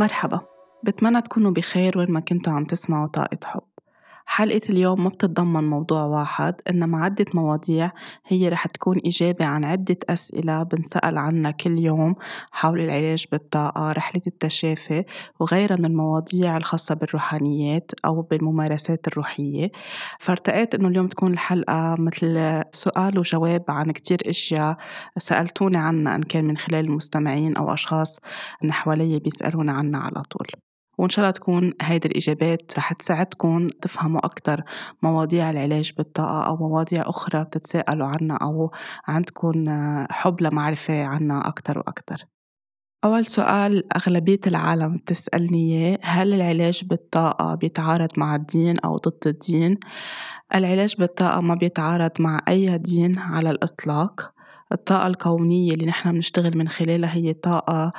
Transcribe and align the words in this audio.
مرحبا. 0.00 0.40
بتمنى 0.84 1.22
تكونوا 1.22 1.50
بخير 1.50 1.98
وين 1.98 2.12
ما 2.12 2.20
كنتوا 2.20 2.52
عم 2.52 2.64
تسمعوا 2.64 3.06
طاقة 3.06 3.38
حب. 3.44 3.69
حلقة 4.26 4.60
اليوم 4.70 5.04
ما 5.04 5.08
بتتضمن 5.08 5.70
موضوع 5.70 6.04
واحد 6.04 6.54
إنما 6.70 7.04
عدة 7.04 7.24
مواضيع 7.34 7.90
هي 8.26 8.48
رح 8.48 8.66
تكون 8.66 9.00
إجابة 9.06 9.44
عن 9.44 9.64
عدة 9.64 9.96
أسئلة 10.08 10.62
بنسأل 10.62 11.18
عنها 11.18 11.50
كل 11.50 11.80
يوم 11.80 12.14
حول 12.52 12.80
العلاج 12.80 13.26
بالطاقة 13.32 13.92
رحلة 13.92 14.22
التشافي 14.26 15.04
وغيرها 15.40 15.76
من 15.76 15.84
المواضيع 15.84 16.56
الخاصة 16.56 16.94
بالروحانيات 16.94 17.90
أو 18.04 18.22
بالممارسات 18.22 19.08
الروحية. 19.08 19.70
فارتقيت 20.18 20.74
إنه 20.74 20.88
اليوم 20.88 21.08
تكون 21.08 21.32
الحلقة 21.32 21.96
مثل 21.98 22.62
سؤال 22.72 23.18
وجواب 23.18 23.64
عن 23.68 23.90
كتير 23.90 24.18
أشياء 24.26 24.76
سألتوني 25.18 25.78
عنها 25.78 26.16
إن 26.16 26.22
كان 26.22 26.44
من 26.44 26.56
خلال 26.56 26.84
المستمعين 26.84 27.56
أو 27.56 27.74
أشخاص 27.74 28.20
من 28.64 28.72
حوالي 28.72 29.20
عنها 29.72 30.00
على 30.00 30.22
طول. 30.22 30.69
وإن 31.00 31.08
شاء 31.08 31.22
الله 31.24 31.30
تكون 31.30 31.72
هيدي 31.82 32.08
الإجابات 32.08 32.72
رح 32.78 32.92
تساعدكم 32.92 33.66
تفهموا 33.66 34.26
أكتر 34.26 34.62
مواضيع 35.02 35.50
العلاج 35.50 35.92
بالطاقة 35.96 36.46
أو 36.46 36.56
مواضيع 36.56 37.02
أخرى 37.06 37.44
بتتساءلوا 37.44 38.06
عنها 38.06 38.36
أو 38.36 38.72
عندكم 39.08 39.64
حب 40.10 40.40
لمعرفة 40.40 41.04
عنها 41.04 41.48
أكتر 41.48 41.78
وأكتر 41.78 42.26
أول 43.04 43.26
سؤال 43.26 43.96
أغلبية 43.96 44.40
العالم 44.46 44.96
بتسألني 44.96 45.58
إياه 45.58 45.98
هل 46.02 46.34
العلاج 46.34 46.84
بالطاقة 46.84 47.54
بيتعارض 47.54 48.08
مع 48.16 48.36
الدين 48.36 48.78
أو 48.78 48.96
ضد 48.96 49.26
الدين؟ 49.26 49.78
العلاج 50.54 50.96
بالطاقة 50.96 51.40
ما 51.40 51.54
بيتعارض 51.54 52.10
مع 52.20 52.40
أي 52.48 52.78
دين 52.78 53.18
على 53.18 53.50
الإطلاق 53.50 54.32
الطاقة 54.72 55.06
الكونية 55.06 55.74
اللي 55.74 55.86
نحن 55.86 56.12
بنشتغل 56.12 56.58
من 56.58 56.68
خلالها 56.68 57.14
هي 57.14 57.32
طاقة 57.32 57.92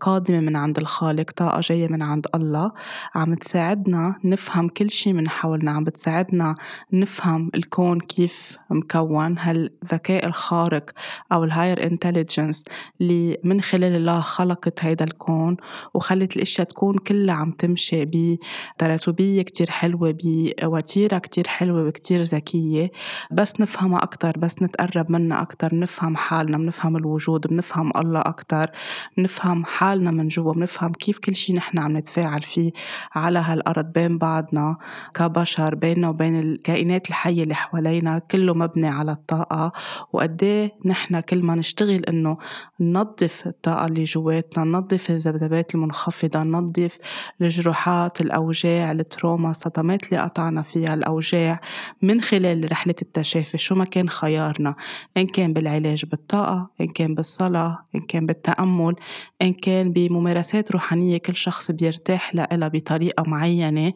قادمة 0.00 0.40
من 0.40 0.56
عند 0.56 0.78
الخالق 0.78 1.30
طاقة 1.30 1.60
جاية 1.60 1.88
من 1.88 2.02
عند 2.02 2.26
الله. 2.34 2.72
عم 3.14 3.34
تساعدنا 3.34 4.14
نفهم 4.24 4.68
كل 4.68 4.90
شي 4.90 5.12
من 5.12 5.28
حولنا 5.28 5.70
عم 5.70 5.84
بتساعدنا 5.84 6.54
نفهم 6.92 7.50
الكون 7.54 8.00
كيف 8.00 8.58
مكون. 8.70 9.38
هالذكاء 9.38 10.26
الخارق 10.26 10.90
أو 11.32 11.44
ال 11.44 11.50
higher 11.50 11.86
intelligence 11.86 12.64
اللي 13.00 13.38
من 13.44 13.60
خلال 13.60 13.96
الله 13.96 14.20
خلقت 14.20 14.84
هيدا 14.84 15.04
الكون 15.04 15.56
وخلت 15.94 16.36
الأشياء 16.36 16.66
تكون 16.66 16.98
كلها 16.98 17.34
عم 17.34 17.50
تمشي 17.50 18.04
بتراتبية 18.04 19.42
كتير 19.42 19.70
حلوة 19.70 20.16
بوتيرة 20.22 21.18
كتير 21.18 21.48
حلوة 21.48 21.86
وكتير 21.86 22.22
ذكية. 22.22 22.90
بس 23.30 23.60
نفهمها 23.60 24.02
أكتر 24.02 24.38
بس 24.38 24.62
نتقرب 24.62 25.10
منها 25.10 25.42
أكتر 25.42 25.74
نفهم 25.74 26.13
بنفهم 26.14 26.16
حالنا 26.16 26.58
بنفهم 26.58 26.96
الوجود 26.96 27.46
بنفهم 27.46 27.92
الله 27.96 28.20
أكتر 28.20 28.70
بنفهم 29.16 29.64
حالنا 29.64 30.10
من 30.10 30.28
جوا 30.28 30.52
بنفهم 30.52 30.92
كيف 30.92 31.18
كل 31.18 31.34
شيء 31.34 31.56
نحن 31.56 31.78
عم 31.78 31.96
نتفاعل 31.96 32.42
فيه 32.42 32.72
على 33.14 33.38
هالأرض 33.38 33.92
بين 33.92 34.18
بعضنا 34.18 34.76
كبشر 35.14 35.74
بيننا 35.74 36.08
وبين 36.08 36.40
الكائنات 36.40 37.08
الحية 37.08 37.42
اللي 37.42 37.54
حوالينا 37.54 38.18
كله 38.18 38.54
مبني 38.54 38.88
على 38.88 39.12
الطاقة. 39.12 39.72
وقديه 40.12 40.72
نحن 40.84 41.20
كل 41.20 41.42
ما 41.42 41.54
نشتغل 41.54 42.04
إنه 42.04 42.38
ننظف 42.80 43.46
الطاقة 43.46 43.86
اللي 43.86 44.04
جواتنا 44.04 44.64
ننظف 44.64 45.10
الذبذبات 45.10 45.74
المنخفضة 45.74 46.42
ننظف 46.42 46.98
الجروحات 47.40 48.20
الأوجاع 48.20 48.92
التروما 48.92 49.50
الصدمات 49.50 50.06
اللي 50.06 50.22
قطعنا 50.22 50.62
فيها 50.62 50.94
الأوجاع 50.94 51.60
من 52.02 52.20
خلال 52.20 52.72
رحلة 52.72 52.94
التشافي 53.02 53.58
شو 53.58 53.74
ما 53.74 53.84
كان 53.84 54.08
خيارنا 54.08 54.74
إن 55.16 55.26
كان 55.26 55.52
بالعلاج 55.52 56.03
بالطاقة 56.04 56.70
إن 56.80 56.88
كان 56.88 57.14
بالصلاة 57.14 57.84
إن 57.94 58.00
كان 58.00 58.26
بالتأمل 58.26 58.94
إن 59.42 59.52
كان 59.52 59.92
بممارسات 59.92 60.72
روحانية 60.72 61.18
كل 61.18 61.36
شخص 61.36 61.70
بيرتاح 61.70 62.34
لها 62.34 62.68
بطريقة 62.68 63.22
معينة 63.26 63.92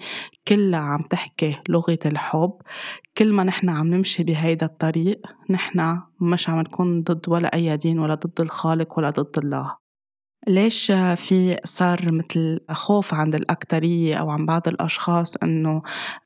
كلها 0.49 0.81
عم 0.81 1.00
تحكي 1.00 1.56
لغة 1.69 1.99
الحب. 2.06 2.53
كل 3.19 3.32
ما 3.32 3.44
نحن 3.44 3.69
عم 3.69 3.87
نمشي 3.87 4.22
بهيدا 4.22 4.66
الطريق 4.66 5.21
نحن 5.50 6.00
مش 6.21 6.49
عم 6.49 6.60
نكون 6.60 7.03
ضد 7.03 7.28
ولا 7.28 7.55
أي 7.55 7.77
دين 7.77 7.99
ولا 7.99 8.15
ضد 8.15 8.41
الخالق 8.41 8.99
ولا 8.99 9.11
ضد 9.11 9.38
الله. 9.44 9.88
ليش 10.48 10.92
في 11.16 11.56
صار 11.64 12.12
مثل 12.12 12.60
خوف 12.70 13.14
عند 13.14 13.34
الأكترية 13.34 14.14
أو 14.14 14.31
عن 14.31 14.47
بعض 14.47 14.69
الأشخاص 14.69 15.36
إنه 15.36 15.82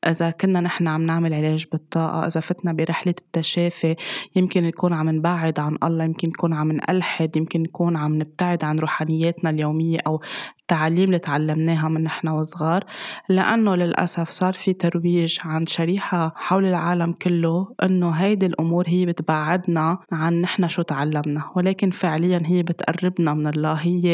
إذا 0.07 0.31
كنا 0.31 0.61
نحن 0.61 0.87
عم 0.87 1.01
نعمل 1.05 1.33
علاج 1.33 1.65
بالطاقة 1.71 2.27
إذا 2.27 2.39
فتنا 2.39 2.73
برحلة 2.73 3.13
التشافي 3.21 3.95
يمكن 4.35 4.63
نكون 4.63 4.93
عم 4.93 5.09
نبعد 5.09 5.59
عن 5.59 5.77
الله 5.83 6.03
يمكن 6.05 6.27
نكون 6.27 6.53
عم 6.53 6.71
نلحد 6.71 7.37
يمكن 7.37 7.61
نكون 7.61 7.97
عم 7.97 8.15
نبتعد 8.15 8.63
عن 8.63 8.79
روحانياتنا 8.79 9.49
اليومية 9.49 9.99
أو 10.07 10.21
التعاليم 10.59 11.03
اللي 11.03 11.19
تعلمناها 11.19 11.89
من 11.89 12.03
نحن 12.03 12.27
وصغار. 12.27 12.83
لأنه 13.29 13.75
للأسف 13.75 14.29
صار 14.29 14.53
في 14.53 14.73
ترويج 14.73 15.39
عند 15.45 15.69
شريحة 15.69 16.33
حول 16.35 16.65
العالم 16.65 17.13
كله 17.13 17.67
إنه 17.83 18.09
هيدي 18.09 18.45
الأمور 18.45 18.85
هي 18.87 19.05
بتبعدنا 19.05 19.97
عن 20.11 20.41
نحن 20.41 20.67
شو 20.67 20.81
تعلمنا 20.81 21.51
ولكن 21.55 21.89
فعليا 21.89 22.41
هي 22.45 22.63
بتقربنا 22.63 23.33
من 23.33 23.47
الله 23.47 23.73
هي 23.73 24.12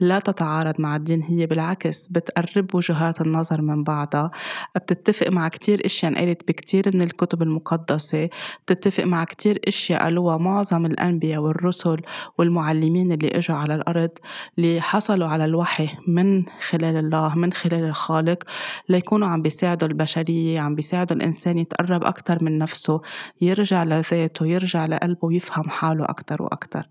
لا 0.00 0.18
تتعارض 0.18 0.80
مع 0.80 0.96
الدين 0.96 1.22
هي 1.22 1.46
بالعكس 1.46 2.08
بتقرب 2.08 2.74
وجهات 2.74 3.20
النظر 3.20 3.62
من 3.62 3.84
بعضها. 3.84 4.30
بتتفق 4.76 5.28
مع 5.28 5.48
كتير 5.48 5.86
أشياء 5.86 6.12
انقالت 6.12 6.48
بكتير 6.48 6.90
من 6.94 7.02
الكتب 7.02 7.42
المقدسة. 7.42 8.28
بتتفق 8.64 9.04
مع 9.04 9.24
كتير 9.24 9.60
أشياء 9.68 10.02
قالوها 10.02 10.36
معظم 10.36 10.86
الأنبياء 10.86 11.40
والرسل 11.40 12.00
والمعلمين 12.38 13.12
اللي 13.12 13.28
إجوا 13.28 13.56
على 13.56 13.74
الأرض 13.74 14.10
اللي 14.58 14.80
حصلوا 14.80 15.28
على 15.28 15.44
الوحي 15.44 15.88
من 16.06 16.44
خلال 16.68 16.96
الله 16.96 17.34
من 17.34 17.52
خلال 17.52 17.84
الخالق 17.84 18.42
ليكونوا 18.88 19.28
عم 19.28 19.42
بيساعدوا 19.42 19.88
البشرية 19.88 20.60
عم 20.60 20.74
بيساعدوا 20.74 21.16
الإنسان 21.16 21.58
يتقرب 21.58 22.04
أكتر 22.04 22.44
من 22.44 22.58
نفسه 22.58 23.00
يرجع 23.40 23.84
لذاته 23.84 24.46
يرجع 24.46 24.86
لقلبه 24.86 25.18
ويفهم 25.22 25.68
حاله 25.68 26.04
أكتر 26.04 26.42
وأكتر. 26.42 26.88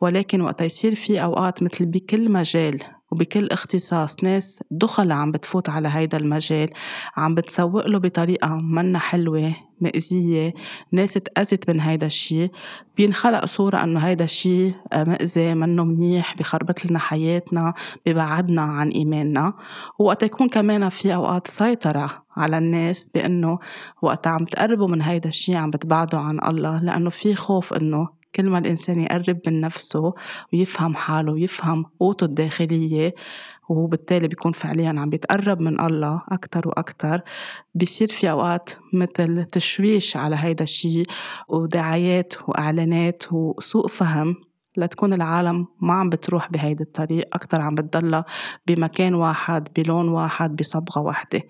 ولكن 0.00 0.40
وقت 0.40 0.60
يصير 0.62 0.94
في 0.94 1.22
أوقات 1.22 1.62
مثل 1.62 1.81
بكل 1.86 2.32
مجال 2.32 2.78
وبكل 3.12 3.48
اختصاص. 3.48 4.24
ناس 4.24 4.64
دخل 4.70 5.12
عم 5.12 5.32
بتفوت 5.32 5.68
على 5.68 5.88
هيدا 5.88 6.18
المجال 6.18 6.68
عم 7.16 7.34
بتسوق 7.34 7.86
له 7.86 7.98
بطريقة 7.98 8.56
منا 8.56 8.98
حلوة 8.98 9.54
مأزية 9.80 10.54
ناس 10.92 11.12
تأذت 11.12 11.70
من 11.70 11.80
هيدا 11.80 12.06
الشي. 12.06 12.48
بينخلق 12.96 13.44
صورة 13.44 13.84
إنه 13.84 14.00
هيدا 14.00 14.24
الشي 14.24 14.72
مأذي 14.94 15.54
منه 15.54 15.84
منيح 15.84 16.36
بخربط 16.36 16.86
لنا 16.86 16.98
حياتنا 16.98 17.74
ببعدنا 18.06 18.62
عن 18.62 18.88
إيماننا. 18.88 19.52
وقت 19.98 20.22
يكون 20.22 20.48
كمان 20.48 20.88
في 20.88 21.14
أوقات 21.14 21.46
سيطرة 21.46 22.10
على 22.36 22.58
الناس 22.58 23.10
بإنه 23.14 23.58
وقت 24.02 24.26
عم 24.26 24.44
تقربوا 24.44 24.88
من 24.88 25.02
هيدا 25.02 25.28
الشي 25.28 25.56
عم 25.56 25.70
بتبعدوا 25.70 26.20
عن 26.20 26.38
الله. 26.44 26.82
لأنه 26.82 27.10
في 27.10 27.34
خوف 27.34 27.72
إنه 27.72 28.21
كل 28.34 28.50
ما 28.50 28.58
الإنسان 28.58 29.00
يقرب 29.00 29.40
من 29.46 29.60
نفسه 29.60 30.14
ويفهم 30.52 30.94
حاله 30.94 31.32
ويفهم 31.32 31.84
قوته 32.00 32.24
الداخلية 32.24 33.14
وبالتالي 33.68 34.28
بيكون 34.28 34.52
فعليا 34.52 34.88
عم 34.88 35.10
بيتقرب 35.10 35.60
من 35.62 35.80
الله 35.80 36.22
أكتر 36.28 36.68
وأكتر 36.68 37.20
بيصير 37.74 38.08
في 38.08 38.30
أوقات 38.30 38.70
مثل 38.92 39.44
تشويش 39.44 40.16
على 40.16 40.36
هيدا 40.38 40.64
الشيء 40.64 41.06
ودعايات 41.48 42.34
وإعلانات 42.48 43.22
وسوء 43.32 43.86
فهم. 43.88 44.51
لتكون 44.76 45.12
العالم 45.12 45.66
ما 45.80 45.94
عم 45.94 46.08
بتروح 46.08 46.50
بهيدي 46.50 46.82
الطريق 46.82 47.28
أكتر 47.32 47.60
عم 47.60 47.74
بتضلها 47.74 48.24
بمكان 48.66 49.14
واحد 49.14 49.68
بلون 49.76 50.08
واحد 50.08 50.56
بصبغة 50.56 51.00
واحدة. 51.00 51.42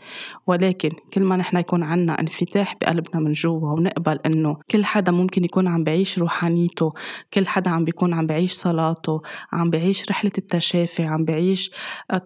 ولكن 0.47 0.91
كل 1.13 1.25
ما 1.25 1.37
نحن 1.37 1.57
يكون 1.57 1.83
عنا 1.83 2.21
انفتاح 2.21 2.77
بقلبنا 2.81 3.21
من 3.21 3.33
جوا 3.33 3.73
ونقبل 3.73 4.19
إنه 4.27 4.57
كل 4.71 4.85
حدا 4.85 5.13
ممكن 5.13 5.45
يكون 5.45 5.69
عم 5.69 5.85
بعيش 5.85 6.19
روحانيته 6.19 6.93
كل 7.35 7.47
حدا 7.47 7.71
عم 7.71 7.85
بيكون 7.85 8.15
عم 8.15 8.27
بعيش 8.27 8.53
صلاته 8.53 9.23
عم 9.53 9.71
بعيش 9.71 10.11
رحلة 10.11 10.33
التشافي 10.39 11.07
عم 11.07 11.25
بعيش 11.25 11.71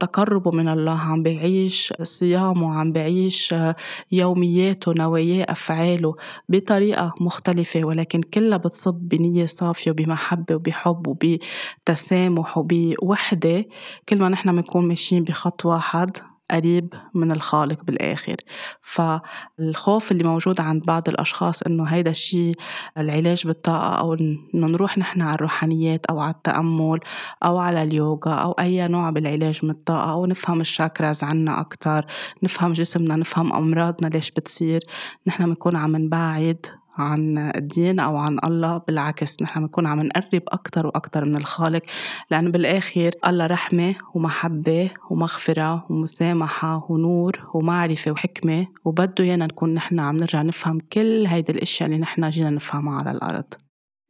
تقربه 0.01 0.51
من 0.51 0.69
الله 0.69 0.99
عم 0.99 1.23
بعيش 1.23 1.93
صيامه 2.03 2.75
عم 2.79 2.93
بعيش 2.93 3.55
يومياته 4.13 4.93
نواياه 4.93 5.47
أفعاله 5.49 6.15
بطريقة 6.49 7.15
مختلفة. 7.21 7.85
ولكن 7.85 8.21
كلها 8.21 8.59
بتصب 8.59 8.95
بنية 8.95 9.47
صافية 9.47 9.91
وبمحبة 9.91 10.55
وبحب 10.55 10.86
بحب 10.87 11.07
وبتسامح 11.07 12.59
وبوحدة 12.59 13.65
كل 14.09 14.19
ما 14.19 14.29
نحن 14.29 14.53
بنكون 14.53 14.89
ماشيين 14.89 15.25
بخط 15.25 15.67
واحد 15.67 16.11
قريب 16.51 16.95
من 17.15 17.33
الخالق 17.33 17.85
بالآخر. 17.85 18.37
فالخوف 18.81 20.13
اللي 20.13 20.25
موجود 20.25 20.61
عند 20.61 20.85
بعض 20.85 21.09
الأشخاص 21.09 21.63
إنه 21.63 21.85
هيدا 21.85 22.11
الشيء 22.11 22.55
العلاج 22.99 23.47
بالطاقة 23.47 23.95
أو 23.95 24.15
إنه 24.15 24.67
نروح 24.67 24.99
نحن 24.99 25.23
على 25.23 25.35
الروحانيات 25.35 26.07
أو 26.07 26.21
على 26.21 26.35
التأمل 26.35 27.01
أو 27.45 27.59
على 27.59 27.83
اليوغا 27.83 28.33
أو 28.33 28.53
أي 28.53 28.89
نوع 28.89 29.11
بالعلاج 29.11 29.65
من 29.65 29.71
الطاقة 29.71 30.13
أو 30.13 30.27
نفهم 30.27 30.61
الشاكراز 30.61 31.25
عنا 31.25 31.61
أكتر 31.61 32.07
نفهم 32.43 32.73
جسمنا 32.73 33.17
نفهم 33.17 33.53
أمراضنا 33.53 34.09
ليش 34.09 34.31
بتصير. 34.31 34.81
نحن 35.27 35.47
بنكون 35.47 35.77
عم 35.77 35.97
نبعد 35.97 36.67
عن 36.99 37.39
الدين 37.39 38.01
أو 38.01 38.17
عن 38.17 38.39
الله 38.45 38.79
بالعكس 38.79 39.43
نحن 39.43 39.61
بنكون 39.61 39.87
عم 39.87 40.01
نقرب 40.01 40.43
أكتر 40.49 40.87
وأكتر 40.87 41.25
من 41.25 41.37
الخالق 41.37 41.83
لأنه 42.31 42.51
بالآخر 42.51 43.11
الله 43.27 43.47
رحمة 43.47 43.95
ومحبة 44.15 44.91
ومغفرة 45.11 45.87
ومسامحة 45.91 46.87
ونور 46.89 47.51
ومعرفة 47.55 48.11
وحكمة 48.11 48.67
وبده 48.85 49.25
يانا 49.25 49.47
نكون 49.47 49.75
نحن 49.75 50.01
عم 50.01 50.17
نرجع 50.17 50.43
نفهم 50.43 50.79
كل 50.93 51.27
هيدي 51.27 51.53
الأشياء 51.53 51.89
اللي 51.89 52.01
نحن 52.01 52.29
جينا 52.29 52.51
نفهمها 52.51 52.99
على 52.99 53.11
الأرض. 53.11 53.66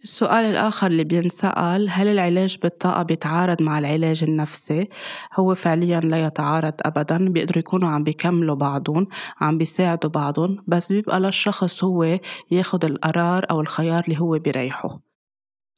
السؤال 0.07 0.45
الآخر 0.45 0.87
اللي 0.87 1.05
بينسأل 1.05 1.91
هل 1.91 2.09
العلاج 2.09 2.59
بالطاقة 2.63 3.03
بيتعارض 3.03 3.63
مع 3.63 3.79
العلاج 3.79 4.23
النفسي؟ 4.25 4.89
هو 5.35 5.55
فعليا 5.55 6.01
لا 6.01 6.27
يتعارض 6.27 6.75
أبدا 6.83 7.29
بيقدروا 7.29 7.59
يكونوا 7.59 7.89
عم 7.89 8.05
بيكملوا 8.05 8.57
بعضهم 8.57 9.07
عم 9.41 9.59
بيساعدوا 9.59 10.11
بعضهم 10.11 10.57
بس 10.67 10.93
بيبقى 10.93 11.21
للشخص 11.21 11.85
هو 11.85 12.19
ياخد 12.51 12.85
القرار 12.85 13.47
أو 13.51 13.61
الخيار 13.61 14.03
اللي 14.05 14.21
هو 14.21 14.39
بيريحه 14.39 15.06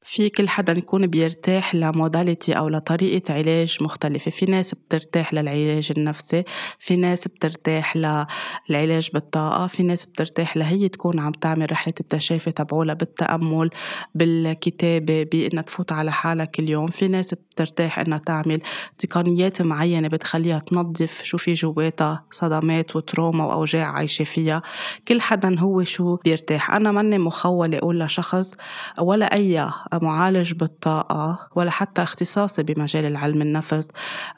في 0.03 0.29
كل 0.29 0.49
حدا 0.49 0.73
يكون 0.73 1.07
بيرتاح 1.07 1.75
لموداليتي 1.75 2.53
أو 2.53 2.69
لطريقة 2.69 3.35
علاج 3.35 3.77
مختلفة. 3.81 4.31
في 4.31 4.47
ناس 4.47 4.75
بترتاح 4.75 5.35
للعلاج 5.35 5.93
النفسي 5.97 6.45
في 6.79 6.97
ناس 6.97 7.29
بترتاح 7.29 7.97
للعلاج 7.97 9.11
بالطاقة 9.15 9.67
في 9.67 9.83
ناس 9.83 10.07
بترتاح 10.07 10.57
لهي 10.57 10.89
تكون 10.89 11.19
عم 11.19 11.33
تعمل 11.33 11.73
رحلة 11.73 11.95
التشافي 12.01 12.51
تبعولها 12.51 12.95
بالتأمل 12.95 13.71
بالكتابة 14.15 15.23
بإنها 15.23 15.63
تفوت 15.63 15.93
على 15.93 16.13
حالها 16.13 16.45
كل 16.45 16.69
يوم 16.69 16.87
في 16.87 17.09
ناس 17.09 17.35
بترتاح 17.35 17.99
إنها 17.99 18.19
تعمل 18.19 18.61
تقنيات 18.99 19.63
معينة 19.63 20.09
بتخليها 20.09 20.59
تنظف 20.59 21.23
شو 21.23 21.39
في 21.39 21.53
جواتها 21.53 22.25
صدمات 22.31 22.97
وتروما 22.97 23.45
وأوجاع 23.45 23.93
عايشة 23.93 24.25
فيها. 24.25 24.63
كل 25.09 25.21
حدا 25.21 25.59
هو 25.59 25.85
شو 25.85 26.17
بيرتاح. 26.17 26.71
أنا 26.71 26.93
ماني 26.93 27.19
مخولة 27.19 27.79
أقول 27.79 28.01
لشخص 28.01 28.55
ولا 28.99 29.35
أي 29.35 29.69
معالج 29.93 30.53
بالطاقة 30.53 31.49
ولا 31.55 31.71
حتى 31.71 32.03
اختصاصي 32.03 32.63
بمجال 32.63 33.05
العلم 33.05 33.43
النفس. 33.43 33.89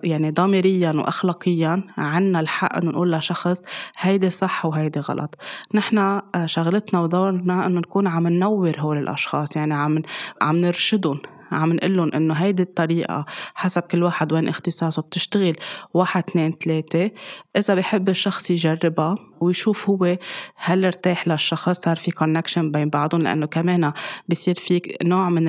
يعني 0.05 0.31
ضميريا 0.31 0.93
وأخلاقيا 0.93 1.83
عنا 1.99 2.41
الحق 2.41 2.77
أنه 2.77 2.91
نقول 2.91 3.13
لشخص 3.13 3.63
هيدي 3.99 4.31
صح 4.31 4.67
وهيدي 4.67 5.01
غلط. 5.01 5.35
نحن 5.75 5.99
آه، 5.99 6.23
شغلتنا 6.47 7.01
ودورنا 7.01 7.67
أنه 7.67 7.81
نكون 7.81 8.07
عم 8.07 8.29
ننور 8.29 8.81
هول 8.81 8.99
الأشخاص. 8.99 9.57
يعني 9.57 9.75
عم 9.75 10.03
عم 10.43 10.57
نرشدهم 10.57 11.19
عم 11.53 11.73
نقول 11.73 11.97
لهم 11.97 12.11
إنه 12.15 12.35
هيدي 12.35 12.63
الطريقة 12.63 13.25
حسب 13.55 13.83
كل 13.83 14.03
واحد 14.03 14.33
وين 14.33 14.49
اختصاصه. 14.49 15.03
بتشتغل 15.03 15.57
واحد 15.95 16.25
اثنين 16.29 16.51
ثلاثة. 16.51 17.11
إذا 17.57 17.75
بحب 17.75 18.09
الشخص 18.09 18.51
يجربها 18.51 19.15
ويشوف 19.41 19.91
هو 19.91 20.17
هل 20.57 20.85
ارتاح 20.85 21.29
للشخص 21.29 21.81
صار 21.81 21.97
في 21.97 22.11
كونكشن 22.11 22.71
بين 22.71 22.89
بعضهم 22.89 23.23
لأنه 23.23 23.47
كمان 23.47 23.93
بصير 24.29 24.55
في 24.55 24.83
نوع 25.03 25.29
من 25.29 25.49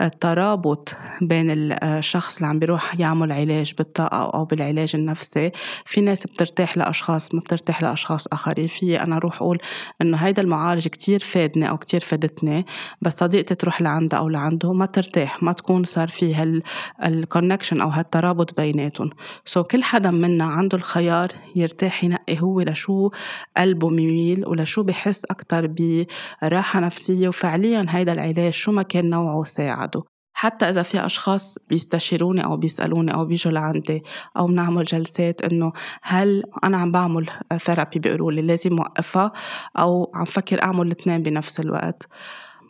الترابط 0.00 0.94
بين 1.20 1.46
الشخص 1.82 2.36
اللي 2.36 2.46
عم 2.48 2.58
بيروح 2.58 3.00
يعمل 3.00 3.32
علاج 3.32 3.74
بالطاقة 3.78 4.16
أو 4.34 4.44
بالعلاج 4.44 4.90
النفسي. 4.94 5.50
في 5.84 6.00
ناس 6.00 6.26
بترتاح 6.26 6.76
لأشخاص 6.76 7.34
ما 7.34 7.40
بترتاح 7.40 7.82
لأشخاص 7.82 8.26
آخرين. 8.26 8.66
في 8.66 9.02
أنا 9.02 9.16
أروح 9.16 9.36
أقول 9.36 9.58
إنه 10.02 10.16
هيدا 10.16 10.42
المعالج 10.42 10.88
كتير 10.88 11.18
فادني 11.18 11.68
أو 11.68 11.76
كتير 11.76 12.00
فادتني 12.00 12.66
بس 13.02 13.18
صديقتي 13.18 13.54
تروح 13.54 13.82
لعندها 13.82 14.18
أو 14.18 14.28
لعنده 14.28 14.72
ما 14.72 14.86
ترتاح 14.86 15.42
ما 15.42 15.52
تكون 15.52 15.84
صار 15.84 16.08
في 16.08 16.34
هال 17.00 17.13
connection 17.13 17.80
أو 17.80 17.88
هالترابط 17.88 18.60
بيناتهم. 18.60 19.10
so 19.44 19.66
كل 19.66 19.82
حدا 19.82 20.10
منا 20.10 20.44
عنده 20.44 20.78
الخيار 20.78 21.28
يرتاح 21.56 22.04
ينقي 22.04 22.40
هو 22.40 22.60
لشو 22.60 22.93
قلبه 23.56 23.88
ميل 23.88 24.46
ولشو 24.46 24.82
بحس 24.82 25.24
أكتر 25.24 25.74
براحة 26.42 26.80
نفسية 26.80 27.28
وفعليا 27.28 27.86
هيدا 27.88 28.12
العلاج 28.12 28.52
شو 28.52 28.72
ما 28.72 28.82
كان 28.82 29.10
نوعه 29.10 29.44
ساعده. 29.44 30.02
حتى 30.36 30.68
إذا 30.68 30.82
في 30.82 31.06
أشخاص 31.06 31.58
بيستشيروني 31.68 32.44
أو 32.44 32.56
بيسألوني 32.56 33.14
أو 33.14 33.24
بيجوا 33.24 33.52
لعندي 33.52 34.02
أو 34.36 34.46
بنعمل 34.46 34.84
جلسات 34.84 35.42
إنه 35.42 35.72
هل 36.02 36.42
أنا 36.64 36.78
عم 36.78 36.92
بعمل 36.92 37.30
ثيرابي 37.58 37.98
بيقولوا 37.98 38.32
لي 38.32 38.42
لازم 38.42 38.80
وقفها 38.80 39.32
أو 39.78 40.10
عم 40.14 40.24
فكر 40.24 40.62
أعمل 40.62 40.86
الاثنين 40.86 41.22
بنفس 41.22 41.60
الوقت. 41.60 42.08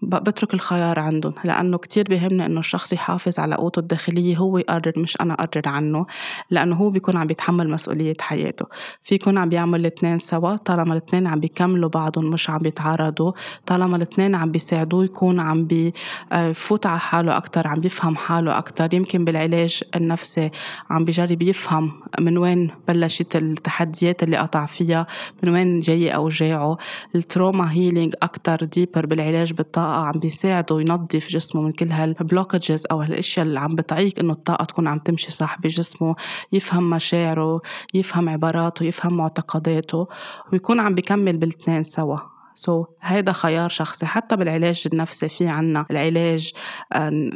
بترك 0.05 0.55
الخيار 0.55 0.99
عندهم 0.99 1.35
لأنه 1.45 1.79
كتير 1.79 2.05
بيهمني 2.09 2.47
إنه 2.47 2.61
الشخص 2.61 2.93
يحافظ 2.93 3.39
على 3.39 3.55
قوته 3.55 3.81
الداخلية 3.81 4.37
هو 4.37 4.59
يقرر 4.59 4.93
مش 4.97 5.21
أنا 5.21 5.35
أقرر 5.35 5.69
عنه 5.69 6.07
لأنه 6.51 6.77
هو 6.77 6.91
بيكون 6.91 7.17
عم 7.17 7.27
بيتحمل 7.27 7.71
مسؤولية 7.71 8.15
حياته. 8.21 8.67
في 9.03 9.15
يكون 9.15 9.39
عم 9.39 9.49
بيعمل 9.49 9.81
الاثنين 9.81 10.19
سوا 10.19 10.57
طالما 10.57 10.93
الاثنين 10.93 11.27
عم 11.27 11.41
بيكملوا 11.41 11.89
بعضهم 11.89 12.25
مش 12.31 12.51
عم 12.51 12.59
بيتعارضوا 12.59 13.33
طالما 13.67 13.97
الاثنين 13.97 14.35
عم 14.35 14.51
بيساعدوه 14.51 15.05
يكون 15.05 15.41
عم 15.41 15.67
بيفوت 15.67 16.87
على 16.87 17.01
حاله 17.01 17.37
أكتر 17.37 17.69
عم 17.69 17.81
بيفهم 17.81 18.17
حاله 18.17 18.59
أكتر. 18.59 18.95
يمكن 18.95 19.25
بالعلاج 19.25 19.83
النفسي 19.97 20.51
عم 20.91 21.05
بيجرب 21.05 21.43
يفهم 21.43 21.93
من 22.21 22.39
وين 22.39 22.71
بلشت 22.89 23.37
التحديات 23.37 24.23
اللي 24.23 24.37
قطع 24.37 24.67
فيها 24.67 25.07
من 25.43 25.49
وين 25.49 25.81
جاي 25.81 26.15
أوجاعه. 26.15 26.79
ال 27.15 27.23
trauma 27.23 27.73
healing 27.73 28.15
أكتر 28.23 28.65
deeper 28.65 29.07
بالعلاج 29.07 29.53
بالطاقة 29.53 29.94
الطاقة 29.95 30.07
عم 30.07 30.19
بيساعده 30.19 30.81
ينظف 30.81 31.29
جسمه 31.29 31.63
من 31.63 31.73
كل 31.73 31.93
هال 31.93 32.10
blockages 32.10 32.87
أو 32.91 33.01
هالأشياء 33.01 33.47
اللي 33.47 33.61
عم 33.61 33.75
بتعيق 33.75 34.19
إنه 34.19 34.33
الطاقة 34.33 34.65
تكون 34.65 34.87
عم 34.87 34.99
تمشي 34.99 35.33
صح 35.33 35.59
بجسمه 35.61 36.17
يفهم 36.53 36.91
مشاعره 36.91 37.61
يفهم 37.95 38.29
عباراته 38.29 38.85
يفهم 38.85 39.17
معتقداته 39.17 40.09
ويكون 40.53 40.81
عم 40.81 40.95
بيكمل 40.95 41.37
بالاثنين 41.37 41.83
سوا. 41.83 42.34
so, 42.55 42.87
هيدا 43.03 43.33
خيار 43.33 43.69
شخصي. 43.69 44.07
حتى 44.07 44.37
بالعلاج 44.37 44.83
النفسي 44.93 45.29
في 45.29 45.49
عنا 45.49 45.87
العلاج 45.91 46.53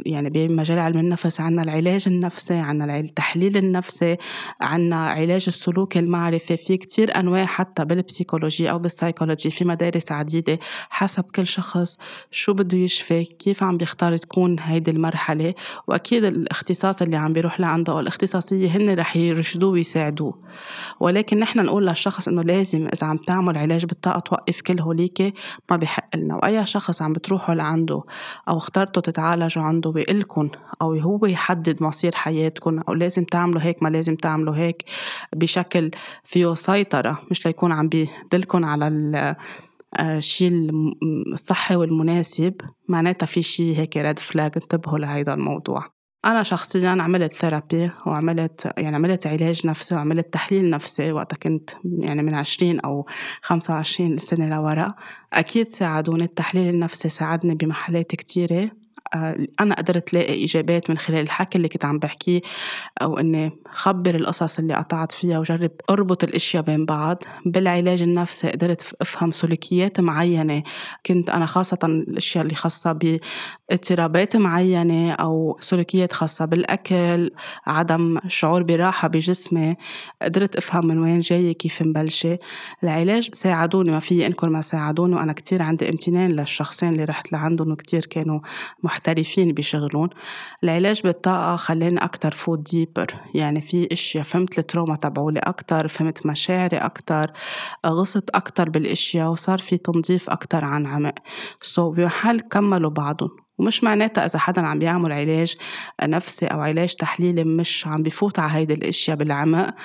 يعني 0.05 0.29
بمجال 0.29 0.79
علم 0.79 0.99
النفس 0.99 1.41
عنا 1.41 1.63
العلاج 1.63 2.03
النفسي 2.07 2.53
عنا 2.53 2.99
التحليل 2.99 3.57
النفسي 3.57 4.17
عنا 4.61 5.07
علاج 5.07 5.43
السلوك 5.47 5.97
المعرفي. 5.97 6.57
في 6.57 6.77
كتير 6.77 7.19
أنواع 7.19 7.45
حتى 7.45 7.85
بال 7.85 7.98
psychologie 7.98 8.71
أو 8.71 8.79
بالسايكولوجي 8.79 9.49
في 9.49 9.65
مدارس 9.65 10.11
عديدة 10.11 10.59
حسب 10.89 11.23
كل 11.23 11.47
شخص 11.47 11.97
شو 12.31 12.53
بده 12.53 12.77
يشفي 12.77 13.23
كيف 13.23 13.63
عم 13.63 13.77
بيختار 13.77 14.17
تكون 14.17 14.59
هيدي 14.59 14.91
المرحلة. 14.91 15.53
وأكيد 15.87 16.23
الاختصاص 16.23 17.01
اللي 17.01 17.17
عم 17.17 17.33
بيروح 17.33 17.59
لعنده 17.59 17.93
أو 17.93 17.99
الاختصاصية 17.99 18.69
هن 18.77 18.95
رح 18.95 19.15
يرشدوه 19.15 19.71
ويساعدوه. 19.71 20.39
ولكن 20.99 21.39
نحن 21.39 21.65
نقول 21.65 21.87
للشخص 21.87 22.27
إنه 22.27 22.41
لازم 22.41 22.87
إذا 22.93 23.07
عم 23.07 23.17
تعمل 23.17 23.57
علاج 23.57 23.85
بالطاقة 23.85 24.19
توقف 24.19 24.61
كل 24.61 24.81
هوليك 24.81 25.08
هيك 25.19 25.33
ما 25.71 25.77
بحق 25.77 26.15
لنا. 26.15 26.35
وأي 26.35 26.65
شخص 26.65 27.01
عم 27.01 27.13
بتروحوا 27.13 27.55
لعنده 27.55 28.03
أو 28.49 28.57
اخترتوا 28.57 29.01
تتعالجوا 29.01 29.63
عنده 29.63 29.91
بيقلكن 29.91 30.49
أو 30.81 30.93
هو 30.93 31.25
يحدد 31.25 31.83
مصير 31.83 32.15
حياتكم 32.15 32.79
أو 32.79 32.93
لازم 32.93 33.23
تعملوا 33.23 33.61
هيك 33.61 33.83
ما 33.83 33.89
لازم 33.89 34.15
تعملوا 34.15 34.55
هيك 34.55 34.83
بشكل 35.35 35.91
فيه 36.23 36.53
سيطرة 36.53 37.19
مش 37.31 37.45
ليكون 37.45 37.71
عم 37.71 37.87
بيدلكن 37.87 38.63
على 38.63 38.87
الشيء 39.99 40.51
آه، 40.51 40.93
الصحي 41.33 41.75
والمناسب 41.75 42.61
معناتها 42.87 43.25
في 43.25 43.41
شيء 43.41 43.77
هيك 43.77 43.97
red 43.97 44.19
flag 44.19 44.51
انتبهوا 44.55 44.99
لهيدا 44.99 45.33
الموضوع. 45.33 45.98
أنا 46.25 46.43
شخصيا 46.43 46.89
عملت 46.89 47.33
therapy 47.33 47.91
وعملت 48.05 48.73
يعني 48.77 48.95
عملت 48.95 49.27
علاج 49.27 49.67
نفسي 49.67 49.95
وعملت 49.95 50.33
تحليل 50.33 50.69
نفسي 50.69 51.11
وقتها 51.11 51.37
كنت 51.37 51.69
يعني 51.99 52.23
من 52.23 52.33
عشرين 52.35 52.79
أو 52.79 53.05
خمسة 53.41 53.73
وعشرين 53.73 54.17
سنة 54.17 54.49
لورا. 54.49 54.93
أكيد 55.33 55.67
ساعدوني 55.67 56.23
التحليل 56.23 56.69
النفسي 56.73 57.09
ساعدني 57.09 57.55
بمحلات 57.55 58.15
كتيرة. 58.15 58.71
آه، 59.15 59.47
أنا 59.59 59.75
قدرت 59.75 60.13
لاقي 60.13 60.45
إجابات 60.45 60.89
من 60.89 60.97
خلال 60.97 61.19
الحكي 61.19 61.57
اللي 61.57 61.67
كنت 61.67 61.85
عم 61.85 61.99
بحكيه 61.99 62.41
أو 63.01 63.17
إني 63.19 63.51
خبر 63.71 64.15
القصص 64.15 64.59
اللي 64.59 64.73
قطعت 64.73 65.11
فيها 65.11 65.39
وجرب 65.39 65.71
أربط 65.89 66.23
الأشياء 66.23 66.63
بين 66.63 66.85
بعض. 66.85 67.23
بالعلاج 67.45 68.01
النفسي 68.01 68.49
قدرت 68.49 68.93
أفهم 69.01 69.31
سلوكيات 69.31 69.99
معينة. 69.99 70.63
كنت 71.05 71.29
أنا 71.29 71.45
خاصة 71.45 71.77
الأشياء 71.83 72.43
اللي 72.43 72.55
خاصة 72.55 72.91
باضطرابات 72.91 74.35
معينة 74.35 75.11
أو 75.11 75.57
سلوكيات 75.61 76.13
خاصة 76.13 76.45
بالأكل 76.45 77.31
عدم 77.67 78.19
شعور 78.27 78.63
براحة 78.63 79.07
بجسمي. 79.07 79.75
قدرت 80.21 80.55
أفهم 80.55 80.87
من 80.87 80.97
وين 80.97 81.19
جاية 81.19 81.53
كيف 81.53 81.81
مبلشة. 81.81 82.39
العلاج 82.83 83.29
ساعدوني 83.33 83.91
ما 83.91 83.99
في 83.99 84.25
إنكر 84.25 84.51
ما 84.51 84.61
ساعدوني 84.61 85.15
وأنا 85.15 85.33
كتير 85.33 85.61
عندي 85.61 85.89
امتنان 85.89 86.31
للشخصين 86.31 86.89
اللي 86.89 87.03
رحت 87.03 87.31
لعندهم 87.31 87.71
وكتير 87.71 88.05
كانوا 88.05 88.39
محترفين 88.99 89.53
بشغلهم 89.53 90.09
العلاج 90.63 91.01
بالطاقة 91.01 91.55
خلاني 91.55 92.03
أكتر 92.03 92.31
فوت 92.31 92.71
deeper 92.71 93.07
يعني 93.35 93.61
في 93.61 93.87
إشياء 93.91 94.23
فهمت 94.23 94.59
ال 94.59 94.64
trauma 94.64 94.95
تبعولي 94.95 95.39
أكتر 95.39 95.87
فهمت 95.87 96.25
مشاعري 96.25 96.77
أكتر 96.77 97.31
غصت 97.85 98.29
أكتر 98.29 98.69
بالإشياء 98.69 99.29
وصار 99.29 99.59
في 99.59 99.77
تنظيف 99.77 100.29
أكتر 100.29 100.65
عن 100.65 100.85
عمق 100.85 101.13
so 101.61 101.95
بمحل 101.95 102.39
كملوا 102.39 102.89
بعضهم. 102.89 103.29
ومش 103.59 103.83
معناتها 103.83 104.25
إذا 104.25 104.39
حدا 104.39 104.61
عم 104.61 104.79
بيعمل 104.79 105.11
علاج 105.11 105.55
نفسي 106.03 106.45
أو 106.45 106.61
علاج 106.61 106.95
تحليلي 106.95 107.43
مش 107.43 107.87
عم 107.87 108.03
بفوت 108.03 108.39
على 108.39 108.53
هيدي 108.53 108.73
الأشياء 108.73 109.17
بالعمق 109.17 109.75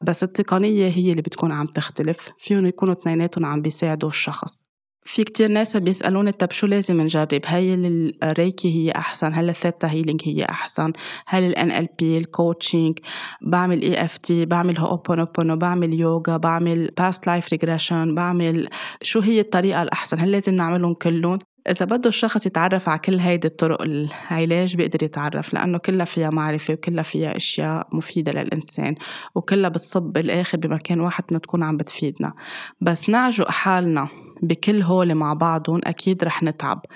بس 0.00 0.22
التقنية 0.22 0.88
هي 0.88 1.10
اللي 1.10 1.22
بتكون 1.22 1.52
عم 1.52 1.66
تختلف. 1.66 2.30
فيهم 2.38 2.66
يكونوا 2.66 2.94
اثنيناتهم 2.94 3.46
عم 3.46 3.62
بيساعدوا 3.62 4.08
الشخص. 4.08 4.73
في 5.04 5.24
كتير 5.24 5.50
ناس 5.50 5.76
بيسألوني 5.76 6.32
طب 6.32 6.52
شو 6.52 6.66
لازم 6.66 7.00
نجرب؟ 7.00 7.40
هل 7.46 7.74
الريكي 8.22 8.74
هي 8.74 8.90
أحسن 8.90 9.34
هل 9.34 9.48
ال 9.48 9.55
theta 9.55 9.88
healing 9.88 10.20
هي 10.24 10.44
أحسن؟ 10.44 10.92
هل 11.26 11.56
ال 11.56 11.72
NLP 11.72 12.02
ال 12.02 12.13
coaching 12.13 12.98
بعمل 13.42 13.96
EFT 13.96 14.32
بعمل 14.32 14.78
هوبونوبونو 14.78 15.56
بعمل 15.56 15.94
يوغا 15.94 16.36
بعمل 16.36 16.90
past 17.00 17.18
life 17.18 17.48
regression 17.54 18.14
بعمل 18.16 18.68
شو 19.02 19.20
هي 19.20 19.40
الطريقة 19.40 19.82
الأحسن؟ 19.82 20.20
هل 20.20 20.30
لازم 20.30 20.54
نعملهم 20.54 20.94
كلهم؟ 20.94 21.38
إذا 21.70 21.86
بده 21.86 22.08
الشخص 22.08 22.46
يتعرف 22.46 22.88
على 22.88 22.98
كل 22.98 23.18
هيدي 23.18 23.48
الطرق 23.48 23.82
العلاج 23.82 24.76
بيقدر 24.76 25.02
يتعرف 25.02 25.54
لأنه 25.54 25.78
كلها 25.78 26.04
فيها 26.04 26.30
معرفة 26.30 26.74
وكلها 26.74 27.02
فيها 27.02 27.36
أشياء 27.36 27.88
مفيدة 27.92 28.32
للإنسان 28.32 28.94
وكلها 29.34 29.70
بتصب 29.70 30.02
بالآخر 30.02 30.58
بمكان 30.58 31.00
واحد 31.00 31.24
إنه 31.30 31.38
تكون 31.38 31.62
عم 31.62 31.76
بتفيدنا. 31.76 32.32
بس 32.80 33.08
نعجق 33.08 33.50
حالنا. 33.50 34.08
بكل 34.42 34.82
هول 34.82 35.14
مع 35.14 35.34
بعضهم 35.34 35.80
أكيد 35.84 36.24
رح 36.24 36.42
نتعب. 36.42 36.86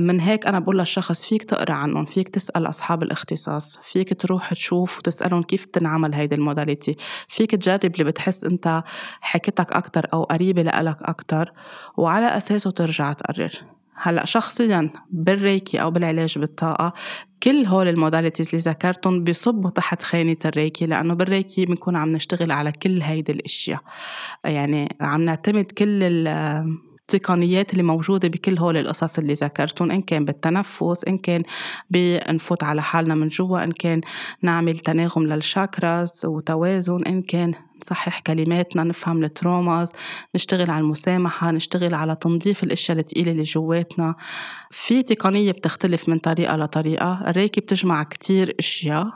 من 0.00 0.20
هيك 0.20 0.46
أنا 0.46 0.58
بقول 0.58 0.78
للشخص 0.78 1.26
فيك 1.26 1.42
تقرأ 1.42 1.72
عنهم 1.72 2.04
فيك 2.04 2.28
تسأل 2.28 2.68
أصحاب 2.68 3.02
الاختصاص 3.02 3.78
فيك 3.82 4.20
تروح 4.20 4.50
تشوف 4.50 4.98
وتسألهم 4.98 5.42
كيف 5.42 5.66
بتنعمل 5.66 6.14
هيدي 6.14 6.34
الموداليتي. 6.34 6.96
فيك 7.28 7.50
تجرب 7.50 7.94
اللي 7.94 8.04
بتحس 8.04 8.44
أنت 8.44 8.82
حكيتك 9.20 9.72
أكتر 9.72 10.06
أو 10.12 10.24
قريبة 10.24 10.62
لإلك 10.62 11.02
أكتر 11.02 11.52
وعلى 11.96 12.26
أساسه 12.36 12.70
ترجع 12.70 13.12
تقرر. 13.12 13.73
هلا 13.96 14.24
شخصيا 14.24 14.90
بالريكي 15.10 15.82
أو 15.82 15.90
بالعلاج 15.90 16.38
بالطاقة 16.38 16.92
كل 17.42 17.66
هول 17.66 17.88
ال 17.88 17.94
modalities 17.94 18.48
اللي 18.48 18.58
ذكرتهم 18.58 19.24
بيصبوا 19.24 19.70
تحت 19.70 20.02
خانة 20.02 20.36
الريكي 20.44 20.86
لأنه 20.86 21.14
بالريكي 21.14 21.64
بنكون 21.64 21.96
عم 21.96 22.12
نشتغل 22.12 22.52
على 22.52 22.72
كل 22.72 23.02
هيدي 23.02 23.32
الأشياء. 23.32 23.80
يعني 24.44 24.96
عم 25.00 25.22
نعتمد 25.22 25.64
كل 25.64 26.02
التقنيات 26.02 27.72
اللي 27.72 27.82
موجودة 27.82 28.28
بكل 28.28 28.58
هول 28.58 28.76
القصص 28.76 29.18
اللي 29.18 29.32
ذكرتهم 29.32 29.90
إن 29.90 30.02
كان 30.02 30.24
بالتنفس 30.24 31.04
إن 31.08 31.18
كان 31.18 31.42
بنفوت 31.90 32.64
على 32.64 32.82
حالنا 32.82 33.14
من 33.14 33.28
جوا 33.28 33.64
إن 33.64 33.72
كان 33.72 34.00
نعمل 34.42 34.78
تناغم 34.78 35.22
للشاكراز 35.22 36.26
وتوازن 36.26 37.04
إن 37.04 37.22
كان 37.22 37.54
نصحح 37.84 38.20
كلماتنا 38.20 38.84
نفهم 38.84 39.24
التروماز 39.24 39.92
نشتغل 40.34 40.70
على 40.70 40.80
المسامحة 40.80 41.50
نشتغل 41.50 41.94
على 41.94 42.16
تنظيف 42.16 42.62
الأشياء 42.64 42.98
الثقيلة 42.98 43.32
اللي 43.32 43.42
جواتنا. 43.42 44.14
في 44.70 45.02
تقنية 45.02 45.52
بتختلف 45.52 46.08
من 46.08 46.18
طريقة 46.18 46.56
لطريقة 46.56 47.30
الريكي 47.30 47.60
بتجمع 47.60 48.02
كتير 48.02 48.56
أشياء 48.58 49.06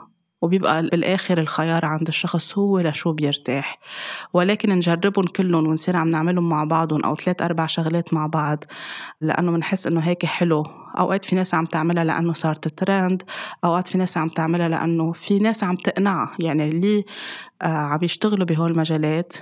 وبيبقى 0.43 0.83
بالآخر 0.83 1.39
الخيار 1.39 1.85
عند 1.85 2.09
الشخص 2.09 2.59
هو 2.59 2.79
لشو 2.81 3.13
بيرتاح. 3.13 3.79
ولكن 4.33 4.71
نجربهم 4.71 5.25
كلهم 5.25 5.67
ونصير 5.67 5.97
عم 5.97 6.09
نعملهم 6.09 6.49
مع 6.49 6.65
بعضهم 6.65 7.05
أو 7.05 7.17
ثلاث 7.17 7.43
أربع 7.43 7.67
شغلات 7.67 8.15
مع 8.15 8.27
بعض 8.27 8.65
لأنه 9.21 9.53
بنحس 9.53 9.87
إنه 9.87 10.01
هيك 10.01 10.27
حلو. 10.27 10.65
أوقات 10.99 11.25
في 11.25 11.37
ناس 11.37 11.55
عم 11.55 11.65
تعملها 11.65 12.05
لأنه 12.05 12.33
صارت 12.33 12.69
ترند 12.69 13.23
أوقات 13.65 13.89
في 13.89 13.99
ناس 13.99 14.17
عم 14.17 14.29
تعملها 14.29 14.69
لأنه 14.69 15.13
في 15.13 15.39
ناس 15.39 15.65
عم 15.65 15.77
تقنعها. 15.77 16.31
يعني 16.39 16.69
اللي 16.69 17.05
آه، 17.63 17.67
عم 17.67 17.99
يشتغلوا 18.03 18.47
بهول 18.47 18.71
المجالات 18.71 19.33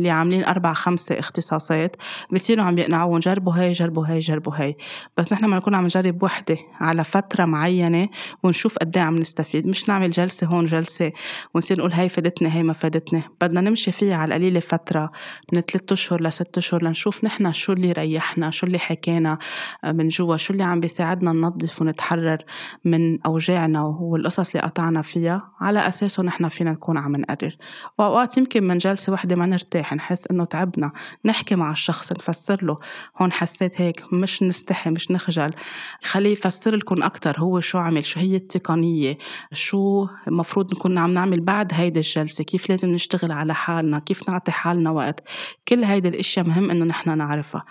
اللي 0.00 0.10
عاملين 0.10 0.44
أربع 0.44 0.72
خمسة 0.72 1.18
اختصاصات 1.18 1.96
بصيروا 2.32 2.64
عم 2.64 2.78
يقنعوهم 2.78 3.18
جربوا 3.18 3.52
هاي 3.52 3.72
جربوا 3.72 4.06
هاي 4.06 4.18
جربوا 4.18 4.52
هاي. 4.56 4.76
بس 5.16 5.32
نحن 5.32 5.44
ما 5.44 5.56
نكون 5.56 5.74
عم 5.74 5.84
نجرب 5.84 6.22
وحدة 6.22 6.56
على 6.80 7.04
فترة 7.04 7.44
معينة 7.44 8.08
ونشوف 8.42 8.78
قد 8.78 8.96
إيه 8.96 9.04
عم 9.04 9.16
نستفيد. 9.16 9.66
مش 9.66 9.88
نعمل 9.88 10.10
جلسة 10.10 10.46
هون 10.46 10.64
جلسة 10.64 11.12
ونصير 11.54 11.78
نقول 11.78 11.92
هاي 11.92 12.08
فادتني 12.08 12.48
هاي 12.48 12.62
ما 12.62 12.72
فادتني 12.72 13.22
بدنا 13.40 13.60
نمشي 13.60 13.92
فيها 13.92 14.16
على 14.16 14.34
القليلة 14.34 14.60
فترة 14.60 15.10
من 15.52 15.60
ثلاثة 15.60 15.92
أشهر 15.92 16.22
لست 16.22 16.58
أشهر 16.58 16.84
لنشوف 16.84 17.24
نحن 17.24 17.52
شو 17.52 17.72
اللي 17.72 17.92
ريحنا 17.92 18.50
شو 18.50 18.66
اللي 18.66 18.78
حكينا 18.78 19.38
من 19.84 20.08
جوا 20.08 20.36
شو 20.36 20.52
اللي 20.52 20.64
عم 20.64 20.80
بيساعدنا 20.80 21.32
ننظف 21.32 21.82
ونتحرر 21.82 22.38
من 22.84 23.22
أوجاعنا 23.22 23.82
والقصص 23.82 24.50
اللي 24.50 24.66
قطعنا 24.66 25.02
فيها. 25.02 25.50
على 25.60 25.88
أساسه 25.88 26.22
نحن 26.22 26.48
فينا 26.48 26.72
نكون 26.72 26.98
عم 26.98 27.16
نقرر. 27.16 27.56
وأوقات 27.98 28.36
يمكن 28.38 28.64
من 28.64 28.78
جلسة 28.78 29.12
وحدة 29.12 29.36
ما 29.36 29.46
نرتاح. 29.46 29.89
رح 29.90 29.94
نحس 29.94 30.26
إنه 30.30 30.44
تعبنا. 30.44 30.92
نحكي 31.24 31.54
مع 31.54 31.70
الشخص 31.70 32.12
نفسر 32.12 32.64
له. 32.64 32.78
هون 33.20 33.32
حسيت 33.32 33.80
هيك 33.80 34.12
مش 34.12 34.42
نستحي 34.42 34.90
مش 34.90 35.10
نخجل. 35.10 35.54
خليه 36.02 36.32
يفسر 36.32 36.76
لكم 36.76 37.02
أكتر 37.02 37.40
هو 37.40 37.60
شو 37.60 37.78
عمل 37.78 38.04
شو 38.04 38.20
هي 38.20 38.36
التقنية 38.36 39.18
شو 39.52 40.06
المفروض 40.28 40.74
نكون 40.74 40.98
عم 40.98 41.14
نعمل 41.14 41.40
بعد 41.40 41.74
هيدي 41.74 41.98
الجلسة 41.98 42.44
كيف 42.44 42.70
لازم 42.70 42.88
نشتغل 42.88 43.32
على 43.32 43.54
حالنا 43.54 43.98
كيف 43.98 44.28
نعطي 44.28 44.52
حالنا 44.52 44.90
وقت. 44.90 45.20
كل 45.68 45.84
هيدي 45.84 46.08
الأشياء 46.08 46.46
مهم 46.46 46.70
إنه 46.70 46.84
نحن 46.84 47.18
نعرفها. 47.18 47.64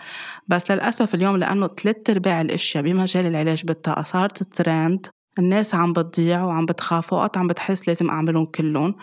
بس 0.48 0.72
للأسف 0.72 1.16
اليوم 1.16 1.38
لأنه 1.38 1.68
ثلاث 1.68 2.10
أرباع 2.10 2.42
الأشياء 2.42 2.84
بمجال 2.84 3.26
العلاج 3.26 3.66
بالطاقة 3.66 4.04
صارت 4.04 4.44
ترند. 4.44 5.08
الناس 5.38 5.76
عم 5.76 5.94
بتضيع 5.94 6.44
وعم 6.44 6.66
بتخاف 6.66 7.14
وقت 7.14 7.38
عم 7.38 7.48
بتحس 7.48 7.88
لازم 7.88 8.10
أعملهم 8.10 8.46
كلهم. 8.46 8.96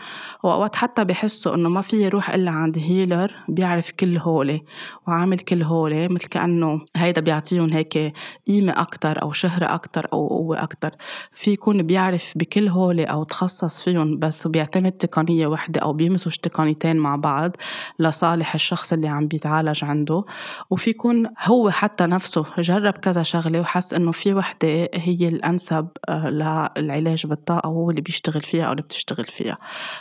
وأوقات 0.43 0.77
حتى 0.77 1.05
بحسوا 1.05 1.55
إنه 1.55 1.69
ما 1.69 1.81
في 1.81 2.09
روح 2.09 2.31
إلا 2.31 2.51
عند 2.51 2.79
هيلر 2.79 3.35
بيعرف 3.49 3.91
كل 3.91 4.17
هولي 4.17 4.63
وعامل 5.07 5.39
كل 5.39 5.63
هولي 5.63 6.09
مثل 6.09 6.27
كأنه 6.29 6.81
هيدا 6.97 7.21
بيعطيهم 7.21 7.73
هيك 7.73 8.13
قيمة 8.47 8.73
أكتر 8.81 9.23
أو 9.23 9.33
شهرة 9.33 9.75
أكتر 9.75 10.07
أو 10.13 10.29
قوة 10.29 10.63
أكتر. 10.63 10.91
في 11.33 11.51
يكون 11.51 11.83
بيعرف 11.83 12.33
بكل 12.37 12.69
هولي 12.69 13.05
أو 13.05 13.25
تخصص 13.25 13.83
فيهم 13.83 14.19
بس 14.19 14.47
وبيعتمد 14.47 14.93
تقنية 14.93 15.47
وحدة 15.47 15.81
أو 15.81 15.93
بيمزج 15.93 16.37
تقنيتين 16.37 16.97
مع 16.97 17.17
بعض 17.17 17.57
لصالح 17.99 18.55
الشخص 18.55 18.93
اللي 18.93 19.09
عم 19.09 19.27
بيتعالج 19.29 19.85
عنده. 19.85 20.25
وفي 20.71 20.91
يكون 20.91 21.27
هو 21.45 21.71
حتى 21.71 22.07
نفسه 22.07 22.45
جرب 22.59 22.93
كذا 22.93 23.23
شغلة 23.23 23.61
وحس 23.61 23.95
إنه 23.95 24.13
في 24.13 24.35
وحدة 24.35 24.89
هي 24.95 25.29
الأنسب 25.29 25.89
آه، 26.09 26.16
للعلاج 26.25 27.27
بالطاقة 27.27 27.69
وهو 27.69 27.91
اللي 27.91 28.01
بيشتغل 28.01 28.41
فيها 28.41 28.65
أو 28.65 28.73
اللي 28.73 28.83
بتشتغل 28.83 29.25
فيها. 29.25 29.59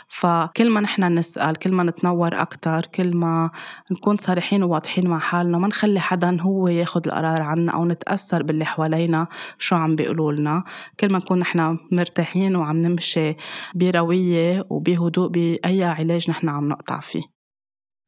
فكل 0.08 0.70
ما 0.70 0.80
نحن 0.80 1.18
نسأل 1.18 1.56
كل 1.56 1.72
ما 1.72 1.82
نتنور 1.82 2.40
أكتر 2.42 2.86
كل 2.86 3.16
ما 3.16 3.50
نكون 3.92 4.16
صريحين 4.16 4.62
وواضحين 4.62 5.06
مع 5.08 5.18
حالنا 5.18 5.58
ما 5.58 5.68
نخلي 5.68 6.00
حدا 6.00 6.40
هو 6.40 6.68
ياخد 6.68 7.06
القرار 7.06 7.42
عنا 7.42 7.72
أو 7.72 7.84
نتأثر 7.84 8.42
باللي 8.42 8.64
حوالينا 8.64 9.26
شو 9.58 9.76
عم 9.76 9.96
بيقولوا 9.96 10.32
لنا. 10.32 10.64
كل 11.00 11.12
ما 11.12 11.18
نكون 11.18 11.38
نحن 11.38 11.78
مرتاحين 11.92 12.56
وعم 12.56 12.76
نمشي 12.76 13.32
بروية 13.74 14.66
وبهدوء 14.70 15.28
بأي 15.28 15.84
علاج 15.84 16.30
نحن 16.30 16.48
عم 16.48 16.68
نقطع 16.68 17.00
فيه. 17.00 17.35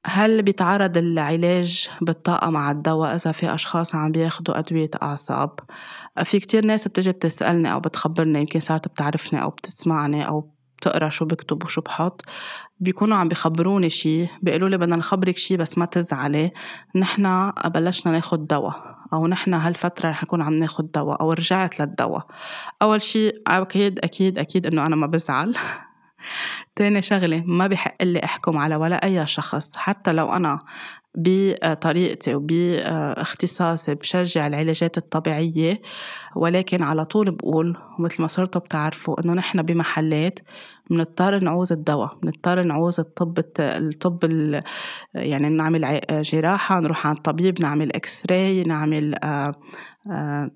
هل 0.07 0.43
بيتعارض 0.43 0.97
العلاج 0.97 1.89
بالطاقة 2.01 2.51
مع 2.51 2.71
الدواء 2.71 3.15
إذا 3.15 3.33
في 3.33 3.55
أشخاص 3.55 3.95
عم 3.95 4.13
بياخدوا 4.13 4.59
أدوية 4.59 4.91
أعصاب؟ 5.03 5.61
في 6.25 6.39
كتير 6.39 6.65
ناس 6.65 6.89
بتجي 6.89 7.13
بتسألني 7.13 7.73
أو 7.73 7.81
بتخبرني 7.81 8.41
يمكن 8.41 8.61
صارت 8.61 8.89
بتعرفني 8.89 9.43
أو 9.43 9.51
بتسمعني 9.51 10.29
أو 10.29 10.51
بتقرأ 10.79 11.09
شو 11.09 11.25
بكتب 11.25 11.65
وشو 11.65 11.81
بحط. 11.81 12.23
بيكونوا 12.81 13.17
عم 13.17 13.29
بخبروني 13.29 13.91
شي 13.91 14.27
بيقولوا 14.43 14.69
لي 14.69 14.79
بدنا 14.79 14.97
نخبرك 14.97 15.37
شي 15.37 15.57
بس 15.57 15.79
ما 15.79 15.85
تزعلي. 15.85 16.51
نحنا 16.97 17.55
بلشنا 17.75 18.13
ناخد 18.13 18.47
دواء 18.47 18.99
أو 19.13 19.27
نحنا 19.27 19.67
هالفترة 19.67 20.11
رح 20.11 20.23
نكون 20.23 20.43
عم 20.43 20.55
ناخد 20.55 20.91
دواء 20.93 21.21
أو 21.21 21.33
رجعت 21.33 21.81
للدواء. 21.81 22.27
أول 22.83 23.03
شي 23.03 23.33
أكيد 23.47 23.99
أكيد 23.99 24.39
أكيد 24.39 24.67
إنه 24.67 24.87
أنا 24.87 24.97
ما 24.97 25.07
بزعل. 25.07 25.55
تاني 26.77 27.03
شغلة 27.03 27.43
ما 27.47 27.67
بحق 27.67 28.03
لي 28.03 28.25
أحكم 28.25 28.59
على 28.59 28.77
ولا 28.77 29.05
أي 29.05 29.27
شخص 29.27 29.77
حتى 29.77 30.13
لو 30.13 30.33
أنا 30.33 30.59
بطريقتي 31.15 32.35
وباختصاصي 32.35 33.95
بشجع 33.95 34.47
العلاجات 34.47 34.99
الطبيعية 34.99 35.81
ولكن 36.37 36.83
على 36.83 37.05
طول 37.05 37.31
بقول 37.31 37.77
ومثل 37.99 38.23
ما 38.23 38.29
صرتوا 38.29 38.61
بتعرفوا 38.61 39.21
إنه 39.25 39.33
نحن 39.33 39.63
بمحلات 39.63 40.39
بنضطر 40.91 41.39
نعوز 41.39 41.73
الدواء 41.73 42.19
بنضطر 42.23 42.63
نعوز 42.63 43.01
الطب 43.01 43.39
الطب 43.61 44.25
يعني 45.15 45.49
نعمل 45.49 46.01
جراحة 46.11 46.81
نروح 46.81 47.07
عند 47.07 47.17
طبيب 47.17 47.63
نعمل 47.63 47.93
إكس 47.93 48.27
راي 48.31 48.63
نعمل 48.63 49.15
آه 49.25 49.55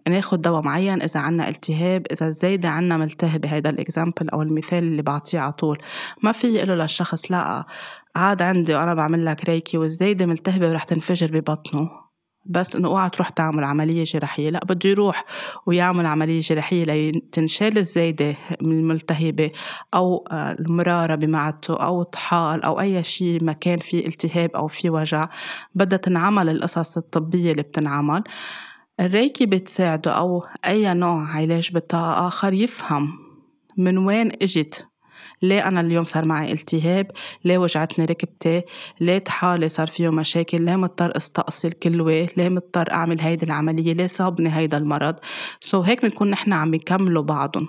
ناخد 0.08 0.42
دواء 0.42 0.62
معين 0.62 1.02
إذا 1.02 1.20
عنا 1.20 1.48
التهاب 1.48 2.06
إذا 2.12 2.26
الزايدة 2.26 2.68
عنا 2.68 2.96
ملتهبة 2.96 3.48
هذا 3.48 3.70
الإكزامبل 3.70 4.28
أو 4.28 4.42
المثال 4.42 4.78
اللي 4.78 5.02
بعطيه 5.02 5.38
على 5.38 5.52
طول. 5.52 5.78
ما 6.22 6.32
في 6.32 6.46
يقول 6.46 6.68
للشخص 6.68 7.32
لا 7.32 7.66
عاد 8.16 8.42
عندي 8.42 8.74
وأنا 8.74 8.94
بعمل 8.94 9.24
لك 9.24 9.44
ريكي 9.44 9.78
والزايدة 9.78 10.26
ملتهبة 10.26 10.68
ورح 10.68 10.84
تنفجر 10.84 11.30
ببطنه 11.32 12.02
بس 12.46 12.76
إنه 12.76 12.88
أوعى 12.88 13.10
تروح 13.10 13.28
تعمل 13.28 13.64
عملية 13.64 14.04
جراحية. 14.04 14.50
لا 14.50 14.64
بده 14.64 14.90
يروح 14.90 15.24
ويعمل 15.66 16.06
عملية 16.06 16.40
جراحية 16.40 16.84
لتنشال 16.84 17.78
الزايدة 17.78 18.36
من 18.60 18.78
الملتهبة 18.78 19.50
أو 19.94 20.24
آه، 20.30 20.52
المرارة 20.52 21.14
بمعدته 21.14 21.74
أو 21.76 22.02
طحال 22.02 22.62
أو 22.62 22.80
أي 22.80 23.02
شيء 23.02 23.44
مكان 23.44 23.78
فيه 23.78 24.06
التهاب 24.06 24.50
أو 24.50 24.66
فيه 24.66 24.90
وجع. 24.90 25.28
بدها 25.74 25.98
تنعمل 25.98 26.48
القصص 26.48 26.96
الطبية 26.96 27.52
اللي 27.52 27.62
بتنعمل. 27.62 28.24
الريكي 29.00 29.46
بتساعده 29.46 30.12
أو 30.12 30.44
أي 30.66 30.94
نوع 30.94 31.36
علاج 31.36 31.72
بالطاقة 31.72 32.26
آخر 32.26 32.52
يفهم 32.52 33.18
من 33.76 33.98
وين 33.98 34.32
إجت. 34.42 34.88
ليه 35.42 35.68
أنا 35.68 35.80
اليوم 35.80 36.04
صار 36.04 36.24
معي 36.24 36.52
التهاب 36.52 37.10
ليه 37.44 37.58
وجعتني 37.58 38.04
ركبتي 38.04 38.62
ليه 39.00 39.18
طحالي 39.18 39.68
صار 39.68 39.86
فيه 39.86 40.08
مشاكل 40.08 40.62
ليه 40.62 40.76
مضطر 40.76 41.16
أستأصل 41.16 41.72
كلوة 41.72 42.28
ليه 42.36 42.48
مضطر 42.48 42.92
أعمل 42.92 43.20
هيدي 43.20 43.46
العملية 43.46 43.92
ليه 43.92 44.06
صابني 44.06 44.56
هيدا 44.56 44.78
المرض. 44.78 45.14
سو 45.60 45.82
so 45.82 45.86
هيك 45.86 46.02
بنكون 46.02 46.30
نحن 46.30 46.52
عم 46.52 46.70
بيكملوا 46.70 47.22
بعضهم 47.22 47.68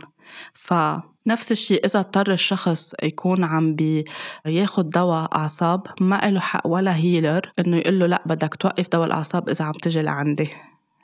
فنفس 0.54 1.52
الشيء 1.52 1.86
إذا 1.86 2.00
اضطر 2.00 2.32
الشخص 2.32 2.94
يكون 3.04 3.44
عم 3.44 3.76
بياخد 3.76 4.90
دواء 4.90 5.36
أعصاب 5.36 5.88
ما 6.02 6.30
له 6.30 6.40
حق 6.40 6.68
ولا 6.68 6.96
هيلر 6.96 7.52
إنه 7.60 7.78
يقول 7.78 8.00
له 8.00 8.06
لا 8.06 8.24
بدك 8.26 8.56
توقف 8.56 8.90
دواء 8.90 9.08
الأعصاب 9.08 9.50
إذا 9.50 9.66
عم 9.66 9.74
تجي 9.74 10.02
لعندي. 10.02 10.50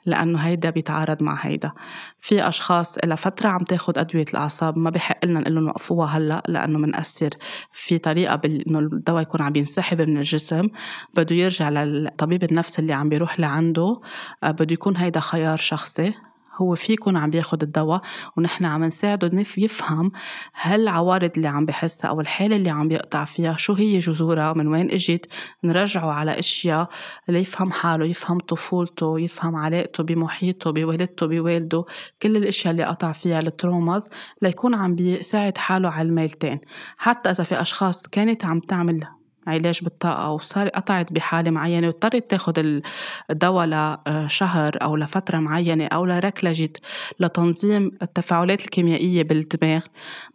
لأنه 0.06 0.38
هيدا 0.38 0.70
بيتعارض 0.70 1.22
مع 1.22 1.38
هيدا. 1.40 1.72
في 2.20 2.48
أشخاص 2.48 2.98
إلى 2.98 3.16
فترة 3.16 3.48
عم 3.48 3.64
تاخد 3.64 3.98
أدوية 3.98 4.24
الأعصاب 4.30 4.78
ما 4.78 4.90
بحق 4.90 5.24
لنا 5.24 5.40
نقول 5.40 5.54
لهم 5.54 5.68
وقفوها 5.68 6.18
هلأ 6.18 6.42
لأنه 6.48 6.78
منأثر. 6.78 7.30
في 7.72 7.98
طريقة 7.98 8.36
بال... 8.36 8.68
إنه 8.68 8.78
الدواء 8.78 9.22
يكون 9.22 9.42
عم 9.42 9.52
ينسحب 9.56 10.00
من 10.00 10.16
الجسم 10.16 10.68
بده 11.14 11.36
يرجع 11.36 11.68
للطبيب 11.68 12.44
النفس 12.44 12.78
اللي 12.78 12.92
عم 12.92 13.08
بيروح 13.08 13.40
لعنده 13.40 14.00
آه، 14.44 14.50
بده 14.50 14.72
يكون 14.72 14.96
هيدا 14.96 15.20
خيار 15.20 15.56
شخصي. 15.56 16.14
هو 16.60 16.74
في 16.74 16.92
يكون 16.92 17.16
عم 17.16 17.30
بياخد 17.30 17.62
الدواء 17.62 18.02
ونحن 18.36 18.64
عم 18.64 18.84
نساعده 18.84 19.44
يفهم 19.58 20.12
هل 20.52 20.80
العوارض 20.80 21.30
اللي 21.36 21.48
عم 21.48 21.66
بحسها 21.66 22.10
أو 22.10 22.20
الحالة 22.20 22.56
اللي 22.56 22.70
عم 22.70 22.88
بيقطع 22.88 23.24
فيها 23.24 23.56
شو 23.56 23.72
هي 23.72 23.98
جذورها 23.98 24.52
من 24.52 24.68
وين 24.68 24.90
إجت 24.90 25.26
نرجعه 25.64 26.10
على 26.12 26.38
أشياء 26.38 26.88
ليفهم 27.28 27.72
حاله 27.72 28.06
يفهم 28.06 28.38
طفولته 28.38 29.20
يفهم 29.20 29.56
علاقته 29.56 30.04
بمحيطه 30.04 30.70
بوالدته 30.70 31.26
بوالده 31.26 31.84
كل 32.22 32.36
الأشياء 32.36 32.72
اللي 32.72 32.84
قطع 32.84 33.12
فيها 33.12 33.40
التروماز 33.40 34.08
ليكون 34.42 34.74
عم 34.74 34.94
بيساعد 34.94 35.58
حاله 35.58 35.88
على 35.88 36.08
الميلتين 36.08 36.60
حتى 36.98 37.30
إذا 37.30 37.44
في 37.44 37.60
أشخاص 37.60 38.06
كانت 38.06 38.44
عم 38.44 38.60
تعمل 38.60 39.04
علاج 39.50 39.80
بالطاقة؟ 39.82 40.30
وصار 40.30 40.68
قطعت 40.68 41.12
بحالة 41.12 41.50
معينة 41.50 41.86
واضطرت 41.86 42.30
تاخد 42.30 42.82
الدواء 43.30 43.66
لشهر 44.08 44.78
أو 44.82 44.96
لفترة 44.96 45.38
معينة 45.38 45.86
أو 45.86 46.04
لركلجة 46.04 46.72
لتنظيم 47.20 47.90
التفاعلات 48.02 48.64
الكيميائية 48.64 49.22
بالدماغ. 49.22 49.84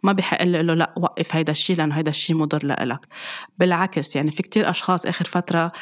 ما 0.02 0.12
بحق 0.12 0.42
له 0.42 0.74
لا 0.74 0.94
وقف 0.96 1.36
هيدا 1.36 1.52
الشيء 1.52 1.76
لأنه 1.76 1.94
هيدا 1.94 2.10
الشيء 2.10 2.36
مضر 2.36 2.66
لإلك. 2.66 3.00
بالعكس 3.58 4.16
يعني 4.16 4.30
في 4.30 4.42
كتير 4.42 4.70
أشخاص 4.70 5.06
آخر 5.06 5.24
فترة 5.24 5.72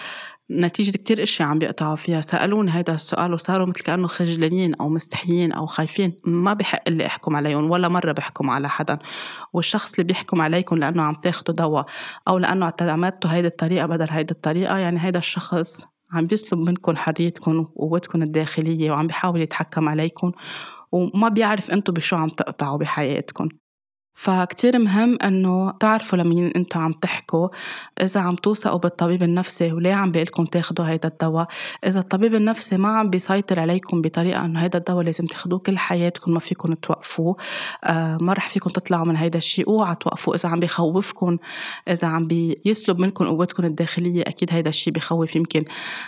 نتيجة 0.50 0.96
كتير 0.96 1.22
إشياء 1.22 1.48
عم 1.48 1.58
بيقطعوا 1.58 1.96
فيها. 1.96 2.20
سألوني 2.20 2.76
هيدا 2.76 2.94
السؤال 2.94 3.34
وصاروا 3.34 3.66
مثل 3.66 3.80
كأنه 3.84 4.06
خجلانين 4.06 4.74
أو 4.74 4.88
مستحيين 4.88 5.52
أو 5.52 5.66
خايفين. 5.66 6.20
ما 6.24 6.54
بحق 6.54 6.88
لي 6.88 7.06
أحكم 7.06 7.36
عليهم 7.36 7.70
ولا 7.70 7.88
مرة 7.88 8.12
بحكم 8.12 8.50
على 8.50 8.68
حدا. 8.68 8.98
والشخص 9.52 9.92
اللي 9.92 10.04
بيحكم 10.04 10.42
عليكم 10.42 10.76
لأنه 10.76 11.02
عم 11.02 11.14
تاخدوا 11.14 11.54
دواء 11.54 11.86
أو 12.28 12.38
لأنه 12.38 12.64
اعتمدتوا 12.64 13.30
هيدي 13.30 13.48
الطريقة 13.48 13.86
بدل 13.86 14.10
هيدي 14.10 14.34
الطريقة 14.34 14.76
يعني 14.78 15.04
هيدا 15.04 15.18
الشخص 15.18 15.86
عم 16.12 16.26
بيسلب 16.26 16.58
منكم 16.58 16.96
حريتكم 16.96 17.66
وقوتكم 17.74 18.22
الداخلية 18.22 18.90
وعم 18.90 19.06
بيحاول 19.06 19.40
يتحكم 19.40 19.88
عليكم 19.88 20.32
وما 20.92 21.28
بيعرف 21.28 21.70
أنتم 21.70 21.92
بشو 21.92 22.16
عم 22.16 22.28
تقطعوا 22.28 22.78
بحياتكم. 22.78 23.48
فكتير 24.14 24.78
مهم 24.78 25.18
إنه 25.23 25.71
تعرفوا 25.71 26.18
لمين 26.18 26.52
أنتم 26.56 26.80
عم 26.80 26.92
تحكوا. 26.92 27.49
إذا 28.02 28.21
عم 28.21 28.35
توثقوا 28.35 28.78
بالطبيب 28.78 29.23
النفسي 29.23 29.73
وليه 29.73 29.94
عم 29.94 30.11
بيقلكم 30.12 30.44
تاخدوا 30.44 30.85
هيدا 30.85 31.09
الدواء. 31.09 31.47
إذا 31.87 32.00
الطبيب 32.00 32.35
النفسي 32.35 32.76
ما 32.76 32.88
عم 32.88 33.11
بيسيطر 33.11 33.61
عليكم 33.61 34.02
بطريقة 34.02 34.44
إنه 34.44 34.61
هيدا 34.61 34.78
الدواء 34.78 35.04
لازم 35.04 35.26
تاخدوه 35.26 35.59
كل 35.59 35.78
حياتكم 35.78 36.33
ما 36.33 36.38
فيكم 36.38 36.75
توقفوه. 36.75 37.37
آه 37.85 38.18
ما 38.21 38.33
رح 38.33 38.49
فيكم 38.49 38.71
تطلعوا 38.71 39.06
من 39.06 39.16
هيدا 39.16 39.38
الشيء. 39.38 39.68
أوعى 39.68 39.94
توقفوا 39.94 40.35
إذا 40.35 40.49
عم 40.49 40.61
بيخوفكم 40.61 41.38
إذا 41.88 42.09
عم 42.09 42.26
بيسلب 42.26 42.99
منكم 42.99 43.25
قوتكم 43.25 43.64
الداخلية 43.64 44.23
أكيد 44.23 44.52
هيدا 44.52 44.68
الشيء 44.68 44.92
بخوف. 44.92 45.37
يمكن 45.37 45.64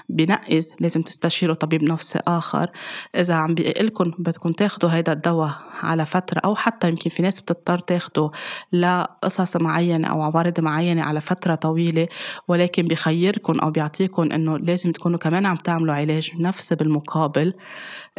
بنقز 0.09 0.73
لازم 0.81 1.03
تستشيروا 1.03 1.55
طبيب 1.55 1.85
نفسي 1.85 2.21
آخر. 2.27 2.71
إذا 3.17 3.35
عم 3.35 3.55
بيقلكم 3.55 4.13
بدكم 4.19 4.53
تاخدوا 4.53 4.91
هيدا 4.91 5.13
الدواء 5.13 5.53
على 5.83 6.07
فترة 6.07 6.41
أو 6.45 6.55
حتى 6.55 6.89
يمكن 6.89 7.11
في 7.11 7.23
ناس 7.23 7.41
بتضطر 7.41 7.79
تاخده 7.97 8.31
لقصص 8.73 9.57
معينة 9.57 10.09
أو 10.09 10.23
عوارض 10.23 10.61
معينة 10.61 11.03
على 11.03 11.21
فترة 11.21 11.55
طويلة 11.55 12.07
ولكن 12.49 12.85
بخيركم 12.85 13.59
أو 13.59 13.71
بيعطيكم 13.71 14.33
إنه 14.33 14.59
لازم 14.59 14.93
تكونوا 14.93 15.19
كمان 15.19 15.47
عم 15.47 15.57
تعملوا 15.57 15.95
علاج 15.95 16.33
نفسي 16.39 16.75
بالمقابل. 16.75 17.53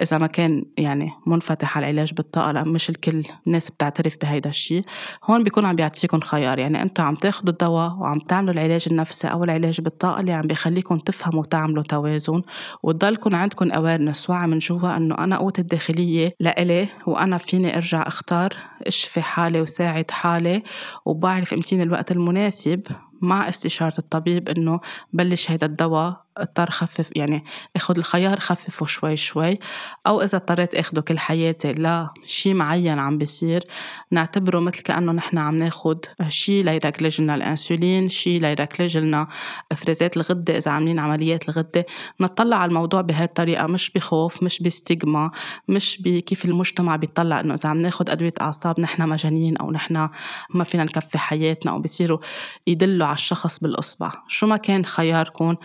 إذا 0.02 0.18
ما 0.18 0.28
كان 0.28 0.66
يعني 0.78 1.12
منفتح 1.28 1.78
على 1.78 1.90
العلاج 1.90 2.14
بالطاقة 2.14 2.52
لأن 2.52 2.68
مش 2.68 2.90
الكل 2.90 3.24
الناس 3.48 3.70
بتعترف 3.70 4.18
بهيدا 4.22 4.50
الشيء. 4.50 4.84
هون 5.24 5.44
بيكون 5.44 5.66
عم 5.66 5.76
بيعطيكم 5.76 6.20
خيار. 6.20 6.60
يعني 6.60 6.82
أنتوا 6.82 7.06
عم 7.06 7.16
تاخدوا 7.16 7.54
الدواء 7.54 7.94
وعم 8.00 8.20
تعملوا 8.20 8.54
العلاج 8.54 8.86
النفسي 8.92 9.28
أو 9.28 9.44
العلاج 9.44 9.82
بالطاقة 9.82 10.20
اللي 10.20 10.32
عم 10.32 10.48
بيخليكم 10.48 10.98
تفهموا 10.98 11.40
وتعملوا 11.42 11.84
توازن. 11.84 12.42
وتضلكم 12.84 13.36
عندكم 13.36 13.72
awareness 13.72 14.30
وعي 14.30 14.48
من 14.48 14.58
جوا 14.58 14.98
إنه 14.98 15.16
أنا 15.18 15.38
قوتي 15.38 15.62
الداخلية 15.62 16.34
لإلي 16.40 16.88
وأنا 17.08 17.38
فيني 17.38 17.78
أرجع 17.78 18.08
أختار 18.08 18.54
إشفي 18.88 19.22
حالي 19.22 19.62
وساعد 19.68 20.12
حالي 20.12 20.64
وبعرف 21.06 21.54
امتين 21.54 21.82
الوقت 21.82 22.12
المناسب 22.12 22.82
مع 23.22 23.50
استشارة 23.50 23.98
الطبيب 24.00 24.50
إنه 24.50 24.80
بلش 25.14 25.52
هيدا 25.52 25.66
الدواء 25.68 26.27
اضطر 26.42 26.70
خفف 26.72 27.10
يعني 27.16 27.44
اخد 27.76 27.98
الخيار 27.98 28.40
خففه 28.40 28.86
شوي 28.86 29.16
شوي. 29.16 29.60
أو 30.08 30.22
إذا 30.22 30.38
اضطريت 30.38 30.76
أخده 30.76 31.02
كل 31.02 31.20
حياتي 31.20 31.72
لا 31.72 32.10
شيء 32.26 32.54
معين 32.54 33.00
عم 33.00 33.18
بيصير. 33.18 33.64
نعتبره 34.12 34.60
مثل 34.60 34.82
كأنه 34.82 35.12
نحن 35.12 35.38
عم 35.38 35.58
ناخد 35.58 36.06
شيء 36.28 36.64
ليركلج 36.64 37.22
لنا 37.22 37.36
الإنسولين 37.36 38.10
شيء 38.10 38.42
ليركلج 38.42 38.98
لنا 38.98 39.28
إفرازات 39.72 40.18
الغدة 40.18 40.58
إذا 40.58 40.72
عاملين 40.72 41.00
عمليات 41.00 41.50
الغدة. 41.50 41.86
نطلع 42.20 42.58
على 42.58 42.70
الموضوع 42.70 43.02
بهي 43.02 43.24
الطريقة 43.24 43.68
مش 43.68 43.90
بخوف 43.90 44.44
مش 44.44 44.62
ب 44.62 44.72
stigma 44.72 45.32
مش 45.68 46.02
بكيف 46.02 46.46
المجتمع 46.46 46.96
بيطلع 46.96 47.40
إنه 47.40 47.54
إذا 47.54 47.70
عم 47.70 47.78
ناخد 47.78 48.10
أدوية 48.10 48.34
أعصاب 48.42 48.80
نحن 48.80 49.10
مجانين 49.10 49.58
أو 49.58 49.72
نحن 49.72 50.10
ما 50.50 50.64
فينا 50.64 50.84
نكفي 50.84 51.18
حياتنا 51.18 51.72
أو 51.72 51.80
بيصيروا 51.80 52.18
يدلوا 52.68 53.08
على 53.08 53.14
الشخص 53.14 53.60
بالأصبع. 53.60 54.12
شو 54.28 54.48
ما 54.48 54.58
كان 54.58 54.86
خياركم 54.86 55.56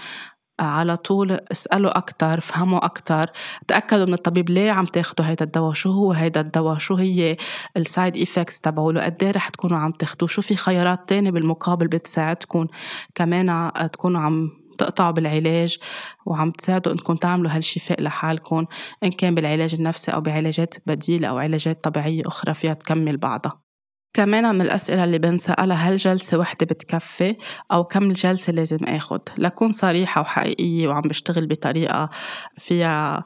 على 0.60 0.96
طول 0.96 1.38
اسألوا 1.52 1.98
أكتر 1.98 2.40
فهموا 2.40 2.84
أكتر. 2.84 3.30
تأكدوا 3.68 4.06
من 4.06 4.14
الطبيب 4.14 4.50
ليه 4.50 4.70
عم 4.70 4.84
تاخدوا 4.84 5.26
هيدا 5.26 5.44
الدواء؟ 5.44 5.72
شو 5.72 5.90
هو 5.90 6.12
هيدا 6.12 6.40
الدواء؟ 6.40 6.78
شو 6.78 6.94
هي 6.94 7.36
ال 7.76 7.84
side 7.84 8.16
effects 8.16 8.60
تبعوله؟ 8.60 9.04
قد 9.04 9.22
إيه 9.22 9.30
رح 9.30 9.48
تكونوا 9.48 9.78
عم 9.78 9.90
تاخدوه؟ 9.90 10.28
شو 10.28 10.42
في 10.42 10.56
خيارات 10.56 11.08
تانية 11.08 11.30
بالمقابل 11.30 11.88
بتساعدكم 11.88 12.66
كمان 13.14 13.72
تكونوا 13.92 14.20
عم 14.20 14.50
تقطعوا 14.78 15.10
بالعلاج 15.10 15.78
وعم 16.26 16.50
تساعدوا 16.50 16.92
إنكم 16.92 17.14
تعملوا 17.14 17.50
هالشفاء 17.56 18.02
لحالكم 18.02 18.66
إن 19.04 19.10
كان 19.10 19.34
بالعلاج 19.34 19.74
النفسي 19.74 20.10
أو 20.10 20.20
بعلاجات 20.20 20.74
بديلة 20.86 21.28
أو 21.28 21.38
علاجات 21.38 21.84
طبيعية 21.84 22.22
أخرى 22.26 22.54
فيها 22.54 22.74
تكمل 22.74 23.16
بعضها. 23.16 23.71
كمان 24.14 24.54
من 24.54 24.62
الأسئلة 24.62 25.04
اللي 25.04 25.18
بنسألها 25.18 25.76
هل 25.76 25.96
جلسة 25.96 26.38
وحدة 26.38 26.66
بتكفي؟ 26.66 27.36
أو 27.72 27.84
كم 27.84 28.12
جلسة 28.12 28.52
لازم 28.52 28.78
آخد؟ 28.84 29.20
لكون 29.38 29.72
صريحة 29.72 30.20
وحقيقية 30.20 30.88
وعم 30.88 31.02
بشتغل 31.02 31.46
بطريقة 31.46 32.10
فيها 32.58 33.24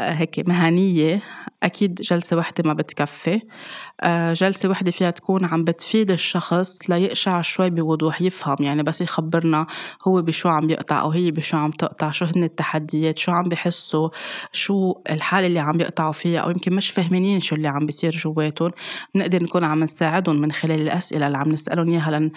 آه، 0.00 0.12
هيك 0.12 0.48
مهنية 0.48 1.22
أكيد 1.66 1.94
جلسة 1.94 2.36
وحدة 2.36 2.64
ما 2.64 2.72
بتكفي. 2.72 3.40
آه، 4.00 4.32
جلسة 4.32 4.68
وحدة 4.68 4.90
فيها 4.90 5.10
تكون 5.10 5.44
عم 5.44 5.64
بتفيد 5.64 6.10
الشخص 6.10 6.90
ليقشع 6.90 7.40
شوي 7.40 7.70
بوضوح 7.70 8.22
يفهم 8.22 8.56
يعني 8.60 8.82
بس 8.82 9.00
يخبرنا 9.00 9.66
هو 10.08 10.22
بشو 10.22 10.48
عم 10.48 10.70
يقطع 10.70 11.00
أو 11.00 11.10
هي 11.10 11.30
بشو 11.30 11.56
عم 11.56 11.70
تقطع 11.70 12.10
شو 12.10 12.24
هن 12.24 12.44
التحديات 12.44 13.18
شو 13.18 13.32
عم 13.32 13.48
بحسوا 13.48 14.08
شو 14.52 14.94
الحالة 15.10 15.46
اللي 15.46 15.60
عم 15.60 15.80
يقطعوا 15.80 16.12
فيها 16.12 16.40
أو 16.40 16.50
يمكن 16.50 16.72
مش 16.72 16.90
فاهمين 16.90 17.40
شو 17.40 17.56
اللي 17.56 17.68
عم 17.68 17.86
بيصير 17.86 18.10
جواتهم. 18.10 18.70
نقدر 19.14 19.42
نكون 19.42 19.64
عم 19.64 19.82
نساعدهم 19.82 20.40
من 20.40 20.52
خلال 20.52 20.80
الأسئلة 20.80 21.26
اللي 21.26 21.38
عم 21.38 21.48
نسألهم 21.48 21.90
إياها 21.90 22.10
لن 22.10 22.30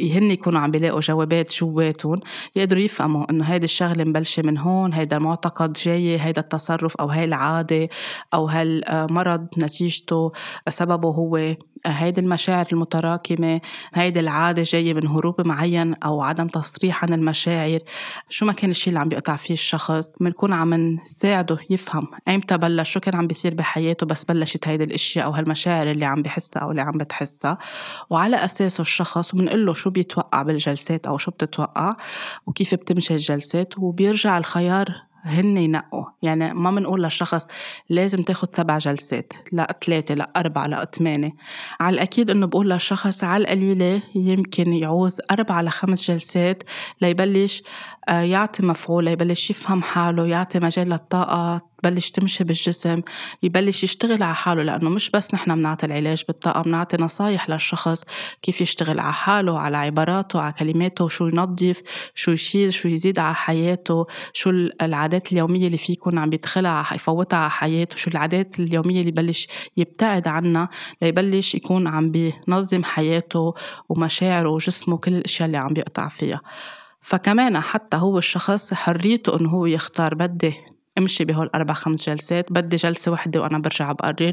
هن 0.00 0.30
يكونوا 0.30 0.60
عم 0.60 0.70
بيلاقوا 0.70 1.00
جوابات 1.00 1.54
جواتهم. 1.54 2.20
يقدروا 2.56 2.82
يفهموا 2.82 3.30
إنه 3.30 3.44
هيدي 3.44 3.64
الشغلة 3.64 4.04
مبلشة 4.04 4.42
من 4.42 4.58
هون 4.58 4.92
هيدا 4.92 5.16
المعتقد 5.16 5.72
جاي 5.72 6.18
هيدا 6.20 6.40
التصرف 6.40 6.96
أو 6.96 7.06
هاي 7.08 7.24
العادة 7.24 7.88
أو 8.34 8.46
هالمرض 8.62 9.46
نتيجته 9.58 10.32
سببه 10.68 11.08
هو 11.08 11.56
هيدي 11.86 12.20
المشاعر 12.20 12.66
المتراكمة 12.72 13.60
هيدي 13.94 14.20
العادة 14.20 14.62
جاية 14.62 14.94
من 14.94 15.06
هروب 15.06 15.46
معين 15.46 15.94
أو 15.94 16.22
عدم 16.22 16.46
تصريح 16.46 17.04
عن 17.04 17.12
المشاعر؟ 17.12 17.78
شو 18.28 18.46
ما 18.46 18.52
كان 18.52 18.70
الشيء 18.70 18.88
اللي 18.88 19.00
عم 19.00 19.08
بيقطع 19.08 19.36
فيه 19.36 19.54
الشخص؟ 19.54 20.12
بنكون 20.20 20.52
عم 20.52 20.74
نساعده 20.74 21.58
يفهم. 21.70 22.08
ايمتى 22.28 22.58
بلش؟ 22.58 22.90
شو 22.90 23.00
كان 23.00 23.14
عم 23.14 23.26
بيصير 23.26 23.54
بحياته 23.54 24.06
بس 24.06 24.24
بلشت 24.24 24.68
هيدي 24.68 24.84
الأشياء 24.84 25.26
أو 25.26 25.30
هالمشاعر 25.30 25.90
اللي 25.90 26.04
عم 26.04 26.22
بحسها 26.22 26.62
أو 26.62 26.70
اللي 26.70 26.82
عم 26.82 26.98
بتحسها؟ 26.98 27.58
وعلى 28.10 28.44
أساسه 28.44 28.80
الشخص 28.80 29.34
وبنقول 29.34 29.66
له 29.66 29.74
شو 29.74 29.90
بيتوقع 29.90 30.42
بالجلسات 30.42 31.06
أو 31.06 31.18
شو 31.18 31.30
بتتوقع 31.30 31.96
وكيف 32.46 32.74
بتمشي 32.74 33.14
الجلسات 33.14 33.78
وبيرجع 33.78 34.38
الخيار 34.38 35.11
هن 35.22 35.56
ينقوا. 35.56 36.04
يعني 36.22 36.54
ما 36.54 36.70
بنقول 36.70 37.02
للشخص 37.02 37.46
لازم 37.88 38.22
تاخد 38.22 38.50
سبع 38.50 38.78
جلسات 38.78 39.32
لا 39.52 39.78
ثلاثة 39.86 40.14
لا 40.14 40.30
أربعة 40.36 40.66
لا 40.66 40.84
ثمانية 40.84 41.32
على 41.80 41.94
الأكيد 41.94 42.30
إنه 42.30 42.46
بقول 42.46 42.70
للشخص 42.70 43.24
على 43.24 43.42
القليلة 43.42 44.02
يمكن 44.14 44.72
يعوز 44.72 45.20
أربعة 45.30 45.62
لخمس 45.62 46.10
جلسات 46.10 46.62
ليبلش 47.00 47.62
يعطي 48.08 48.62
مفعول 48.62 49.08
يبلش 49.08 49.50
يفهم 49.50 49.82
حاله 49.82 50.26
يعطي 50.26 50.58
مجال 50.58 50.88
للطاقة 50.88 51.72
تبلش 51.82 52.10
تمشي 52.10 52.44
بالجسم 52.44 53.02
يبلش 53.42 53.84
يشتغل 53.84 54.22
على 54.22 54.34
حاله 54.34 54.62
لأنه 54.62 54.90
مش 54.90 55.10
بس 55.10 55.34
نحن 55.34 55.54
بنعطي 55.54 55.86
العلاج 55.86 56.24
بالطاقة 56.28 56.62
بنعطي 56.62 56.96
نصايح 56.96 57.50
للشخص 57.50 58.04
كيف 58.42 58.60
يشتغل 58.60 59.00
على 59.00 59.12
حاله 59.12 59.58
على 59.58 59.76
عباراته 59.76 60.40
على 60.40 60.52
كلماته 60.52 61.08
شو 61.08 61.26
ينظف 61.26 61.82
شو 62.14 62.30
يشيل 62.30 62.72
شو 62.72 62.88
يزيد 62.88 63.18
على 63.18 63.34
حياته 63.34 64.06
شو 64.32 64.50
العادات 64.82 65.32
اليومية 65.32 65.66
اللي 65.66 65.76
في 65.76 65.92
يكون 65.92 66.18
عم 66.18 66.30
بيدخلها 66.30 66.94
يفوتها 66.94 67.38
على 67.38 67.50
حياته 67.50 67.96
شو 67.96 68.10
العادات 68.10 68.60
اليومية 68.60 68.98
اللي 69.00 69.08
يبلش 69.08 69.48
يبتعد 69.76 70.28
عنها 70.28 70.68
ليبلش 71.02 71.54
يكون 71.54 71.86
عم 71.88 72.10
بينظم 72.10 72.84
حياته 72.84 73.54
ومشاعره 73.88 74.48
وجسمه 74.48 74.96
كل 74.96 75.14
الأشياء 75.14 75.46
اللي 75.46 75.58
عم 75.58 75.72
بيقطع 75.72 76.08
فيها. 76.08 76.40
فكمان 77.02 77.60
حتى 77.60 77.96
هو 77.96 78.18
الشخص 78.18 78.74
حريته 78.74 79.40
إنه 79.40 79.48
هو 79.48 79.66
يختار 79.66 80.14
بدي 80.14 80.54
امشي 80.98 81.24
بهول 81.24 81.50
أربع 81.54 81.74
خمس 81.74 82.08
جلسات 82.08 82.52
بدي 82.52 82.76
جلسة 82.76 83.12
وحدة 83.12 83.40
وأنا 83.40 83.58
برجع 83.58 83.92
بقرر 83.92 84.32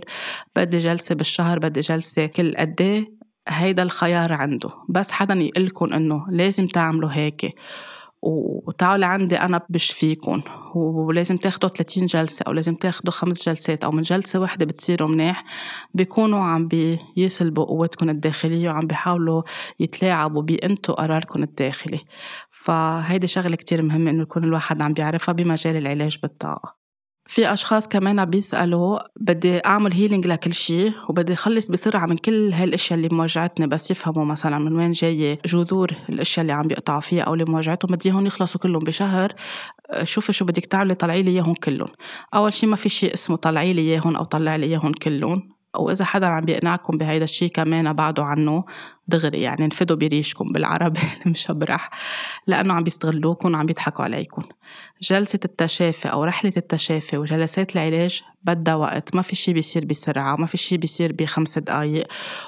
بدي 0.56 0.78
جلسة 0.78 1.16
بالشهر 1.16 1.60
بدي 1.60 1.80
جلسة 1.80 2.26
كل 2.26 2.56
قد 2.58 2.82
إيه؟ 2.82 3.20
هيدا 3.48 3.84
الخيار 3.84 4.34
عنده 4.34 4.70
بس 4.90 5.12
حدا 5.12 5.34
يقلكن 5.34 5.94
إنه 5.94 6.26
لازم 6.30 6.66
تعملوا 6.66 7.10
هيك 7.12 7.56
وتعالوا 8.22 9.06
عندي 9.08 9.36
أنا 9.36 9.62
بشفيكم 9.70 10.42
ولازم 10.76 11.38
تاخدوا 11.38 11.70
30 11.70 12.06
جلسة 12.06 12.44
أو 12.48 12.52
لازم 12.54 12.74
تاخدوا 12.76 13.12
خمس 13.14 13.50
جلسات 13.50 13.84
أو 13.84 13.92
من 13.92 14.02
جلسة 14.02 14.40
واحدة 14.40 14.66
بتصيروا 14.66 15.10
منيح. 15.10 15.44
بيكونوا 15.94 16.40
عم 16.40 16.68
بيسلبوا 16.68 17.66
قوتكم 17.66 18.10
الداخلية 18.10 18.70
وعم 18.70 18.88
بيحاولوا 18.88 19.44
يتلاعبوا 19.80 20.42
بأنتوا 20.42 20.96
قراركم 20.96 21.44
الداخلي. 21.44 22.00
فهيدي 22.50 23.28
شغلة 23.28 23.56
كتير 23.56 23.82
مهمة 23.82 24.12
إنه 24.12 24.22
يكون 24.22 24.44
الواحد 24.44 24.82
عم 24.82 24.94
بيعرفها 24.94 25.34
بمجال 25.34 25.76
العلاج 25.76 26.18
بالطاقة. 26.22 26.79
في 27.30 27.54
أشخاص 27.54 27.88
كمان 27.88 28.26
بيسألوا 28.26 29.00
بدي 29.20 29.58
أعمل 29.58 29.94
هيلينج 29.94 30.28
لكل 30.28 30.54
شيء 30.54 30.94
وبدي 31.10 31.34
أخلص 31.34 31.68
بسرعة 31.68 32.06
من 32.06 32.18
كل 32.18 32.54
هالأشياء 32.54 33.00
اللي 33.00 33.16
موجعتني 33.16 33.68
بس 33.68 33.92
يفهموا 33.92 34.26
مثلا 34.26 34.60
من 34.60 34.76
وين 34.76 34.92
جاية 34.92 35.40
جذور 35.46 35.92
الأشياء 36.10 36.42
اللي 36.42 36.54
عم 36.54 36.68
بيقطعوا 36.68 37.00
فيها 37.00 37.24
أو 37.24 37.34
اللي 37.34 37.46
موجعتهم 37.46 37.92
بدي 37.92 38.12
هون 38.12 38.26
يخلصوا 38.26 38.60
كلهم 38.60 38.84
بشهر. 38.84 39.34
شوفي 40.04 40.34
شو 40.34 40.46
بدك 40.46 40.66
تعملي 40.66 40.96
طلعي 40.96 41.24
لي 41.24 41.32
إياهم 41.32 41.54
كلهم. 41.54 41.90
أول 42.34 42.54
شيء 42.54 42.70
ما 42.70 42.76
في 42.76 42.90
شيء 42.90 43.14
اسمه 43.14 43.36
طلعي 43.36 43.74
لي 43.74 43.82
إياهم 43.82 44.16
أو 44.16 44.24
طلعي 44.24 44.58
لي 44.58 44.66
إياهم 44.66 44.92
كلهم. 44.92 45.50
وإذا 45.80 46.06
حدا 46.06 46.28
عم 46.28 46.46
بيقنعكم 46.46 46.98
بهيدا 46.98 47.24
الشيء 47.24 47.50
كمان 47.50 47.94
بعدوا 47.94 48.26
عنه. 48.26 48.64
دغري 49.10 49.42
يعني 49.42 49.66
انفدوا 49.66 49.98
بريشكم 49.98 50.52
بالعربي 50.52 51.00
المشبرح 51.26 51.90
لأنه 52.48 52.74
عم 52.74 52.84
بيستغلوكم 52.84 53.54
وعم 53.54 53.66
بيضحكوا 53.66 54.04
عليكم 54.04 54.42
جلسة 55.02 55.40
التشافي 55.46 56.12
أو 56.12 56.24
رحلة 56.24 56.54
التشافي 56.58 57.18
وجلسات 57.18 57.76
العلاج 57.76 58.24
بدها 58.44 58.76
وقت. 58.76 59.16
ما 59.16 59.22
في 59.22 59.36
شي 59.36 59.54
بيصير 59.54 59.86
بسرعة 59.86 60.36
ما 60.36 60.46
في 60.46 60.58
شي 60.58 60.78
بيصير 60.78 61.14
بخمس 61.14 61.60
دقايق. 61.60 62.08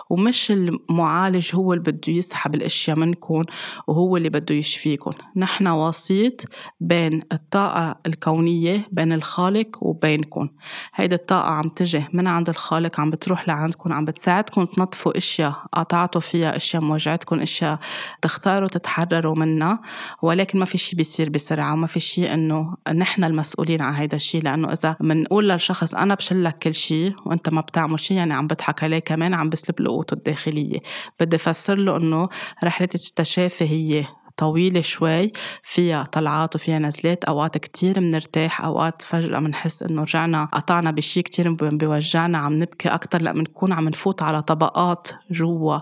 ومش 0.09 0.51
المعالج 0.51 1.55
هو 1.55 1.73
اللي 1.73 1.83
بده 1.83 2.13
يسحب 2.13 2.55
الأشياء 2.55 2.99
منكم 2.99 3.43
وهو 3.87 4.17
اللي 4.17 4.29
بده 4.29 4.55
يشفيكم 4.55 5.11
نحن 5.35 5.67
وسيط 5.67 6.45
بين 6.79 7.21
الطاقة 7.31 7.99
الكونية 8.05 8.87
بين 8.91 9.13
الخالق 9.13 9.83
وبينكم 9.83 10.49
هيدي 10.95 11.15
الطاقة 11.15 11.49
عم 11.49 11.69
تجي 11.69 12.03
من 12.13 12.27
عند 12.27 12.49
الخالق 12.49 12.99
عم 12.99 13.09
بتروح 13.09 13.47
لعندكم 13.47 13.93
عم 13.93 14.05
بتساعدكم 14.05 14.65
تنظفوا 14.65 15.17
أشياء 15.17 15.53
قطعتوا 15.73 16.21
فيها 16.21 16.50
أشياء 16.55 16.83
موجعتكم 16.83 17.39
أشياء 17.39 17.79
تختاروا 18.21 18.67
تتحرروا 18.67 19.35
منها 19.35 19.81
ولكن 20.21 20.59
ما 20.59 20.65
في 20.65 20.77
شيء 20.77 20.97
بيصير 20.97 21.29
بسرعة 21.29 21.73
وما 21.73 21.87
في 21.87 21.99
شيء 21.99 22.33
إنه 22.33 22.75
نحن 22.93 23.23
المسؤولين 23.23 23.81
عن 23.81 23.93
هذا 23.93 24.15
الشيء. 24.15 24.43
لأنه 24.43 24.71
إذا 24.71 24.95
بنقول 24.99 25.49
للشخص 25.49 25.95
أنا 25.95 26.15
بشلك 26.15 26.55
كل 26.55 26.73
شيء 26.73 27.15
وأنت 27.25 27.49
ما 27.49 27.61
بتعمل 27.61 27.99
شيء 27.99 28.17
يعني 28.17 28.33
عم 28.33 28.47
بضحك 28.47 28.83
عليه 28.83 28.99
كمان 28.99 29.33
عم 29.33 29.49
بسلب 29.49 29.81
له 29.81 29.89
قوته 29.91 30.13
الداخلية. 30.13 30.79
بدي 31.19 31.35
أفسر 31.35 31.77
له 31.77 31.97
إنه 31.97 32.29
رحله 32.63 32.89
التشافي 32.95 33.65
هي 33.65 34.05
طويلة 34.37 34.81
شوي 34.81 35.31
فيها 35.63 36.03
طلعات 36.03 36.55
وفيها 36.55 36.79
نزلات 36.79 37.23
أوقات 37.23 37.57
كتير 37.57 37.99
منرتاح 37.99 38.61
أوقات 38.61 39.01
فجأة 39.01 39.39
منحس 39.39 39.83
إنه 39.83 40.01
رجعنا 40.01 40.45
قطعنا 40.45 40.91
بشي 40.91 41.21
كتير 41.21 41.51
بيوجعنا 41.53 42.37
عم 42.37 42.53
نبكي 42.53 42.89
أكتر 42.89 43.21
لأ 43.21 43.31
بنكون 43.31 43.73
عم 43.73 43.89
نفوت 43.89 44.23
على 44.23 44.41
طبقات 44.41 45.07
جوا 45.31 45.79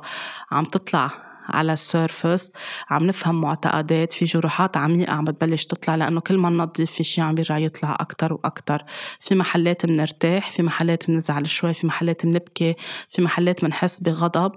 عم 0.51 0.65
تطلع 0.65 1.29
على 1.49 1.73
السيرفس 1.73 2.51
عم 2.89 3.07
نفهم 3.07 3.41
معتقدات 3.41 4.13
في 4.13 4.25
جروحات 4.25 4.77
عميقة 4.77 5.13
عم 5.13 5.25
بتبلش 5.25 5.65
تطلع 5.65 5.95
لأنه 5.95 6.21
كل 6.21 6.37
ما 6.37 6.49
ننظف 6.49 6.91
في 6.91 7.03
شيء 7.03 7.23
عم 7.23 7.35
بيرجع 7.35 7.57
يطلع 7.57 7.97
أكتر 7.99 8.33
وأكتر. 8.33 8.83
في 9.19 9.35
محلات 9.35 9.85
بنرتاح 9.85 10.51
في 10.51 10.63
محلات 10.63 11.07
بنزعل 11.07 11.49
شوي 11.49 11.73
في 11.73 11.87
محلات 11.87 12.25
بنبكي 12.25 12.75
في 13.09 13.21
محلات 13.21 13.65
بنحس 13.65 13.99
بغضب. 13.99 14.51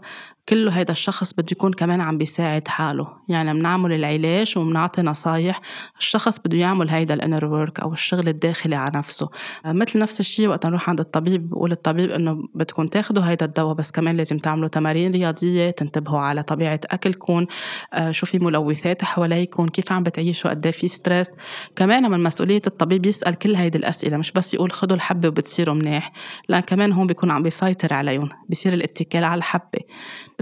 كله 0.48 0.70
هيدا 0.70 0.92
الشخص 0.92 1.32
بده 1.32 1.46
يكون 1.52 1.72
كمان 1.72 2.00
عم 2.00 2.18
بيساعد 2.18 2.68
حاله. 2.68 3.08
يعني 3.28 3.54
بنعمل 3.54 3.92
العلاج 3.92 4.58
وبنعطي 4.58 5.02
نصايح 5.02 5.60
الشخص 5.98 6.38
بده 6.38 6.58
يعمل 6.58 6.90
هيدا 6.90 7.14
ال 7.14 7.19
inner 7.19 7.44
work 7.44 7.80
أو 7.80 7.92
الشغل 7.92 8.28
الداخلي 8.28 8.76
على 8.76 8.98
نفسه. 8.98 9.28
مثل 9.64 9.98
نفس 9.98 10.20
الشيء 10.20 10.48
وقت 10.48 10.66
نروح 10.66 10.90
عند 10.90 11.00
الطبيب 11.00 11.50
بقول 11.50 11.72
الطبيب 11.72 12.10
إنه 12.10 12.48
بدكم 12.54 12.86
تاخذوا 12.86 13.24
هيدا 13.24 13.46
الدواء 13.46 13.74
بس 13.74 13.90
كمان 13.90 14.16
لازم 14.16 14.38
تعملوا 14.38 14.68
تمارين 14.68 15.12
رياضية 15.12 15.70
تنتبهوا 15.70 16.20
على 16.20 16.42
طبيعة 16.42 16.80
اكلكم 16.90 17.46
آه، 17.92 18.10
شو 18.10 18.26
في 18.26 18.38
ملوثات 18.38 19.04
حواليكم 19.04 19.66
كيف 19.66 19.92
عم 19.92 20.02
بتعيشوا 20.02 20.50
قد 20.50 20.66
إيه 20.66 20.72
في 20.72 20.88
stress 20.88 21.36
كمان 21.76 22.10
من 22.10 22.22
مسؤولية 22.22 22.62
الطبيب 22.66 23.06
يسأل 23.06 23.34
كل 23.34 23.54
هيدي 23.54 23.78
الأسئلة 23.78 24.16
مش 24.16 24.32
بس 24.32 24.54
يقول 24.54 24.72
خذوا 24.72 24.96
الحبة 24.96 25.28
وبتصيروا 25.28 25.74
منيح 25.74 26.12
لأن 26.48 26.60
كمان 26.60 26.92
هون 26.92 27.06
بيكون 27.06 27.30
عم 27.30 27.42
بيسيطر 27.42 27.94
عليهم 27.94 28.28
بصير 28.50 28.72
الاتكال 28.72 29.24
على 29.24 29.38
الحبة. 29.38 29.80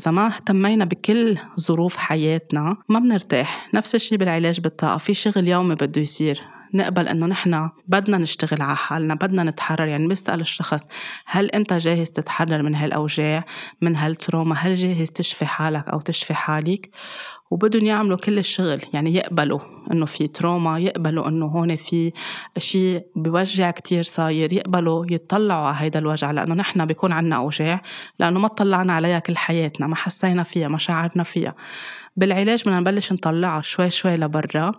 إذا 0.01 0.11
ما 0.11 0.27
اهتمينا 0.27 0.85
بكل 0.85 1.39
ظروف 1.61 1.97
حياتنا 1.97 2.77
ما 2.89 2.99
بنرتاح 2.99 3.75
نفس 3.75 3.95
الشيء 3.95 4.19
بالعلاج 4.19 4.61
بالطاقة 4.61 4.99
في 4.99 5.15
شغل 5.15 5.49
يومي 5.49 5.75
بده 5.75 6.01
يصير 6.01 6.43
نقبل 6.75 7.09
إنه 7.09 7.27
نحن 7.27 7.71
بدنا 7.89 8.19
نشتغل 8.19 8.63
على 8.63 8.77
حالنا 8.77 9.15
بدنا 9.15 9.45
نتحرر 9.45 9.87
يعني 9.87 10.07
بسال 10.09 10.41
الشخص 10.41 10.85
هل 11.27 11.47
أنت 11.47 11.73
جاهز 11.73 12.11
تتحرر 12.11 12.63
من 12.63 12.75
هالأوجاع 12.75 13.45
من 13.81 13.97
هالتروما؟ 13.97 14.55
هل 14.55 14.75
جاهز 14.75 15.11
تشفي 15.11 15.47
حالك 15.47 15.89
أو 15.89 16.01
تشفي 16.01 16.35
حالك؟ 16.35 16.91
وبدهم 17.51 17.87
يعملوا 17.87 18.17
كل 18.17 18.39
الشغل 18.39 18.81
يعني 18.93 19.15
يقبلوا 19.15 19.61
إنه 19.93 20.07
في 20.07 20.29
تروما 20.29 20.79
يقبلوا 20.79 21.29
إنه 21.29 21.47
هون 21.47 21.77
في 21.77 22.13
شيء 22.59 23.07
بوجع 23.17 23.71
كتير 23.71 24.03
صاير 24.03 24.53
يقبلوا 24.53 25.07
يطلعوا 25.11 25.67
على 25.67 25.77
هيدا 25.79 25.99
الوجع 25.99 26.31
لأنه 26.31 26.55
نحن 26.55 26.87
بيكون 26.87 27.13
عنا 27.13 27.37
أوجاع 27.37 27.83
لأنه 28.19 28.41
ما 28.41 28.49
طلعنا 28.49 28.93
عليها 28.93 29.19
كل 29.19 29.37
حياتنا 29.37 29.87
ما 29.87 29.97
حسينا 29.97 30.43
فيها 30.43 30.69
ما 30.69 30.79
شعرنا 30.79 31.23
فيها. 31.23 31.55
بالعلاج 32.21 32.63
بدنا 32.63 32.81
نبلش 32.81 33.13
نطلعها 33.13 33.61
شوي 33.61 33.91
شوي 33.91 34.17
لبرا 34.17 34.73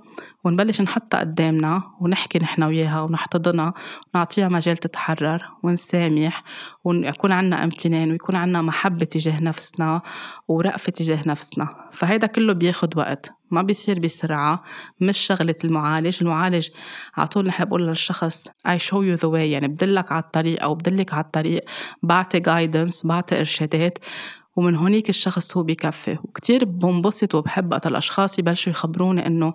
ونبلش 0.43 0.81
نحطها 0.81 1.19
قدامنا 1.19 1.83
ونحكي 2.01 2.39
نحن 2.39 2.63
وياها 2.63 3.01
ونحتضنها 3.01 3.73
ونعطيها 4.13 4.49
مجال 4.49 4.77
تتحرر 4.77 5.49
ونسامح 5.63 6.43
ويكون 6.83 7.31
عنا 7.31 7.63
امتنان 7.63 8.11
ويكون 8.11 8.35
عنا 8.35 8.61
محبة 8.61 9.05
تجاه 9.05 9.43
نفسنا 9.43 10.01
ورأفة 10.47 10.91
تجاه 10.91 11.19
نفسنا. 11.25 11.67
فهيدا 11.91 12.27
كله 12.27 12.53
بياخد 12.53 12.97
وقت 12.97 13.31
ما 13.51 13.61
بيصير 13.61 13.99
بسرعة 13.99 14.63
مش 14.99 15.17
شغلة 15.17 15.55
المعالج. 15.63 16.17
المعالج 16.21 16.69
على 17.17 17.27
طول 17.27 17.47
نحن 17.47 17.65
بقول 17.65 17.87
للشخص 17.87 18.47
I 18.47 18.77
show 18.77 19.01
you 19.01 19.21
the 19.21 19.29
way. 19.31 19.35
يعني 19.35 19.67
بدلك 19.67 20.11
على 20.11 20.23
الطريق 20.23 20.63
أو 20.63 20.75
بدلك 20.75 21.13
على 21.13 21.23
الطريق 21.23 21.65
بعطي 22.03 22.41
guidance 22.41 23.07
بعطي 23.07 23.39
إرشادات. 23.39 23.97
ومن 24.55 24.75
هونيك 24.75 25.09
الشخص 25.09 25.57
هو 25.57 25.63
بكفي 25.63 26.17
وكتير 26.23 26.65
بنبسط 26.65 27.35
وبحب 27.35 27.71
وقت 27.71 27.87
الأشخاص 27.87 28.39
يبلشوا 28.39 28.71
يخبروني 28.71 29.27
إنه 29.27 29.53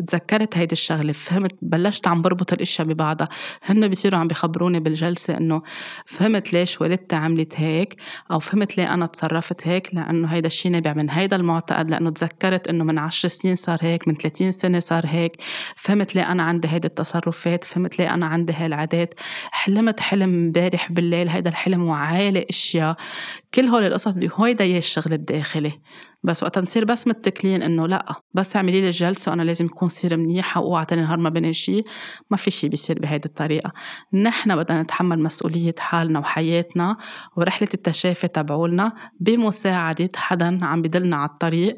تذكرت 0.00 0.58
هيدي 0.58 0.72
الشغلة 0.72 1.12
فهمت 1.12 1.54
بلشت 1.62 2.06
عم 2.06 2.22
بربط 2.22 2.52
الأشياء 2.52 2.88
ببعضها. 2.88 3.28
هن 3.64 3.88
بيصيروا 3.88 4.20
عم 4.20 4.28
بيخبروني 4.28 4.80
بالجلسة 4.80 5.36
إنه 5.36 5.62
فهمت 6.06 6.52
ليش 6.52 6.80
والدتي 6.80 7.16
عملت 7.16 7.60
هيك 7.60 7.96
أو 8.30 8.38
فهمت 8.38 8.76
ليه 8.76 8.94
أنا 8.94 9.06
تصرفت 9.06 9.68
هيك 9.68 9.94
لأنه 9.94 10.28
هيدا 10.28 10.46
الشيء 10.46 10.72
نابع 10.72 10.92
من 10.92 11.10
هيدا 11.10 11.36
المعتقد 11.36 11.90
لأنه 11.90 12.10
تذكرت 12.10 12.68
إنه 12.68 12.84
من 12.84 12.98
عشر 12.98 13.28
سنين 13.28 13.56
صار 13.56 13.78
هيك 13.80 14.08
من 14.08 14.14
30 14.14 14.50
سنة 14.50 14.78
صار 14.78 15.06
هيك. 15.06 15.36
فهمت 15.76 16.14
ليه 16.14 16.32
أنا 16.32 16.42
عندي 16.42 16.68
هيدي 16.68 16.88
التصرفات 16.88 17.64
فهمت 17.64 17.98
ليه 17.98 18.14
أنا 18.14 18.26
عندي 18.26 18.52
هاي 18.52 18.66
العادات. 18.66 19.14
حلمت 19.52 20.00
حلم 20.00 20.34
امبارح 20.34 20.92
بالليل 20.92 21.28
هيدا 21.28 21.50
الحلم 21.50 21.82
وعالي 21.82 22.46
أشياء. 22.50 22.96
كل 23.54 23.66
هول 23.66 23.84
القصص 23.84 24.14
بهيدا 24.16 24.64
هي 24.64 24.78
الشغل 24.78 25.12
الداخلي 25.12 25.72
بس 26.22 26.42
وقت 26.42 26.58
نصير 26.58 26.84
بس 26.84 27.08
متكلين 27.08 27.62
إنه 27.62 27.86
لا 27.86 28.14
بس 28.34 28.56
اعملي 28.56 28.80
لي 28.80 28.86
الجلسه 28.86 29.30
وأنا 29.30 29.42
لازم 29.42 29.64
اكون 29.64 29.86
وصير 29.86 30.16
منيحة 30.16 30.60
وأوعى 30.60 30.84
تاني 30.84 31.02
نهار 31.02 31.18
ما 31.18 31.28
بني 31.28 31.52
شي 31.52 31.82
ما 32.30 32.36
في 32.36 32.50
شي 32.50 32.68
بيصير 32.68 32.98
بهيدي 32.98 33.28
الطريقة. 33.28 33.72
نحن 34.12 34.56
بدنا 34.56 34.82
نتحمل 34.82 35.22
مسؤولية 35.22 35.74
حالنا 35.78 36.18
وحياتنا 36.18 36.96
ورحلة 37.36 37.68
التشافي 37.74 38.28
تبعولنا 38.28 38.92
بمساعدة 39.20 40.08
حدا 40.16 40.64
عم 40.64 40.82
بدلنا 40.82 41.16
على 41.16 41.30
الطريق. 41.30 41.76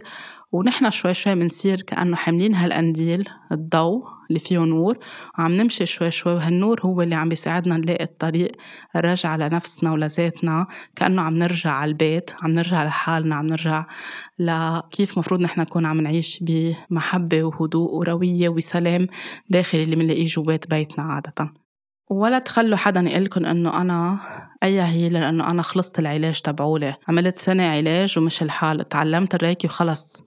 ونحن 0.53 0.91
شوي 0.91 1.15
شوي 1.15 1.35
بنصير 1.35 1.83
كأنه 1.83 2.17
حاملين 2.17 2.55
هالقنديل 2.55 3.29
الضوء 3.53 4.05
اللي 4.29 4.39
فيه 4.39 4.59
نور 4.59 4.99
وعم 5.39 5.53
نمشي 5.53 5.87
شوي 5.87 6.11
شوي 6.11 6.35
وهالنور 6.35 6.81
هو 6.85 7.03
اللي 7.03 7.15
عم 7.15 7.29
بيساعدنا 7.29 7.77
نلاقي 7.77 8.05
الطريق 8.05 8.53
الرجعة 8.97 9.37
لنفسنا 9.37 9.93
ولذاتنا 9.93 10.67
كأنه 10.97 11.23
عم 11.23 11.35
نرجع 11.39 11.71
على 11.71 11.89
البيت 11.89 12.31
عم 12.43 12.51
نرجع 12.51 12.85
لحالنا 12.85 13.37
عم 13.37 13.47
نرجع 13.47 13.87
لكيف 14.39 15.19
مفروض 15.19 15.41
نحن 15.41 15.61
نكون 15.61 15.87
عم 15.87 16.01
نعيش 16.01 16.45
بمحبة 16.47 17.43
وهدوء 17.45 17.95
وروية 17.95 18.49
وسلام 18.49 19.07
داخلي 19.51 19.83
اللي 19.83 19.97
بنلاقيه 19.97 20.27
جوات 20.27 20.71
بيتنا 20.71 21.05
عادةً. 21.05 21.62
ولا 22.13 22.39
تخلوا 22.39 22.77
حدا 22.77 23.01
يقلكن 23.01 23.47
إنه 23.47 23.81
أنا 23.81 24.19
أي 24.63 24.83
هي 24.83 25.09
لأنه 25.09 25.51
أنا 25.51 25.63
خلصت 25.63 25.99
العلاج 25.99 26.41
تبعولي. 26.41 26.95
عملت 27.09 27.39
سنة 27.39 27.63
علاج 27.63 28.19
ومش 28.19 28.43
الحال. 28.43 28.89
تعلمت 28.89 29.35
الريكي 29.35 29.67
وخلص. 29.67 30.25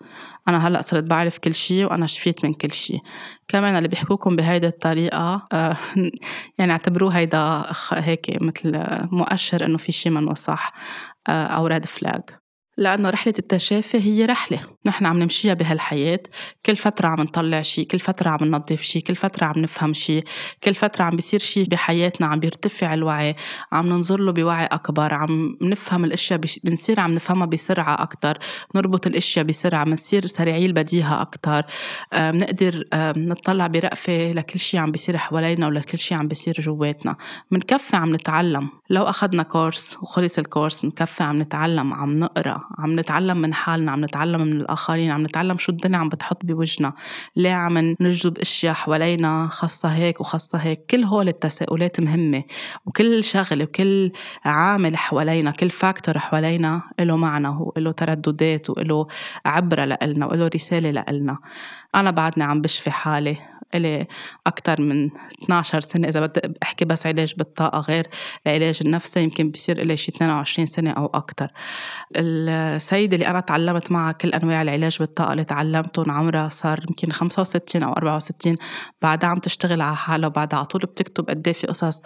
أنا 0.47 0.67
هلأ 0.67 0.81
صرت 0.81 1.03
بعرف 1.03 1.37
كل 1.37 1.55
شيء 1.55 1.85
وأنا 1.85 2.05
شفيت 2.05 2.45
من 2.45 2.53
كل 2.53 2.71
شيء 2.71 2.99
كمان 3.47 3.75
اللي 3.75 3.87
بيحكوكم 3.87 4.35
بهيدي 4.35 4.67
الطريقة 4.67 5.47
آه 5.53 5.77
يعني 6.57 6.71
اعتبروه 6.71 7.17
هيدا 7.17 7.65
هيك 7.91 8.37
مثل 8.41 8.83
مؤشر 9.11 9.65
إنه 9.65 9.77
في 9.77 9.91
شيء 9.91 10.11
منه 10.11 10.33
صح 10.33 10.73
آه 11.27 11.45
أو 11.45 11.67
ريد 11.67 11.85
فلاج 11.85 12.21
لأنه 12.77 13.09
رحلة 13.09 13.33
التشافي 13.39 13.97
هي 13.97 14.25
رحلة. 14.25 14.59
نحن 14.85 15.05
عم 15.05 15.19
نمشيها 15.19 15.53
بهالحياة. 15.53 16.19
كل 16.65 16.75
فترة 16.75 17.07
عم 17.07 17.21
نطلع 17.21 17.61
شي 17.61 17.85
كل 17.85 17.99
فترة 17.99 18.29
عم 18.29 18.37
ننظف 18.41 18.81
شي 18.81 19.01
كل 19.01 19.15
فترة 19.15 19.45
عم 19.45 19.53
نفهم 19.57 19.93
شي 19.93 20.21
كل 20.63 20.75
فترة 20.75 21.03
عم 21.03 21.15
بيصير 21.15 21.39
شي 21.39 21.63
بحياتنا 21.63 22.27
عم 22.27 22.39
بيرتفع 22.39 22.93
الوعي. 22.93 23.35
عم 23.71 23.87
ننظر 23.87 24.19
له 24.19 24.31
بوعي 24.31 24.65
أكبر. 24.65 25.13
عم 25.13 25.57
نفهم 25.61 26.05
الأشياء 26.05 26.39
بنصير 26.63 26.99
عم 26.99 27.11
نفهمها 27.11 27.45
بسرعة 27.45 27.93
أكتر. 28.01 28.37
نربط 28.75 29.07
الأشياء 29.07 29.45
بسرعة. 29.45 29.85
بنصير 29.85 30.25
سريعي 30.25 30.65
البديهة 30.65 31.21
أكتر. 31.21 31.65
بنقدر 32.13 32.83
نطلع 33.17 33.67
برأفة 33.67 34.31
لكل 34.31 34.59
شي 34.59 34.77
عم 34.77 34.91
بيصير 34.91 35.17
حوالينا 35.17 35.67
ولكل 35.67 35.97
شي 35.97 36.15
عم 36.15 36.27
بيصير 36.27 36.55
جواتنا. 36.59 37.15
منكفي 37.51 37.95
عم 37.95 38.15
نتعلم. 38.15 38.69
لو 38.89 39.03
أخذنا 39.03 39.43
كورس 39.43 39.97
وخلص 40.01 40.37
الكورس 40.39 40.85
منكفي 40.85 41.23
عم 41.23 41.41
نتعلم 41.41 41.93
عم 41.93 42.19
نقرأ. 42.19 42.64
عم 42.77 42.99
نتعلم 42.99 43.37
من 43.37 43.53
حالنا 43.53 43.91
عم 43.91 44.05
نتعلم 44.05 44.41
من 44.41 44.61
الآخرين 44.61 45.11
عم 45.11 45.23
نتعلم 45.23 45.57
شو 45.57 45.71
الدنيا 45.71 45.97
عم 45.99 46.09
بتحط 46.09 46.45
بوجنا 46.45 46.93
ليه 47.35 47.51
عم 47.53 47.77
نجذب 47.77 48.37
أشياء 48.37 48.73
حوالينا 48.73 49.47
خاصة 49.51 49.89
هيك 49.89 50.21
وخاصة 50.21 50.57
هيك؟ 50.57 50.85
كل 50.89 51.03
هول 51.03 51.27
التساؤلات 51.27 51.99
مهمة 51.99 52.43
وكل 52.85 53.23
شغلة 53.23 53.63
وكل 53.63 54.11
عامل 54.45 54.97
حوالينا 54.97 55.51
كل 55.51 55.69
فاكتور 55.69 56.19
حوالينا 56.19 56.81
له 56.99 57.17
معنى 57.17 57.47
هو 57.47 57.73
له 57.77 57.91
ترددات 57.91 58.69
وله 58.69 59.07
عبرة 59.45 59.85
لإلنا 59.85 60.25
وله 60.25 60.49
رسالة 60.55 60.91
لإلنا. 60.91 61.37
أنا 61.95 62.11
بعدني 62.11 62.43
عم 62.43 62.61
بشفي 62.61 62.91
حالي. 62.91 63.54
إلي 63.75 64.07
أكثر 64.47 64.81
من 64.81 65.09
12 65.43 65.79
سنة. 65.79 66.07
إذا 66.07 66.19
بدي 66.25 66.41
أحكي 66.63 66.85
بس 66.85 67.05
علاج 67.05 67.33
بالطاقة 67.37 67.79
غير 67.79 68.07
العلاج 68.47 68.79
النفسي 68.85 69.23
يمكن 69.23 69.51
بصير 69.51 69.81
إلي 69.81 69.97
شي 69.97 70.11
22 70.11 70.65
سنة 70.65 70.91
أو 70.91 71.05
أكثر 71.05 71.51
السيدة 72.15 73.15
اللي 73.15 73.27
أنا 73.27 73.39
تعلمت 73.39 73.91
معها 73.91 74.11
كل 74.11 74.29
أنواع 74.29 74.61
العلاج 74.61 74.97
بالطاقة 74.99 75.31
اللي 75.31 75.43
تعلمتهم 75.43 76.11
عمرها 76.11 76.49
صار 76.49 76.79
يمكن 76.89 77.11
65 77.11 77.83
أو 77.83 77.93
64 77.93 78.55
بعدها 79.01 79.29
عم 79.29 79.39
تشتغل 79.39 79.81
على 79.81 79.95
حالها 79.95 80.27
وبعدها 80.27 80.59
على 80.59 80.65
طول 80.65 80.81
بتكتب 80.81 81.29
قد 81.29 81.47
إيه 81.47 81.53
في 81.53 81.67
قصص 81.67 82.01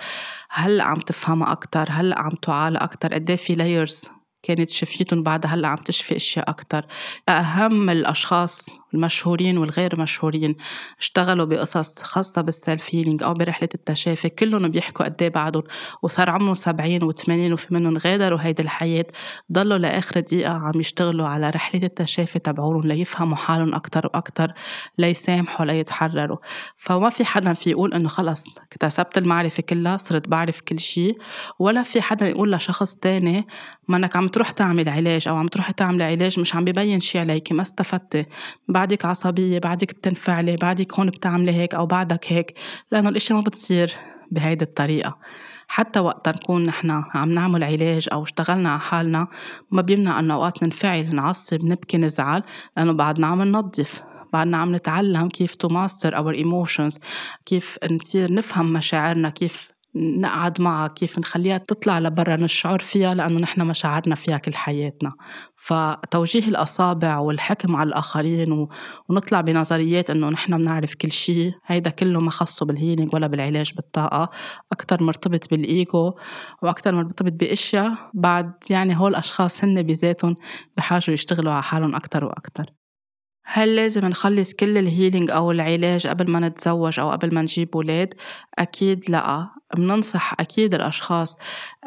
هلا 0.49 0.83
عم 0.83 0.99
تفهمها 0.99 1.51
أكثر 1.51 1.87
هلا 1.89 2.19
عم 2.19 2.31
تعالى 2.41 2.77
أكثر 2.77 3.13
قد 3.13 3.29
إيه 3.29 3.37
في 3.37 3.53
layers 3.53 4.09
كانت 4.43 4.69
شفيتهم 4.69 5.23
بعدها 5.23 5.53
هلأ 5.53 5.67
عم 5.67 5.77
تشفي 5.77 6.15
أشياء 6.15 6.49
أكثر 6.49 6.85
أهم 7.29 7.89
الأشخاص 7.89 8.78
المشهورين 8.93 9.57
والغير 9.57 9.99
مشهورين 9.99 10.55
اشتغلوا 10.99 11.45
بقصص 11.45 12.01
خاصة 12.01 12.41
بال 12.41 12.59
self 12.59 12.95
healing 12.95 13.23
أو 13.23 13.33
برحلة 13.33 13.69
التشافي. 13.75 14.29
كلهم 14.29 14.67
بيحكوا 14.67 15.05
قد 15.05 15.21
إيه 15.21 15.29
بعدهم 15.29 15.63
وصار 16.01 16.29
عمرهم 16.29 16.53
70 16.53 17.11
و80 17.11 17.29
وفي 17.29 17.73
منهم 17.73 17.97
غادروا 17.97 18.39
هيدي 18.41 18.63
الحياة. 18.63 19.05
ضلوا 19.51 19.77
لآخر 19.77 20.19
دقيقة 20.19 20.53
عم 20.53 20.79
يشتغلوا 20.79 21.27
على 21.27 21.49
رحلة 21.49 21.83
التشافي 21.83 22.39
تبعولهم 22.39 22.87
ليفهموا 22.87 23.37
حالهم 23.37 23.75
أكتر 23.75 24.05
وأكتر 24.05 24.53
ليسامحوا 24.97 25.65
ليتحرروا. 25.65 26.37
فما 26.75 27.09
في 27.09 27.25
حدا 27.25 27.53
في 27.53 27.69
يقول 27.69 27.93
إنه 27.93 28.09
خلص 28.09 28.57
اكتسبت 28.57 29.17
المعرفة 29.17 29.63
كلها 29.63 29.97
صرت 29.97 30.27
بعرف 30.27 30.61
كل 30.61 30.79
شيء 30.79 31.17
ولا 31.59 31.83
في 31.83 32.01
حدا 32.01 32.27
يقول 32.27 32.51
لشخص 32.51 32.95
تاني 32.95 33.47
ما 33.87 33.97
انك 33.97 34.15
عم 34.15 34.27
تروح 34.27 34.51
تعمل 34.51 34.89
علاج 34.89 35.27
أو 35.27 35.35
عم 35.35 35.47
تروحي 35.47 35.73
تعملي 35.73 36.03
علاج 36.03 36.39
مش 36.39 36.55
عم 36.55 36.65
ببين 36.65 36.99
شيء 36.99 37.21
عليكي 37.21 37.53
ما 37.53 37.61
استفدتي 37.61 38.25
بعدك 38.79 39.05
عصبية 39.05 39.59
بعدك 39.59 39.93
بتنفعلي 39.93 40.55
بعدك 40.55 40.99
هون 40.99 41.09
بتعملي 41.09 41.51
هيك 41.51 41.75
أو 41.75 41.85
بعدك 41.85 42.25
هيك 42.33 42.53
لأنه 42.91 43.09
الأشياء 43.09 43.37
ما 43.37 43.43
بتصير 43.43 43.93
بهيدي 44.31 44.65
الطريقة. 44.65 45.17
حتى 45.67 45.99
وقت 45.99 46.29
نكون 46.29 46.65
نحن 46.65 47.03
عم 47.13 47.31
نعمل 47.31 47.63
علاج 47.63 48.07
أو 48.11 48.23
اشتغلنا 48.23 48.69
على 48.69 48.79
حالنا 48.79 49.27
ما 49.71 49.81
بيمنع 49.81 50.19
أنه 50.19 50.33
أوقات 50.33 50.63
ننفعل 50.63 51.15
نعصب 51.15 51.65
نبكي 51.65 51.97
نزعل 51.97 52.43
لأنه 52.77 52.91
بعدنا 52.91 53.27
عم 53.27 53.41
ننظف 53.41 54.03
بعدنا 54.33 54.57
عم 54.57 54.75
نتعلم 54.75 55.29
كيف 55.29 55.55
to 55.55 55.67
master 55.67 56.17
our 56.17 56.33
emotions 56.33 56.99
كيف 57.45 57.77
نصير 57.91 58.33
نفهم 58.33 58.73
مشاعرنا 58.73 59.29
كيف 59.29 59.71
نقعد 59.95 60.61
معها 60.61 60.87
كيف 60.87 61.19
نخليها 61.19 61.57
تطلع 61.57 61.99
لبرا 61.99 62.35
نشعر 62.35 62.79
فيها 62.79 63.13
لأنه 63.13 63.39
نحن 63.39 63.61
مشاعرنا 63.61 64.15
فيها 64.15 64.37
كل 64.37 64.55
حياتنا. 64.55 65.13
فتوجيه 65.55 66.47
الأصابع 66.47 67.17
والحكم 67.17 67.75
على 67.75 67.87
الآخرين 67.87 68.67
ونطلع 69.09 69.41
بنظريات 69.41 70.09
إنه 70.09 70.29
نحن 70.29 70.57
بنعرف 70.57 70.95
كل 70.95 71.11
شيء 71.11 71.51
هيدا 71.65 71.89
كله 71.89 72.19
ما 72.19 72.31
خصه 72.31 72.65
بال 72.65 72.76
healing 72.76 73.13
ولا 73.13 73.27
بالعلاج 73.27 73.73
بالطاقة. 73.73 74.29
أكتر 74.71 75.03
مرتبط 75.03 75.49
بالإيجو 75.49 76.13
وأكتر 76.61 76.95
مرتبط 76.95 77.31
بأشياء. 77.31 77.91
بعد 78.13 78.53
يعني 78.69 78.97
هول 78.97 79.11
الأشخاص 79.11 79.63
هن 79.63 79.81
بذاتهم 79.81 80.35
بحاجة 80.77 81.13
يشتغلوا 81.13 81.51
على 81.51 81.63
حالهم 81.63 81.95
أكتر 81.95 82.25
وأكتر. 82.25 82.65
هل 83.45 83.75
لازم 83.75 84.05
نخلص 84.05 84.53
كل 84.53 84.77
ال 84.77 84.84
healing 84.84 85.31
أو 85.31 85.51
العلاج 85.51 86.07
قبل 86.07 86.31
ما 86.31 86.39
نتزوج 86.39 86.99
أو 86.99 87.11
قبل 87.11 87.33
ما 87.35 87.41
نجيب 87.41 87.75
ولاد؟ 87.75 88.13
أكيد 88.59 89.09
لأ. 89.09 89.58
بننصح 89.77 90.33
أكيد 90.39 90.73
الأشخاص 90.73 91.37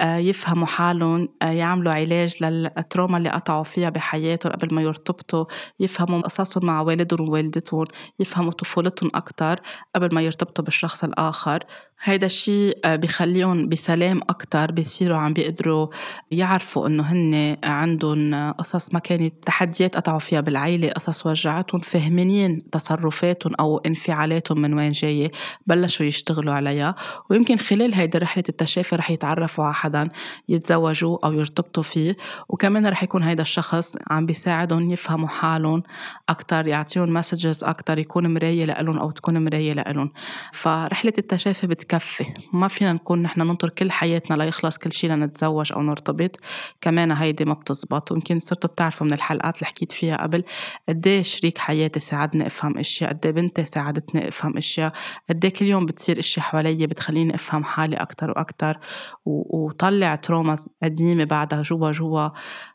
آه، 0.01 0.17
يفهموا 0.17 0.67
حالهم 0.67 1.29
آه، 1.43 1.51
يعملوا 1.51 1.93
علاج 1.93 2.43
لل 2.45 2.63
trauma 2.63 3.19
اللي 3.19 3.31
قطعوا 3.31 3.63
فيها 3.63 3.91
بحياتهم 3.91 4.53
قبل 4.53 4.75
ما 4.75 4.83
يرتبطوا 4.83 5.45
يفهموا 5.81 6.21
قصصهم 6.21 6.67
مع 6.67 6.81
والدهم 6.81 7.29
ووالدتهم 7.29 7.87
يفهموا 8.19 8.53
طفولتهم 8.53 9.11
أكتر 9.15 9.61
قبل 9.95 10.15
ما 10.15 10.23
يرتبطوا 10.23 10.65
بالشخص 10.65 11.05
الآخر. 11.05 11.65
هيدا 12.05 12.27
الشيء 12.27 12.79
آه، 12.85 12.97
بخليهم 12.97 13.69
بسلام 13.69 14.21
أكتر 14.29 14.73
بيصيروا 14.73 15.17
عم 15.17 15.33
بيقدروا 15.33 15.87
يعرفوا 16.31 16.87
إنه 16.87 17.03
هن 17.03 17.57
عندهم 17.65 18.51
قصص 18.51 18.95
ما 18.95 18.99
كانت 18.99 19.35
تحديات 19.43 19.97
قطعوا 19.97 20.19
فيها 20.19 20.41
بالعيلة 20.41 20.91
قصص 20.91 21.27
وجعتهم 21.27 21.81
فهمانين 21.81 22.71
تصرفاتهم 22.71 23.55
أو 23.61 23.79
انفعالاتهم 23.79 24.61
من 24.61 24.75
وين 24.75 24.93
جاية 24.93 25.31
بلشوا 25.67 26.07
يشتغلوا 26.07 26.55
عليها. 26.55 26.95
ويمكن 27.31 27.57
خلال 27.57 27.95
هيدي 27.95 28.19
رحلة 28.19 28.45
التشافي 28.49 28.97
رح 28.97 29.11
يتعرفوا 29.11 29.65
على 29.65 29.75
حدا 29.75 30.09
يتزوجوا 30.49 31.27
أو 31.27 31.33
يرتبطوا 31.33 31.83
فيه. 31.83 32.17
وكمان 32.49 32.87
رح 32.87 33.03
يكون 33.03 33.23
هيدا 33.23 33.43
الشخص 33.43 33.97
عم 34.11 34.27
بيساعدهم 34.27 34.91
يفهموا 34.91 35.29
حالهم 35.29 35.83
أكتر 36.29 36.67
يعطيهم 36.67 37.13
مسجز 37.13 37.65
أكتر 37.65 37.99
يكون 37.99 38.35
مراية 38.35 38.65
لإلهم 38.65 38.99
أو 38.99 39.11
تكون 39.11 39.45
مراية 39.45 39.73
لإلهم. 39.73 40.13
فرحلة 40.53 41.13
التشافي 41.19 41.67
بتكفي 41.93 42.27
ما 42.53 42.69
فينا 42.69 42.93
نكون 42.93 43.23
نحن 43.23 43.41
ننطر 43.41 43.69
كل 43.69 43.91
حياتنا 43.91 44.37
ليخلص 44.37 44.79
كل 44.79 44.93
شيء 44.93 45.11
لنتزوج 45.11 45.73
أو 45.73 45.83
نرتبط. 45.83 46.37
كمان 46.81 47.13
هيدي 47.13 47.45
ما 47.45 47.55
بتزبط. 47.55 48.13
ويمكن 48.13 48.39
صرتوا 48.39 48.71
بتعرفوا 48.71 49.07
من 49.07 49.13
الحلقات 49.13 49.57
اللي 49.57 49.67
حكيت 49.67 49.93
فيها 49.93 50.23
قبل 50.23 50.45
قد 50.89 51.21
شريك 51.23 51.59
حياتي 51.59 52.01
ساعدني 52.01 52.47
أفهم 52.47 52.79
أشياء؟ 52.79 53.11
قد 53.11 53.27
إيه 53.27 53.33
بنتي 53.33 53.67
ساعدتني 53.67 54.29
أفهم 54.29 54.57
أشياء؟ 54.57 54.93
قد 55.31 55.45
إيه 55.45 55.53
كل 55.53 55.67
يوم 55.67 55.87
بتصير 55.87 56.19
أشياء 56.19 56.47
حوالي 56.47 56.87
بتخليني 56.87 57.35
أفهم 57.35 57.65
حالي 57.65 57.97
أكتر 57.97 58.31
وأكتر؟ 58.31 58.79
وطلع 59.25 60.15
تروما 60.15 60.57
قديمة 60.83 61.25
بعدها 61.25 61.63
جوا 61.63 61.91
جوا 61.91 62.29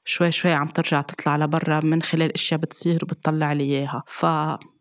شوي 0.06 0.32
شوي 0.32 0.52
عم 0.52 0.68
ترجع 0.68 1.02
تطلع 1.02 1.36
لبرا 1.38 1.80
من 1.80 2.02
خلال 2.02 2.34
إشياء 2.34 2.60
بتصير 2.60 3.00
وبتطلع 3.04 3.54
لي 3.54 3.64
إياها. 3.64 4.04
ف 4.08 4.26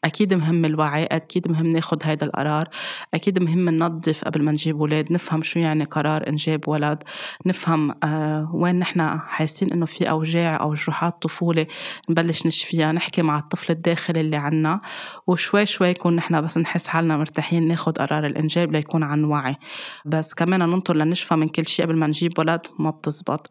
أكيد 0.07 0.35
مهم 0.35 0.65
الوعي 0.65 1.05
أكيد 1.05 1.49
مهم 1.49 1.67
ناخد 1.67 2.03
هيدا 2.05 2.27
القرار 2.27 2.69
أكيد 3.15 3.43
مهم 3.43 3.71
ننظف 3.71 4.25
قبل 4.25 4.45
ما 4.45 4.53
نجيب 4.53 4.81
ولاد 4.81 5.13
نفهم 5.13 5.43
شو 5.43 5.59
يعني 5.59 5.85
قرار 5.85 6.29
إنجاب 6.29 6.69
ولد 6.69 7.03
نفهم 7.47 7.95
آه 8.05 8.51
وين 8.55 8.79
نحن 8.79 9.19
حاسين 9.19 9.73
إنه 9.73 9.87
في 9.87 10.11
أوجاع 10.11 10.61
أو 10.61 10.75
جروحات 10.75 11.23
طفولة 11.23 11.67
نبلش 12.11 12.47
نشفيها 12.47 12.93
نحكي 12.93 13.23
مع 13.23 13.39
الطفل 13.39 13.73
الداخلي 13.73 14.21
اللي 14.21 14.37
عنا 14.37 14.81
وشوي 15.27 15.67
شوي 15.67 15.89
يكون 15.89 16.17
نحن 16.17 16.41
بس 16.41 16.59
نحس 16.59 16.87
حالنا 16.87 17.17
مرتاحين 17.17 17.69
ناخد 17.69 17.99
قرار 17.99 18.27
الإنجاب 18.27 18.73
ليكون 18.73 19.03
عن 19.03 19.25
وعي. 19.25 19.57
بس 20.05 20.35
كمان 20.35 20.61
ننطر 20.61 20.97
لنشفى 20.97 21.35
من 21.35 21.49
كل 21.49 21.67
شيء 21.67 21.85
قبل 21.85 21.97
ما 21.97 22.07
نجيب 22.07 22.39
ولد 22.39 22.61
ما 22.79 22.91
بتزبط. 22.91 23.51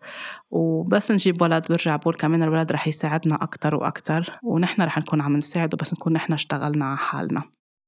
وبس 0.56 1.12
نجيب 1.12 1.42
ولد 1.42 1.66
برجع 1.70 1.96
بقول 1.96 2.16
كمان 2.16 2.44
الولد 2.44 2.72
رح 2.72 2.88
يساعدنا 2.88 3.36
أكتر 3.44 3.76
وأكتر 3.76 4.40
ونحن 4.44 4.82
رح 4.82 4.98
نكون 4.98 5.22
عم 5.22 5.38
نساعده 5.38 5.78
بس 5.82 5.94
نكون 5.94 6.14
نحن 6.14 6.34
اشتغلنا 6.34 6.86
على 6.86 6.98
حالنا. 6.98 7.44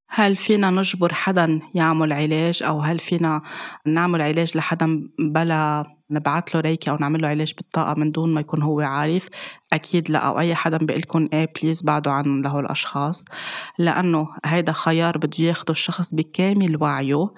هل 0.09 0.35
فينا 0.35 0.71
نجبر 0.71 1.13
حدا 1.13 1.59
يعمل 1.75 2.13
علاج 2.13 2.63
أو 2.63 2.79
هل 2.79 2.99
فينا 2.99 3.41
نعمل 3.85 4.21
علاج 4.21 4.57
لحدا 4.57 5.09
بلا 5.19 5.83
نبعث 6.11 6.55
له 6.55 6.61
ريكي 6.61 6.91
أو 6.91 6.95
نعمل 6.95 7.21
له 7.21 7.27
علاج 7.27 7.53
بالطاقة 7.57 7.99
من 7.99 8.11
دون 8.11 8.33
ما 8.33 8.39
يكون 8.41 8.61
هو 8.61 8.79
عارف 8.79 9.29
أكيد 9.73 10.11
لا. 10.11 10.19
أو 10.19 10.39
أي 10.39 10.55
حدا 10.55 10.77
بيقول 10.77 11.01
لكم 11.01 11.27
إيه 11.33 11.51
بليز 11.61 11.81
بعدوا 11.81 12.11
عنهم 12.11 12.41
لهول 12.41 12.65
الأشخاص. 12.65 13.25
لأنه 13.77 14.27
هيدا 14.45 14.71
خيار 14.71 15.17
بده 15.17 15.43
ياخده 15.43 15.71
الشخص 15.71 16.13
بكامل 16.15 16.83
وعيه. 16.83 17.29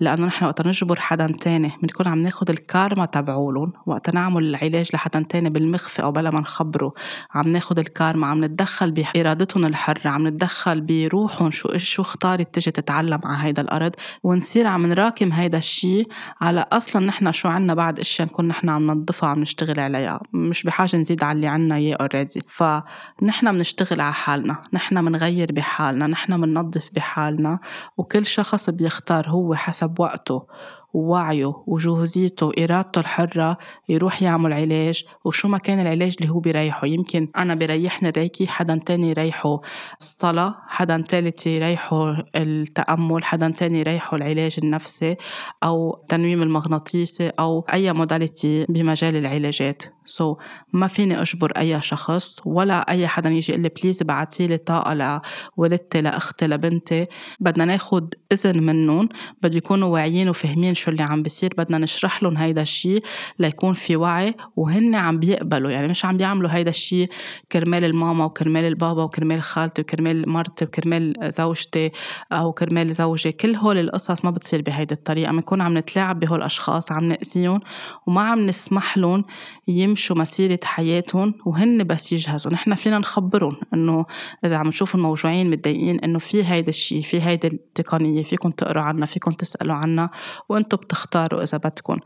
لأنه 0.00 0.26
نحن 0.26 0.44
وقت 0.44 0.66
نجبر 0.66 1.00
حدا 1.00 1.26
تاني 1.26 1.72
بنكون 1.82 2.08
عم 2.08 2.22
ناخد 2.22 2.50
الكارما 2.50 3.06
تبعولن 3.06 3.72
وقت 3.86 4.10
نعمل 4.14 4.44
العلاج 4.44 4.90
لحدا 4.94 5.22
تاني 5.28 5.50
بالمخفي 5.50 6.02
أو 6.02 6.12
بلا 6.12 6.30
ما 6.30 6.40
نخبره 6.40 6.92
عم 7.34 7.48
ناخد 7.48 7.78
الكارما 7.78 8.26
عم 8.26 8.44
نتدخل 8.44 8.90
بإرادتهم 8.90 9.64
الحرة 9.64 10.10
عم 10.10 10.28
نتدخل 10.28 10.80
بروحهم 10.80 11.50
شو 11.50 11.76
شو 11.76 12.02
اختارت 12.02 12.54
تجي 12.54 12.70
تتعلم 12.70 13.20
على 13.24 13.48
هيدا 13.48 13.62
الأرض. 13.62 13.92
ونصير 14.22 14.66
عم 14.66 14.86
نراكم 14.86 15.32
هيدا 15.32 15.58
الشيء 15.58 16.08
على 16.40 16.66
أصلا 16.72 17.06
نحن 17.06 17.32
شو 17.32 17.48
عنا 17.48 17.74
بعد 17.74 17.98
اشياء 18.14 18.28
نكون 18.28 18.48
نحن 18.48 18.68
عم 18.68 18.90
ننظفها 18.90 19.28
عم 19.28 19.40
نشتغل 19.40 19.80
عليها. 19.80 20.20
مش 20.32 20.62
بحاجة 20.62 20.96
نزيد 20.96 21.22
على 21.22 21.36
اللي 21.36 21.46
عنا 21.46 21.76
إياه 21.76 21.96
اوريدي 22.00 22.42
فنحن 22.48 23.52
بنشتغل 23.52 24.00
على 24.00 24.14
حالنا. 24.14 24.62
نحن 24.72 25.04
بنغير 25.04 25.52
بحالنا. 25.52 26.06
نحن 26.06 26.40
بننظف 26.40 26.90
بحالنا. 26.94 27.58
وكل 27.96 28.26
شخص 28.26 28.70
بيختار 28.70 29.28
هو 29.28 29.54
حسب 29.54 30.00
وقته. 30.00 30.46
ووعيه 30.94 31.52
وجهوزيته 31.66 32.46
وإرادته 32.46 32.98
الحرة 32.98 33.58
يروح 33.88 34.22
يعمل 34.22 34.52
علاج. 34.52 35.04
وشو 35.24 35.48
ما 35.48 35.58
كان 35.58 35.80
العلاج 35.80 36.16
اللي 36.20 36.32
هو 36.32 36.40
بيريحه. 36.40 36.86
يمكن 36.86 37.28
أنا 37.36 37.54
بيريحني 37.54 38.08
ال 38.08 38.14
reiki 38.14 38.46
حدا 38.46 38.80
تاني 38.86 39.10
يريحه 39.10 39.60
الصلاة 40.00 40.54
حدا 40.68 41.04
تالت 41.08 41.46
يريحه 41.46 42.24
التأمل 42.36 43.24
حدا 43.24 43.50
تاني 43.50 43.80
يريحه 43.80 44.16
العلاج 44.16 44.56
النفسي 44.62 45.16
أو 45.64 45.96
التنويم 46.02 46.42
المغناطيسي 46.42 47.28
أو 47.28 47.64
أي 47.72 47.92
modality 47.92 48.66
بمجال 48.68 49.16
العلاجات. 49.16 49.82
so, 50.04 50.38
ما 50.72 50.86
فيني 50.86 51.22
أجبر 51.22 51.52
أي 51.56 51.82
شخص 51.82 52.40
ولا 52.44 52.90
أي 52.90 53.06
حدا 53.06 53.30
يجي 53.30 53.52
يقول 53.52 53.62
لي 53.62 53.68
please 53.68 54.02
بعتيلي 54.02 54.56
طاقة 54.56 55.22
لولدتي 55.58 56.00
لأختي 56.00 56.46
لبنتي 56.46 57.06
بدنا 57.40 57.64
ناخد 57.64 58.14
إذن 58.32 58.62
منهم 58.62 59.08
بده 59.42 59.56
يكونوا 59.56 59.88
واعيين 59.88 60.28
وفاهمين 60.28 60.74
شو 60.74 60.90
اللي 60.90 61.02
عم 61.02 61.22
بيصير. 61.22 61.54
بدنا 61.58 61.78
نشرح 61.78 62.22
لهم 62.22 62.36
هيدا 62.36 62.62
الشيء 62.62 63.02
ليكون 63.38 63.72
في 63.72 63.96
وعي 63.96 64.34
وهن 64.56 64.94
عم 64.94 65.18
بيقبلوا. 65.18 65.70
يعني 65.70 65.88
مش 65.88 66.04
عم 66.04 66.16
بيعملوا 66.16 66.50
هيدا 66.50 66.70
الشيء 66.70 67.08
كرمال 67.52 67.84
الماما 67.84 68.24
وكرمال 68.24 68.64
البابا 68.64 69.02
وكرمال 69.02 69.42
خالتي 69.42 69.82
وكرمال 69.82 70.28
مرتي 70.28 70.64
وكرمال 70.64 71.14
زوجتي 71.22 71.90
أو 72.32 72.52
كرمال 72.52 72.94
زوجي. 72.94 73.32
كل 73.32 73.56
هول 73.56 73.78
القصص 73.78 74.24
ما 74.24 74.30
بتصير 74.30 74.62
بهيدي 74.62 74.94
الطريقة. 74.94 75.32
بنكون 75.32 75.60
عم 75.60 75.78
نتلاعب 75.78 76.20
بهول 76.20 76.38
الأشخاص 76.38 76.92
عم 76.92 77.04
نأذيهم 77.04 77.60
وما 78.06 78.20
عم 78.20 78.46
نسمح 78.46 78.98
لهم 78.98 79.24
يمشوا 79.94 80.16
مسيرة 80.16 80.60
حياتهم 80.64 81.34
وهن 81.46 81.84
بس 81.84 82.12
يجهزوا. 82.12 82.52
نحن 82.52 82.74
فينا 82.74 82.98
نخبرهم 82.98 83.56
إنه 83.74 84.06
إذا 84.44 84.56
عم 84.56 84.66
نشوفهم 84.66 85.02
موجوعين 85.02 85.50
متضايقين 85.50 86.00
إنه 86.00 86.18
في 86.18 86.44
هيدا 86.44 86.68
الشيء 86.68 87.02
في 87.02 87.22
هيدي 87.22 87.46
التقنية 87.46 88.22
فيكم 88.22 88.50
تقروا 88.50 88.82
عنها 88.82 89.06
فيكم 89.06 89.30
تسألوا 89.30 89.74
عنها 89.74 90.10
وأنتم 90.48 90.76
بتختاروا 90.76 91.42
إذا 91.42 91.58
بدكم 91.58 91.96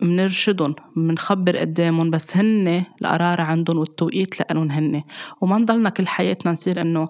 منرشدهم 0.00 0.74
منخبر 0.96 1.56
قدامهم 1.56 2.10
بس 2.10 2.36
هن 2.36 2.84
القرار 3.02 3.40
عندهم 3.40 3.78
والتوقيت 3.78 4.40
لإلهم 4.40 4.70
هن. 4.70 5.02
وما 5.40 5.58
نضلنا 5.58 5.90
كل 5.90 6.06
حياتنا 6.06 6.52
نصير 6.52 6.80
إنه 6.80 7.08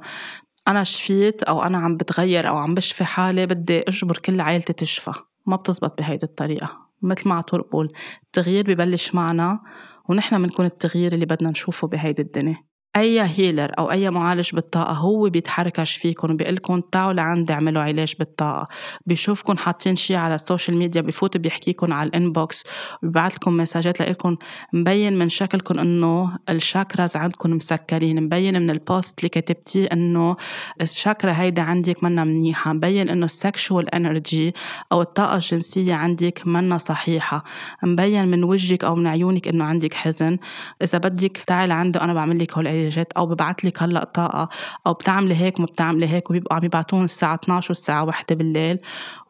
أنا 0.68 0.84
شفيت 0.84 1.42
أو 1.42 1.62
أنا 1.62 1.78
عم 1.78 1.96
بتغير 1.96 2.48
أو 2.48 2.56
عم 2.56 2.74
بشفي 2.74 3.04
حالي 3.04 3.46
بدي 3.46 3.80
أجبر 3.80 4.16
كل 4.16 4.40
عائلتي 4.40 4.72
تشفى. 4.72 5.12
ما 5.46 5.56
بتزبط 5.56 5.98
بهيدي 5.98 6.26
الطريقة. 6.26 6.88
مثل 7.02 7.28
ما 7.28 7.34
عطول 7.34 7.60
بقول 7.60 7.88
التغيير 8.22 8.74
ببلش 8.74 9.14
معنا 9.14 9.60
ونحن 10.08 10.42
بنكون 10.42 10.66
التغيير 10.66 11.12
اللي 11.12 11.26
بدنا 11.26 11.50
نشوفه 11.50 11.88
بهيدي 11.88 12.22
الدنيا. 12.22 12.67
أي 12.98 13.20
healer 13.20 13.72
أو 13.78 13.90
أي 13.90 14.10
معالج 14.10 14.54
بالطاقة 14.54 14.92
هو 14.92 15.28
بيتحرش 15.28 15.96
فيكم 15.96 16.30
وبيقلكم 16.30 16.80
تعالوا 16.80 17.12
لعندي 17.12 17.52
اعملوا 17.52 17.82
علاج 17.82 18.14
بالطاقة. 18.18 18.68
بيشوفكم 19.06 19.56
حاطين 19.56 19.96
شي 19.96 20.16
على 20.16 20.34
ال 20.34 20.40
social 20.40 20.78
media 20.78 21.00
بفوت 21.00 21.36
بيحكيكم 21.36 21.92
على 21.92 22.08
ال 22.08 22.17
inbox 22.17 22.62
وبيبعث 23.02 23.34
لكم 23.34 23.56
messages 23.56 24.02
لكم 24.02 24.36
مبين 24.72 25.18
من 25.18 25.28
شكلكم 25.28 25.78
إنه 25.78 26.38
ال 26.48 26.57
chakras 26.57 27.16
عندكم 27.16 27.50
مسكرين 27.50 28.22
مبين 28.22 28.62
من 28.62 28.70
ال 28.70 28.80
post 28.80 29.18
اللي 29.18 29.28
كتبتيه 29.28 29.86
إنه 29.92 30.36
الشاكرا 30.82 31.32
هيدا 31.32 31.62
عندك 31.62 32.04
منا 32.04 32.24
منيحة 32.24 32.72
مبين 32.72 33.08
إنه 33.08 33.24
ال 33.24 33.34
sexual 33.34 33.94
energy 33.94 34.54
أو 34.92 35.02
الطاقة 35.02 35.34
الجنسية 35.34 35.94
عندك 35.94 36.42
منا 36.46 36.78
صحيحة 36.78 37.44
مبين 37.82 38.28
من 38.28 38.44
وجهك 38.44 38.84
أو 38.84 38.94
من 38.94 39.06
عيونك 39.06 39.48
إنه 39.48 39.64
عندك 39.64 39.94
حزن. 39.94 40.38
إذا 40.82 40.98
بدك 40.98 41.36
تعال 41.46 41.72
عندي 41.72 42.00
أنا 42.00 42.14
بعمل 42.14 42.38
لك 42.38 42.52
هول 42.52 42.66
العلاجات 42.88 43.12
أو 43.12 43.26
ببعث 43.26 43.64
لك 43.64 43.82
هلأ 43.82 44.04
طاقة 44.04 44.48
أو 44.86 44.92
بتعملي 44.92 45.34
هيك 45.34 45.58
وما 45.58 45.66
بتعملي 45.66 46.08
هيك 46.08 46.30
وبيبقوا 46.30 46.56
عم 46.56 46.64
يبعتون 46.64 47.04
الساعة 47.04 47.34
12 47.34 47.70
والساعة 47.70 48.04
1 48.04 48.24
بالليل 48.38 48.78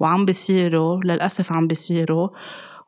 وعم 0.00 0.24
بيصيروا 0.24 1.00
للأسف 1.04 1.52
عم 1.52 1.66
بيصيروا 1.66 2.28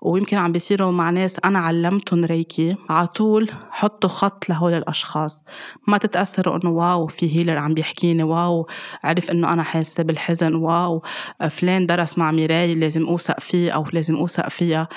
ويمكن 0.00 0.36
عم 0.36 0.52
بيصيروا 0.52 0.92
مع 0.92 1.10
ناس 1.10 1.36
أنا 1.44 1.58
علمتهم 1.58 2.24
reiki 2.24 2.76
على 2.90 3.06
طول 3.06 3.50
حطوا 3.70 4.08
خط 4.08 4.48
لهول 4.48 4.72
الأشخاص. 4.72 5.44
ما 5.88 5.98
تتأثروا 5.98 6.56
إنه 6.56 6.70
wow 6.70 7.06
في 7.06 7.36
healer 7.36 7.58
عم 7.58 7.74
بيحكيني 7.74 8.22
wow 8.22 8.66
عرف 9.04 9.30
إنه 9.30 9.52
أنا 9.52 9.62
حاسة 9.62 10.02
بالحزن 10.02 10.54
wow 10.54 11.02
فلان 11.50 11.86
درس 11.86 12.18
مع 12.18 12.30
ميراي 12.30 12.74
لازم 12.74 13.06
أوثق 13.06 13.40
فيه 13.40 13.70
أو 13.70 13.84
لازم 13.92 14.16
أوثق 14.16 14.48
فيها. 14.48 14.88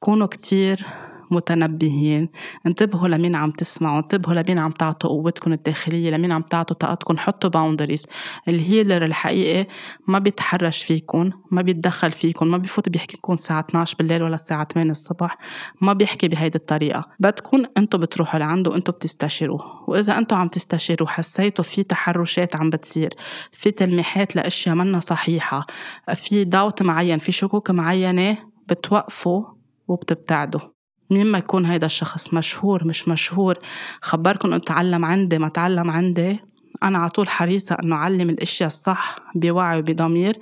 كونوا 0.00 0.26
كتير 0.26 0.86
متنبهين. 1.32 2.28
انتبهوا 2.66 3.08
لمين 3.08 3.34
عم 3.34 3.50
تسمعوا 3.50 3.98
انتبهوا 3.98 4.34
لمين 4.34 4.58
عم 4.58 4.70
تعطوا 4.70 5.10
قوتكم 5.10 5.52
الداخلية 5.52 6.10
لمين 6.10 6.32
عم 6.32 6.42
تعطوا 6.42 6.76
طاقتكم 6.76 7.18
حطوا 7.18 7.50
boundaries 7.50 8.06
ال 8.48 8.56
healer 8.56 9.04
الحقيقي 9.04 9.66
ما 10.08 10.18
بيتحرش 10.18 10.82
فيكم 10.82 11.30
ما 11.50 11.62
بيتدخل 11.62 12.12
فيكم 12.12 12.46
ما 12.48 12.58
بيفوت 12.58 12.88
بيحكي 12.88 13.16
لكم 13.16 13.32
الساعة 13.32 13.60
12 13.60 13.96
بالليل 13.98 14.22
ولا 14.22 14.34
الساعة 14.34 14.64
8 14.64 14.90
الصبح 14.90 15.38
ما 15.80 15.92
بيحكي 15.92 16.28
بهيدي 16.28 16.58
الطريقة. 16.58 17.04
بدكم 17.20 17.64
أنتم 17.76 17.98
بتروحوا 17.98 18.40
لعنده 18.40 18.70
وأنتم 18.70 18.92
بتستشيروه. 18.92 19.84
وإذا 19.88 20.18
أنتم 20.18 20.36
عم 20.36 20.48
تستشيروا 20.48 21.08
حسيتوا 21.08 21.64
في 21.64 21.82
تحرشات 21.82 22.56
عم 22.56 22.70
بتصير 22.70 23.14
في 23.50 23.70
تلميحات 23.70 24.36
لأشياء 24.36 24.74
منا 24.74 25.00
صحيحة 25.00 25.66
في 26.14 26.44
داوت 26.44 26.82
معين 26.82 27.18
في 27.18 27.32
شكوك 27.32 27.70
معينة 27.70 28.38
بتوقفوا 28.68 29.44
وبتبتعدوا. 29.88 30.71
مين 31.12 31.26
ما 31.26 31.38
يكون 31.38 31.64
هيدا 31.64 31.86
الشخص 31.86 32.34
مشهور 32.34 32.84
مش 32.84 33.08
مشهور 33.08 33.58
خبركم 34.00 34.48
إنه 34.48 34.58
تعلم 34.58 35.04
عندي 35.04 35.38
ما 35.38 35.48
تعلم 35.48 35.90
عندي 35.90 36.40
أنا 36.82 36.98
على 36.98 37.10
طول 37.10 37.28
حريصة 37.28 37.76
إنه 37.82 37.96
أعلم 37.96 38.30
الأشياء 38.30 38.66
الصح 38.66 39.16
بوعي 39.34 39.78
وبضمير. 39.78 40.38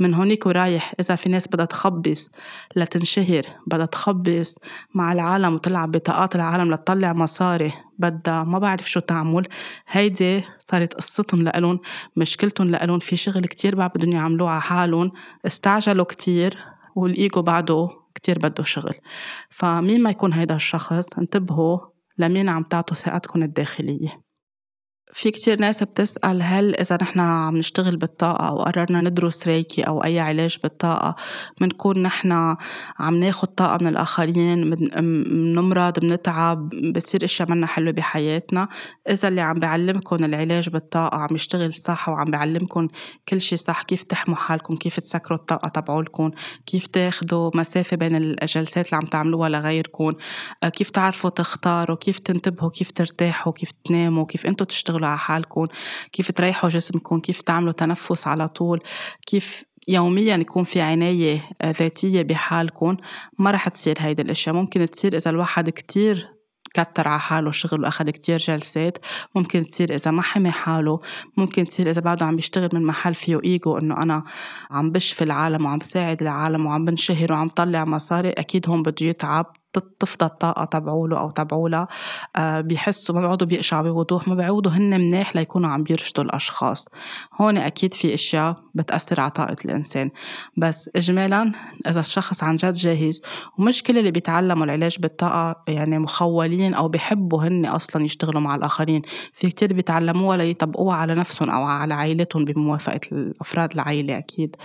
من 0.00 0.14
هونيك 0.14 0.46
ورايح 0.46 0.92
إذا 1.00 1.14
في 1.14 1.28
ناس 1.28 1.48
بدها 1.48 1.64
تخبص 1.64 2.30
لتنشهر 2.76 3.42
بدها 3.66 3.86
تخبص 3.86 4.58
مع 4.94 5.12
العالم 5.12 5.54
وتلعب 5.54 5.92
بطاقات 5.92 6.36
العالم 6.36 6.74
لتطلع 6.74 7.12
مصاري 7.12 7.72
بدها 7.98 8.44
ما 8.44 8.58
بعرف 8.58 8.90
شو 8.90 9.00
تعمل. 9.00 9.48
هيدي 9.88 10.44
صارت 10.58 10.94
قصتهم 10.94 11.42
لإلهم 11.42 11.80
مشكلتهم 12.16 12.70
لإلهم 12.70 12.98
في 12.98 13.16
شغل 13.16 13.40
كتير 13.40 13.74
بعد 13.74 13.90
بدهم 13.94 14.12
يعملوه 14.12 14.50
على 14.50 14.60
حالهم 14.60 15.12
استعجلوا 15.46 16.04
كتير 16.04 16.58
والإيجو 16.96 17.42
بعده 17.42 17.88
كتير 18.22 18.38
بده 18.38 18.64
شغل. 18.64 18.94
فمين 19.48 20.02
ما 20.02 20.10
يكون 20.10 20.32
هيدا 20.32 20.54
الشخص 20.54 21.18
انتبهوا 21.18 21.78
لمين 22.18 22.48
عم 22.48 22.62
تعطوا 22.62 22.96
ثقتكم 22.96 23.42
الداخلية. 23.42 24.29
في 25.12 25.30
كتير 25.30 25.60
ناس 25.60 25.82
بتسأل 25.82 26.42
هل 26.42 26.76
إذا 26.76 26.98
نحن 27.02 27.20
عم 27.20 27.56
نشتغل 27.56 27.96
بالطاقة 27.96 28.48
أو 28.48 28.62
قررنا 28.62 29.00
ندرس 29.00 29.48
ريكي 29.48 29.82
أو 29.82 30.04
أي 30.04 30.20
علاج 30.20 30.58
بالطاقة 30.62 31.16
بنكون 31.60 32.02
نحن 32.02 32.56
عم 32.98 33.14
ناخد 33.14 33.48
طاقة 33.48 33.78
من 33.80 33.86
الآخرين 33.86 34.70
بنمرض 34.70 35.98
بنتعب 35.98 36.68
بتصير 36.68 37.24
أشياء 37.24 37.50
منا 37.50 37.66
حلوة 37.66 37.92
بحياتنا. 37.92 38.68
إذا 39.10 39.28
اللي 39.28 39.40
عم 39.40 39.58
بعلمكم 39.58 40.24
العلاج 40.24 40.68
بالطاقة 40.68 41.18
عم 41.18 41.34
يشتغل 41.34 41.74
صح 41.74 42.08
وعم 42.08 42.30
بعلمكم 42.30 42.88
كل 43.28 43.40
شي 43.40 43.56
صح 43.56 43.82
كيف 43.82 44.02
تحموا 44.02 44.36
حالكم 44.36 44.76
كيف 44.76 45.00
تسكروا 45.00 45.38
الطاقة 45.38 45.68
تبعولكم 45.68 46.30
كيف 46.66 46.86
تاخدوا 46.86 47.50
مسافة 47.54 47.96
بين 47.96 48.16
الجلسات 48.16 48.86
اللي 48.86 48.96
عم 48.96 49.06
تعملوها 49.06 49.48
لغيركم 49.48 50.12
كيف 50.72 50.90
تعرفوا 50.90 51.30
تختاروا 51.30 51.96
كيف 51.96 52.18
تنتبهوا 52.18 52.70
كيف 52.70 52.90
ترتاحوا 52.90 53.52
كيف 53.52 53.70
تناموا 53.84 54.24
كيف 54.26 54.46
أنتوا 54.46 54.66
تشتغلوا 54.66 54.99
على 55.04 55.18
حالكم 55.18 55.66
كيف 56.12 56.32
تريحوا 56.32 56.70
جسمكم 56.70 57.20
كيف 57.20 57.40
تعملوا 57.40 57.72
تنفس 57.72 58.26
على 58.26 58.48
طول 58.48 58.80
كيف 59.26 59.64
يوميا 59.88 60.36
يكون 60.36 60.64
في 60.64 60.80
عناية 60.80 61.40
ذاتية 61.64 62.22
بحالكم 62.22 62.96
ما 63.38 63.50
رح 63.50 63.68
تصير 63.68 63.96
هيدي 63.98 64.22
الأشياء. 64.22 64.54
ممكن 64.54 64.90
تصير 64.90 65.16
إذا 65.16 65.30
الواحد 65.30 65.70
كتير 65.70 66.40
كتر 66.74 67.08
على 67.08 67.20
حاله 67.20 67.50
شغل 67.50 67.82
وأخذ 67.82 68.10
كتير 68.10 68.38
جلسات 68.38 68.98
ممكن 69.34 69.64
تصير 69.64 69.94
إذا 69.94 70.10
ما 70.10 70.22
حمي 70.22 70.50
حاله 70.50 71.00
ممكن 71.36 71.64
تصير 71.64 71.90
إذا 71.90 72.00
بعده 72.00 72.26
عم 72.26 72.36
بيشتغل 72.36 72.68
من 72.72 72.82
محل 72.82 73.14
فيه 73.14 73.40
إيجو 73.44 73.78
إنه 73.78 74.02
أنا 74.02 74.24
عم 74.70 74.90
بشفي 74.90 75.24
العالم 75.24 75.64
وعم 75.64 75.78
بساعد 75.78 76.22
العالم 76.22 76.66
وعم 76.66 76.84
بنشهر 76.84 77.32
وعم 77.32 77.48
طلع 77.48 77.84
مصاري 77.84 78.30
أكيد 78.30 78.68
هون 78.68 78.82
بده 78.82 79.06
يتعب. 79.06 79.46
تفضى 79.72 80.26
الطاقة 80.26 80.64
تبعوله 80.64 81.18
أو 81.18 81.30
تبعولا 81.30 81.86
آه 82.36 82.60
بيحسوا 82.60 83.14
ما 83.14 83.20
بيعودوا 83.20 83.46
بيقشعوا 83.46 83.82
بوضوح 83.82 84.28
ما 84.28 84.34
بيعودوا 84.34 84.72
هن 84.72 85.00
مناح 85.00 85.36
ليكونوا 85.36 85.70
عم 85.70 85.82
بيرشدوا 85.82 86.24
الأشخاص. 86.24 86.88
هون 87.40 87.56
أكيد 87.56 87.94
في 87.94 88.14
أشياء 88.14 88.56
بتأثر 88.74 89.20
على 89.20 89.30
طاقة 89.30 89.56
الإنسان. 89.64 90.10
بس 90.56 90.90
إجمالا 90.96 91.52
إذا 91.88 92.00
الشخص 92.00 92.42
عن 92.42 92.56
جد 92.56 92.72
جاهز 92.72 93.22
ومش 93.58 93.82
كل 93.82 93.98
اللي 93.98 94.10
بيتعلموا 94.10 94.64
العلاج 94.64 94.98
بالطاقة 94.98 95.62
يعني 95.68 95.98
مخولين 95.98 96.74
أو 96.74 96.88
بيحبوا 96.88 97.42
هن 97.42 97.66
أصلا 97.66 98.04
يشتغلوا 98.04 98.40
مع 98.40 98.54
الآخرين 98.54 99.02
في 99.32 99.48
كتير 99.48 99.74
بيتعلموها 99.74 100.36
ليطبقوها 100.36 100.96
على 100.96 101.14
نفسهم 101.14 101.50
أو 101.50 101.62
على 101.64 101.94
عائلتهم 101.94 102.44
بموافقة 102.44 103.00
الأفراد 103.12 103.72
العائلة 103.72 104.18
أكيد. 104.18 104.56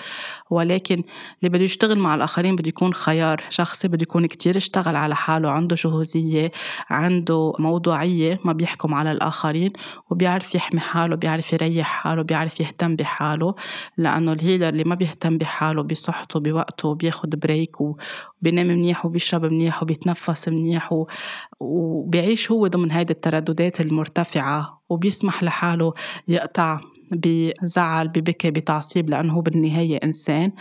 ولكن 0.50 1.04
اللي 1.40 1.50
بده 1.50 1.64
يشتغل 1.64 2.00
مع 2.00 2.16
الآخرين 2.16 2.56
بده 2.56 2.70
يكون 2.70 2.94
خيار. 2.94 3.42
شخصي 3.50 3.88
بده 3.88 4.04
يكون 4.04 4.26
كتير 4.26 4.58
اشتغل 4.58 4.95
بيشتغل 4.96 5.04
على 5.04 5.16
حاله 5.16 5.50
عنده 5.50 5.76
جهوزية 5.76 6.52
عنده 6.90 7.54
موضوعية 7.60 8.40
ما 8.46 8.54
بيحكم 8.54 8.94
على 8.94 9.12
الآخرين 9.12 9.74
وبيعرف 10.10 10.56
يحمي 10.56 10.80
حاله 10.80 11.16
بيعرف 11.16 11.54
يريح 11.54 11.88
حاله 11.88 12.22
بيعرف 12.22 12.60
يهتم 12.60 12.96
بحاله 12.96 13.56
لأنه 13.98 14.32
ال 14.34 14.39
healer 14.39 14.70
اللي 14.70 14.84
ما 14.84 14.96
بيهتم 14.96 15.38
بحاله 15.38 15.84
بصحته 15.84 16.40
بوقته 16.40 16.96
بياخد 16.96 17.30
break 17.40 17.82
وبينام 17.82 18.68
منيح 18.68 19.06
وبيشرب 19.06 19.46
منيح 19.46 19.84
وبيتنفس 19.84 20.50
منيح 20.50 20.94
وبيعيش 21.60 22.52
هو 22.52 22.68
ضمن 22.68 22.92
هيدي 22.92 23.14
الترددات 23.14 23.82
المرتفعة 23.82 24.82
وبيسمح 24.90 25.44
لحاله 25.44 25.94
يقطع 26.28 26.80
بزعل 27.12 28.08
ببكي 28.08 28.52
بتعصيب 28.52 29.10
لأنه 29.10 29.34
هو 29.34 29.42
بالنهاية 29.42 30.00
إنسان 30.04 30.52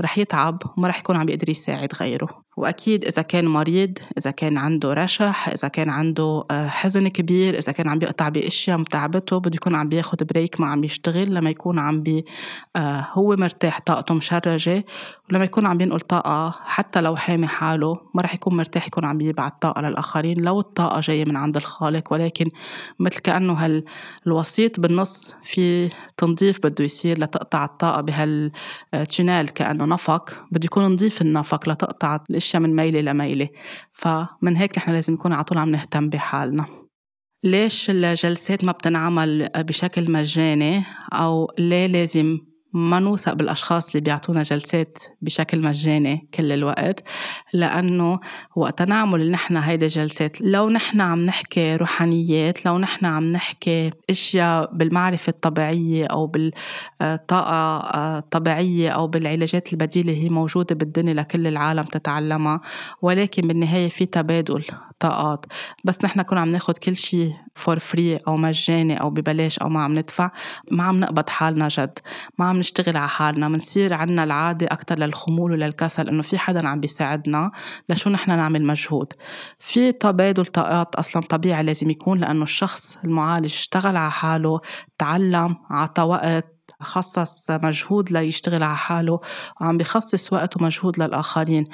رح 0.00 0.18
يتعب 0.18 0.62
وما 0.76 0.88
رح 0.88 0.98
يكون 0.98 1.16
عم 1.16 1.28
يقدر 1.28 1.50
يساعد 1.50 1.88
غيره. 2.00 2.45
وأكيد 2.56 3.04
إذا 3.04 3.22
كان 3.22 3.44
مريض 3.44 3.98
إذا 4.18 4.30
كان 4.30 4.58
عنده 4.58 4.94
رشح 4.94 5.48
إذا 5.48 5.68
كان 5.68 5.90
عنده 5.90 6.44
آه، 6.50 6.68
حزن 6.68 7.08
كبير 7.08 7.58
إذا 7.58 7.72
كان 7.72 7.88
عم 7.88 7.98
بيقطع 7.98 8.28
بأشياء 8.28 8.78
متعبته 8.78 9.38
بده 9.38 9.54
يكون 9.54 9.74
عم 9.74 9.88
بياخد 9.88 10.22
break 10.22 10.60
ما 10.60 10.66
عم 10.66 10.84
يشتغل 10.84 11.34
لما 11.34 11.50
يكون 11.50 11.78
عم 11.78 12.02
بي 12.02 12.24
آه، 12.76 13.08
هو 13.12 13.36
مرتاح 13.36 13.80
طاقته 13.80 14.14
مشرجة 14.14 14.84
ولما 15.30 15.44
يكون 15.44 15.66
عم 15.66 15.76
بينقل 15.76 16.00
طاقة 16.00 16.50
حتى 16.64 17.00
لو 17.00 17.16
حامي 17.16 17.46
حاله 17.46 18.00
ما 18.14 18.22
رح 18.22 18.34
يكون 18.34 18.56
مرتاح 18.56 18.86
يكون 18.86 19.04
عم 19.04 19.18
بيبعت 19.18 19.62
طاقة 19.62 19.82
للآخرين 19.82 20.40
لو 20.40 20.60
الطاقة 20.60 21.00
جاية 21.00 21.24
من 21.24 21.36
عند 21.36 21.56
الخالق 21.56 22.12
ولكن 22.12 22.48
مثل 22.98 23.18
كأنه 23.18 23.82
هالوسيط 24.26 24.80
بالنص 24.80 25.34
في 25.42 25.90
تنظيف 26.16 26.58
بده 26.58 26.84
يصير 26.84 27.18
لتقطع 27.18 27.64
الطاقة 27.64 28.00
بهالتونال 28.00 29.50
كأنه 29.50 29.84
نفق 29.84 30.44
بده 30.52 30.64
يكون 30.64 30.84
نظيف 30.86 31.22
النفق 31.22 31.68
لتقطع 31.68 32.16
الاشياء 32.46 32.62
من 32.62 32.76
ميله 32.76 33.00
لميله 33.00 33.48
فمن 33.92 34.56
هيك 34.56 34.78
نحن 34.78 34.90
لازم 34.90 35.12
نكون 35.12 35.32
على 35.32 35.44
طول 35.44 35.58
عم 35.58 35.70
نهتم 35.70 36.08
بحالنا. 36.08 36.66
ليش 37.44 37.90
الجلسات 37.90 38.64
ما 38.64 38.72
بتنعمل 38.72 39.48
بشكل 39.56 40.10
مجاني؟ 40.10 40.82
أو 41.12 41.52
ليه 41.58 41.86
لازم 41.86 42.38
ما 42.76 42.98
نوثق 43.00 43.32
بالأشخاص 43.32 43.90
اللي 43.90 44.00
بيعطونا 44.00 44.42
جلسات 44.42 44.98
بشكل 45.22 45.60
مجاني 45.60 46.28
كل 46.34 46.52
الوقت 46.52 47.02
لأنه 47.52 48.20
وقت 48.56 48.82
نعمل 48.82 49.30
نحن 49.30 49.56
هيدي 49.56 49.84
الجلسات 49.84 50.40
لو 50.40 50.68
نحن 50.70 51.00
عم 51.00 51.26
نحكي 51.26 51.76
روحانيات 51.76 52.66
لو 52.66 52.78
نحن 52.78 53.06
عم 53.06 53.32
نحكي 53.32 53.90
أشياء 54.10 54.70
بالمعرفة 54.74 55.30
الطبيعية 55.30 56.06
أو 56.06 56.26
بالطاقة 56.26 57.78
الطبيعية 58.18 58.90
أو 58.90 59.06
بالعلاجات 59.06 59.72
البديلة 59.72 60.12
هي 60.12 60.28
موجودة 60.28 60.74
بالدنيا 60.74 61.14
لكل 61.14 61.46
العالم 61.46 61.82
تتعلمها 61.82 62.60
ولكن 63.02 63.48
بالنهاية 63.48 63.88
في 63.88 64.06
تبادل. 64.06 64.64
طاقات. 64.98 65.46
بس 65.84 66.04
نحن 66.04 66.22
كنا 66.22 66.40
عم 66.40 66.48
ناخد 66.48 66.78
كل 66.78 66.96
شيء 66.96 67.32
for 67.54 67.78
free 67.78 68.16
أو 68.16 68.36
مجاني 68.36 69.00
أو 69.00 69.10
ببلاش 69.10 69.58
أو 69.58 69.68
ما 69.68 69.84
عم 69.84 69.98
ندفع 69.98 70.30
ما 70.70 70.84
عم 70.84 71.00
نقبض 71.00 71.28
حالنا 71.30 71.68
جد. 71.68 71.98
ما 72.38 72.44
عم 72.48 72.58
نشتغل 72.58 72.96
على 72.96 73.08
حالنا. 73.08 73.48
بنصير 73.48 73.94
عنا 73.94 74.24
العادة 74.24 74.66
أكتر 74.66 74.98
للخمول 74.98 75.52
وللكسل 75.52 76.08
إنه 76.08 76.22
في 76.22 76.38
حدا 76.38 76.68
عم 76.68 76.80
بيساعدنا 76.80 77.50
لشو 77.88 78.10
نحن 78.10 78.30
نعمل 78.30 78.64
مجهود. 78.64 79.12
في 79.58 79.92
تبادل 79.92 80.46
طاقات 80.46 80.94
أصلا 80.94 81.22
طبيعي 81.22 81.62
لازم 81.62 81.90
يكون 81.90 82.18
لأنه 82.18 82.42
الشخص 82.42 82.98
المعالج 83.04 83.44
اشتغل 83.44 83.96
على 83.96 84.10
حاله 84.10 84.60
تعلم 84.98 85.56
عطى 85.70 86.02
وقت 86.02 86.52
خصص 86.80 87.50
مجهود 87.50 88.12
ليشتغل 88.12 88.62
على 88.62 88.76
حاله 88.76 89.20
وعم 89.60 89.76
بخصص 89.76 90.32
وقت 90.32 90.60
ومجهود 90.62 91.02
للآخرين. 91.02 91.64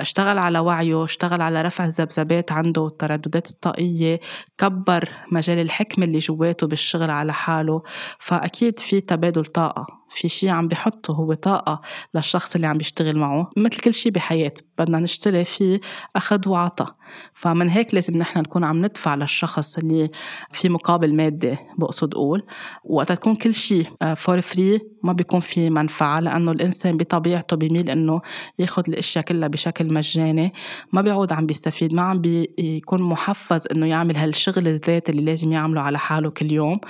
اشتغل 0.00 0.38
على 0.38 0.58
وعيه 0.58 1.04
اشتغل 1.04 1.42
على 1.42 1.62
رفع 1.62 1.84
الذبذبات 1.84 2.52
عنده 2.52 2.86
الترددات 2.86 3.50
الطاقية 3.50 4.20
كبر 4.58 5.08
مجال 5.32 5.58
الحكمة 5.58 6.04
اللي 6.04 6.18
جواته 6.18 6.66
بالشغل 6.66 7.10
على 7.10 7.32
حاله. 7.32 7.82
فأكيد 8.18 8.78
في 8.78 9.00
تبادل 9.00 9.44
طاقة. 9.44 9.99
في 10.10 10.28
شيء 10.28 10.48
عم 10.48 10.68
بحطه 10.68 11.14
هو 11.14 11.34
طاقة 11.34 11.80
للشخص 12.14 12.54
اللي 12.54 12.66
عم 12.66 12.78
بيشتغل 12.78 13.18
معه 13.18 13.50
مثل 13.56 13.80
كل 13.80 13.94
شيء 13.94 14.12
بحياة 14.12 14.54
بدنا 14.78 14.98
نشتري 14.98 15.44
فيه 15.44 15.80
أخذ 16.16 16.48
وعطى 16.48 16.86
فمن 17.34 17.68
هيك 17.68 17.94
لازم 17.94 18.16
نحن 18.16 18.38
نكون 18.38 18.64
عم 18.64 18.84
ندفع 18.84 19.14
للشخص 19.14 19.78
اللي 19.78 20.10
في 20.52 20.68
مقابل 20.68 21.14
مادي 21.14 21.56
بقصد 21.78 22.14
أقول. 22.14 22.42
وقت 22.84 23.12
تكون 23.12 23.34
كل 23.34 23.54
شيء 23.54 23.86
for 24.16 24.40
free 24.40 24.80
ما 25.02 25.12
بيكون 25.12 25.40
في 25.40 25.70
منفعة 25.70 26.20
لأنه 26.20 26.52
الإنسان 26.52 26.96
بطبيعته 26.96 27.56
بيميل 27.56 27.90
إنه 27.90 28.20
ياخد 28.58 28.88
الأشياء 28.88 29.24
كلها 29.24 29.48
بشكل 29.48 29.94
مجاني. 29.94 30.52
ما 30.92 31.02
بيعود 31.02 31.32
عم 31.32 31.46
بيستفيد 31.46 31.94
ما 31.94 32.02
عم 32.02 32.20
بيكون 32.20 33.02
محفز 33.02 33.68
إنه 33.72 33.86
يعمل 33.86 34.16
هالشغل 34.16 34.68
الذاتي 34.68 35.12
اللي 35.12 35.22
لازم 35.22 35.52
يعمله 35.52 35.80
على 35.80 35.98
حاله 35.98 36.30
كل 36.30 36.52
يوم. 36.52 36.80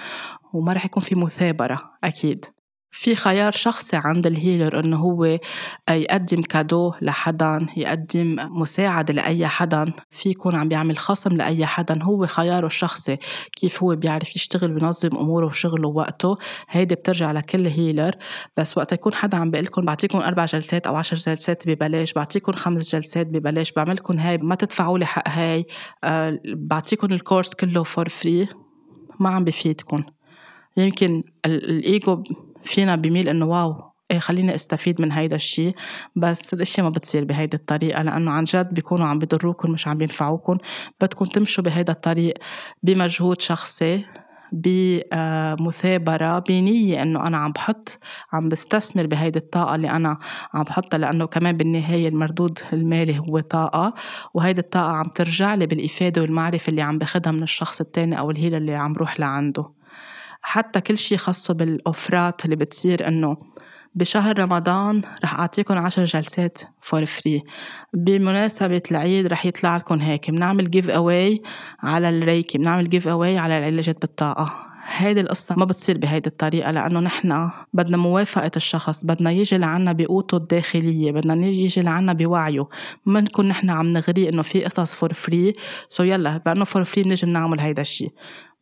وما 0.53 0.73
رح 0.73 0.85
يكون 0.85 1.03
في 1.03 1.15
مثابرة 1.15 1.81
أكيد. 2.05 2.45
في 2.93 3.15
خيار 3.15 3.53
شخصي 3.53 3.97
عند 3.97 4.27
ال 4.27 4.35
healer 4.35 4.81
إنه 4.81 4.97
هو 4.97 5.39
يقدم 5.91 6.43
fr: 6.43 6.60
cadeau 6.60 6.93
لحدا 7.03 7.67
يقدم 7.77 8.37
مساعدة 8.61 9.15
لأي 9.15 9.47
حدا 9.47 9.93
في 10.11 10.31
يكون 10.31 10.55
عم 10.55 10.69
بيعمل 10.69 10.99
خصم 10.99 11.37
لأي 11.37 11.67
حدا. 11.67 12.03
هو 12.03 12.27
خياره 12.27 12.67
الشخصي 12.67 13.17
كيف 13.53 13.83
هو 13.83 13.97
بيعرف 13.97 14.37
يشتغل 14.37 14.73
وينظم 14.73 15.17
أموره 15.17 15.47
وشغله 15.47 15.89
ووقته. 15.89 16.39
هيدي 16.71 16.95
بترجع 16.95 17.33
لكل 17.33 17.67
healer. 17.67 18.15
بس 18.57 18.79
وقت 18.79 18.93
يكون 18.93 19.15
حدا 19.15 19.39
عم 19.39 19.51
بيقول 19.51 19.67
لكم 19.67 19.85
بعطيكم 19.85 20.19
أربع 20.19 20.45
جلسات 20.45 20.87
أو 20.87 20.97
عشر 20.97 21.17
جلسات 21.17 21.69
ببلاش 21.69 22.13
بعطيكم 22.13 22.53
خمس 22.53 22.93
جلسات 22.93 23.27
ببلاش 23.27 23.73
بعملكم 23.73 24.19
هاي 24.19 24.39
ما 24.39 24.55
تدفعوا 24.55 24.99
لي 24.99 25.07
حق 25.07 25.29
هاي 25.29 25.67
أه 26.05 26.41
بعطيكم 26.45 27.13
ال 27.13 27.19
course 27.19 27.55
كله 27.55 27.83
for 27.83 28.09
free 28.09 28.49
ما 29.21 29.31
عم 29.31 29.45
بفيدكم. 29.45 30.05
يمكن 30.77 31.23
الإيجو 31.47 32.23
فينا 32.63 32.97
بميل 32.97 33.29
إنه 33.29 33.47
wow 33.47 33.91
إيه 34.11 34.19
خليني 34.19 34.55
أستفيد 34.55 35.01
من 35.01 35.13
هيدا 35.13 35.37
الشيء 35.37 35.75
بس 36.17 36.55
الأشياء 36.55 36.85
ما 36.87 36.91
بتصير 36.91 37.25
بهيدي 37.25 37.57
الطريقة 37.57 38.03
لأنه 38.03 38.31
عن 38.31 38.45
جد 38.45 38.75
بيكونوا 38.75 39.07
عم 39.07 39.19
بضروكم 39.19 39.71
مش 39.71 39.89
عم 39.89 39.99
بينفعوكم. 39.99 40.59
بدكم 41.01 41.25
تمشوا 41.25 41.65
بهيدا 41.65 41.93
الطريق 41.93 42.35
بمجهود 42.83 43.41
شخصي 43.41 44.05
بمثابرة 44.53 46.39
بنية 46.39 47.03
إنه 47.03 47.27
أنا 47.27 47.39
عم 47.39 47.53
بحط 47.53 47.99
عم 48.33 48.49
بستثمر 48.49 49.07
بهيدي 49.07 49.39
الطاقة 49.39 49.75
اللي 49.75 49.91
أنا 49.91 50.19
عم 50.55 50.63
بحطها 50.63 50.99
لأنه 50.99 51.27
كمان 51.27 51.57
بالنهاية 51.57 52.09
المردود 52.09 52.59
المالي 52.73 53.19
هو 53.19 53.41
طاقة. 53.41 53.95
وهيدي 54.35 54.61
الطاقة 54.61 54.93
عم 54.93 55.05
ترجع 55.09 55.55
لي 55.55 55.67
بالإفادة 55.67 56.23
والمعرفة 56.23 56.71
اللي 56.71 56.83
عم 56.83 56.99
باخدها 56.99 57.33
من 57.33 57.43
الشخص 57.43 57.81
التاني 57.81 58.19
أو 58.19 58.31
ال 58.31 58.35
healer 58.35 58.57
اللي 58.57 58.75
عم 58.75 58.93
روح 58.95 59.21
لعنده. 59.21 59.80
حتى 60.43 60.81
كل 60.81 60.99
شيء 60.99 61.19
خاصه 61.19 61.55
بالأوفرات 61.55 62.45
اللي 62.45 62.57
بتصير 62.57 63.09
إنه 63.09 63.37
بشهر 63.95 64.39
رمضان 64.39 65.03
رح 65.25 65.41
أعطيكم 65.41 65.79
عشر 65.79 66.05
جلسات 66.05 66.59
for 66.81 67.07
free 67.07 67.43
بمناسبة 67.95 68.83
العيد 68.91 69.27
رح 69.27 69.47
يطلع 69.47 69.77
لكم 69.77 70.01
هيك 70.01 70.31
بنعمل 70.31 70.71
giveaway 70.71 71.43
على 71.83 72.09
الريكي 72.09 72.59
بنعمل 72.59 72.89
giveaway 72.89 73.39
على 73.39 73.59
العلاجات 73.59 74.01
بالطاقة. 74.01 74.67
هيدي 74.93 75.21
القصة 75.21 75.55
ما 75.55 75.65
بتصير 75.65 75.99
بهيدي 75.99 76.27
الطريقة 76.27 76.71
لأنه 76.71 77.01
نحن 77.01 77.51
بدنا 77.73 77.97
موافقة 77.97 78.51
الشخص 78.57 79.05
بدنا 79.05 79.31
يجي 79.31 79.59
لعنا 79.59 79.93
بقوته 79.93 80.37
الداخلية 80.37 81.13
بدنا 81.13 81.47
يجي 81.47 81.81
لعنا 81.81 82.13
بوعيه. 82.13 82.69
ما 83.07 83.21
نكون 83.21 83.49
نحن 83.49 83.71
عم 83.71 83.93
نغريه 83.93 84.29
إنه 84.29 84.43
في 84.43 84.65
قصص 84.65 84.95
for 84.95 85.13
free 85.13 85.53
so 85.89 86.03
يلا 86.03 86.37
بأنه 86.37 86.65
for 86.65 86.85
free 86.85 87.03
بنجي 87.03 87.27
بنعمل 87.27 87.61
هيدا 87.61 87.83
الشيء 87.83 88.13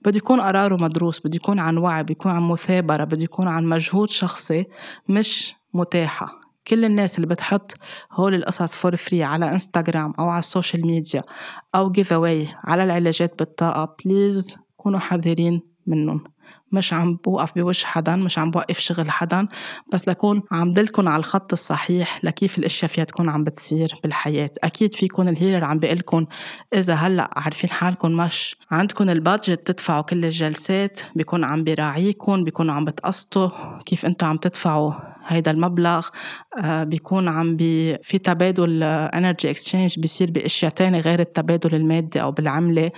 بده 0.01 0.17
يكون 0.17 0.41
قراره 0.41 0.77
مدروس 0.77 1.21
بده 1.21 1.37
يكون 1.37 1.59
عن 1.59 1.79
وعي 1.79 2.03
بده 2.03 2.13
يكون 2.13 2.33
عن 2.33 2.43
مثابرة 2.43 3.05
بده 3.05 3.23
يكون 3.23 3.49
عن 3.49 3.65
مجهود 3.65 4.11
شخصي 4.11 4.67
مش 5.09 5.55
متاحة. 5.75 6.41
كل 6.67 6.85
الناس 6.85 7.17
اللي 7.17 7.27
بتحط 7.27 7.75
هول 8.13 8.35
القصص 8.35 8.77
for 8.77 8.97
free 8.97 9.23
على 9.25 9.49
انستغرام 9.49 10.15
أو 10.19 10.29
على 10.29 10.39
ال 10.39 10.46
social 10.46 10.87
media 10.87 11.23
أو 11.75 11.91
giveaway 11.91 12.49
على 12.65 12.85
العلاجات 12.85 13.39
بالطاقة 13.39 13.97
please 14.05 14.57
كونوا 14.77 14.99
حذرين 14.99 15.61
منهم. 15.87 16.25
مش 16.73 16.93
عم 16.93 17.19
بوقف 17.25 17.59
بوش 17.59 17.85
حدا 17.85 18.17
مش 18.17 18.39
عم 18.39 18.51
بوقف 18.51 18.79
شغل 18.79 19.11
حدا 19.11 19.49
بس 19.93 20.09
لكون 20.09 20.43
عم 20.53 20.73
دلكن 20.73 21.09
على 21.09 21.21
الخط 21.21 21.53
الصحيح 21.53 22.21
لكيف 22.25 22.59
الأشياء 22.59 22.91
فيها 22.91 23.05
تكون 23.05 23.29
عم 23.29 23.45
بتصير 23.45 23.93
بالحياة. 24.03 24.51
أكيد 24.65 24.95
فيكم 24.95 25.29
ال 25.29 25.34
healer 25.34 25.65
عم 25.65 25.79
بيقلكن 25.79 26.27
إذا 26.75 26.95
هلأ 26.95 27.31
عارفين 27.37 27.71
حالكم 27.71 28.13
مش 28.13 28.57
عندكم 28.71 29.11
ال 29.11 29.19
budget 29.19 29.67
تدفعوا 29.67 30.03
كل 30.03 30.25
الجلسات 30.25 31.01
بيكون 31.15 31.45
عم 31.45 31.65
بيراعيكم 31.65 32.45
بيكونوا 32.45 32.75
عم 32.75 32.85
بتقسطوا 32.85 33.51
كيف 33.87 34.07
أنتم 34.07 34.27
عم 34.27 34.37
تدفعوا 34.37 34.93
هيدا 35.29 35.51
المبلغ 35.51 36.09
آه، 36.65 36.85
بيكون 36.85 37.29
عم 37.29 37.57
بي 37.57 37.99
في 38.03 38.19
تبادل 38.19 38.83
energy 38.83 39.51
exchange 39.51 39.99
بيصير 39.99 40.31
بأشياء 40.31 40.73
تانية 40.73 41.01
غير 41.01 41.21
التبادل 41.21 41.75
المادي 41.75 42.23
أو 42.23 42.33
بالعملة. 42.33 42.91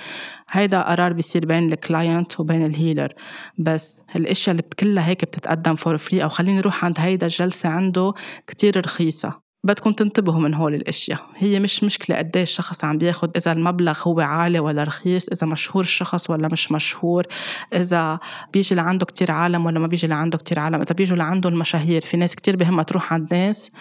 هيدا 0.51 0.83
قرار 0.83 1.13
بيصير 1.13 1.47
بين 1.47 1.73
ال 1.73 1.82
client 1.82 2.41
وبين 2.41 2.67
ال 2.67 2.73
healer 2.73 3.13
بس 3.59 4.05
الأشياء 4.17 4.51
اللي 4.51 4.63
كلها 4.81 5.07
هيك 5.07 5.25
بتتقدم 5.25 5.75
for 5.75 5.97
free 5.97 6.23
أو 6.23 6.29
خليني 6.29 6.59
نروح 6.59 6.85
عند 6.85 6.95
هيدا 6.99 7.27
الجلسة 7.27 7.69
عنده 7.69 8.15
كتير 8.47 8.81
رخيصة. 8.87 9.50
بدكم 9.65 9.93
تنتبهوا 9.93 10.41
من 10.41 10.55
هول 10.55 10.75
الأشياء. 10.75 11.19
هي 11.37 11.61
مش 11.61 11.85
مشكلة 11.85 12.17
قد 12.17 12.37
الشخص 12.37 12.85
عم 12.85 12.99
بياخد 12.99 13.37
إذا 13.37 13.53
المبلغ 13.53 13.99
هو 14.07 14.21
عالي 14.21 14.59
ولا 14.59 14.85
رخيص 14.85 15.29
إذا 15.29 15.47
مشهور 15.47 15.83
الشخص 15.83 16.31
ولا 16.31 16.49
مش 16.53 16.73
مشهور 16.73 17.27
إذا 17.75 18.19
بيجي 18.53 18.75
لعنده 18.75 19.07
كتير 19.07 19.31
عالم 19.31 19.67
ولا 19.67 19.79
ما 19.79 19.87
بيجي 19.87 20.07
لعنده 20.07 20.39
كتير 20.39 20.59
عالم. 20.59 20.81
إذا 20.81 20.95
بيجوا 20.95 21.17
لعنده 21.17 21.49
المشاهير 21.49 22.01
في 22.01 22.17
ناس 22.17 22.35
كتير 22.35 22.57
بهمها 22.57 22.83
تروح 22.85 23.13
عند 23.13 23.35
ناس 23.35 23.73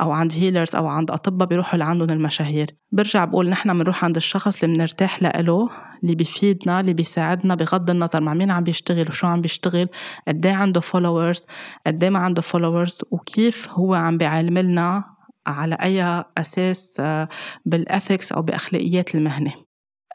أو 0.00 0.12
عند 0.12 0.32
healers 0.32 0.76
أو 0.76 0.86
عند 0.86 1.10
أطباء 1.10 1.48
بيروحوا 1.48 1.78
لعندهم 1.78 2.10
المشاهير. 2.10 2.70
برجع 2.92 3.24
بقول 3.24 3.48
نحن 3.48 3.78
بنروح 3.78 4.04
عند 4.04 4.16
الشخص 4.16 4.62
اللي 4.62 4.76
بنرتاح 4.76 5.22
له 5.22 5.68
اللي 6.02 6.14
بيفيدنا 6.14 6.80
اللي 6.80 6.92
بيساعدنا 6.92 7.54
بغض 7.54 7.90
النظر 7.90 8.20
مع 8.20 8.34
مين 8.34 8.50
عم 8.50 8.64
بيشتغل 8.64 9.08
وشو 9.08 9.26
عم 9.26 9.40
بيشتغل 9.40 9.88
قد 10.28 10.46
إيه 10.46 10.54
عنده 10.54 10.80
followers 10.80 11.46
قد 11.86 12.02
إيه 12.02 12.10
ما 12.10 12.18
عنده 12.18 12.42
followers 12.42 12.98
وكيف 13.10 13.68
هو 13.70 13.94
عم 13.94 14.18
بيعلم 14.18 14.58
لنا 14.58 15.04
على 15.46 15.74
أي 15.74 16.24
أساس 16.38 16.96
آه، 17.00 17.28
بال 17.66 17.83
ethics 17.83 18.32
أو 18.32 18.42
بأخلاقيات 18.42 19.14
المهنة. 19.14 19.52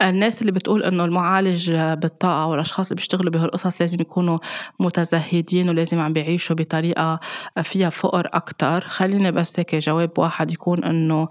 الناس 0.02 0.40
اللي 0.40 0.52
بتقول 0.52 0.82
إنه 0.82 1.04
المعالج 1.04 1.72
بالطاقة 1.72 2.46
والأشخاص 2.46 2.86
اللي 2.86 2.96
بيشتغلوا 2.96 3.32
بهالقصص 3.32 3.80
لازم 3.80 4.00
يكونوا 4.00 4.38
متزهدين 4.80 5.68
ولازم 5.68 5.98
عم 5.98 6.12
بيعيشوا 6.12 6.56
بطريقة 6.56 7.20
فيها 7.62 7.90
فقر 7.90 8.28
أكثر 8.32 8.80
خليني 8.80 9.30
بس 9.32 9.58
هيك 9.58 9.74
جواب 9.74 10.10
واحد 10.18 10.52
يكون 10.52 10.84
إنه 10.84 11.28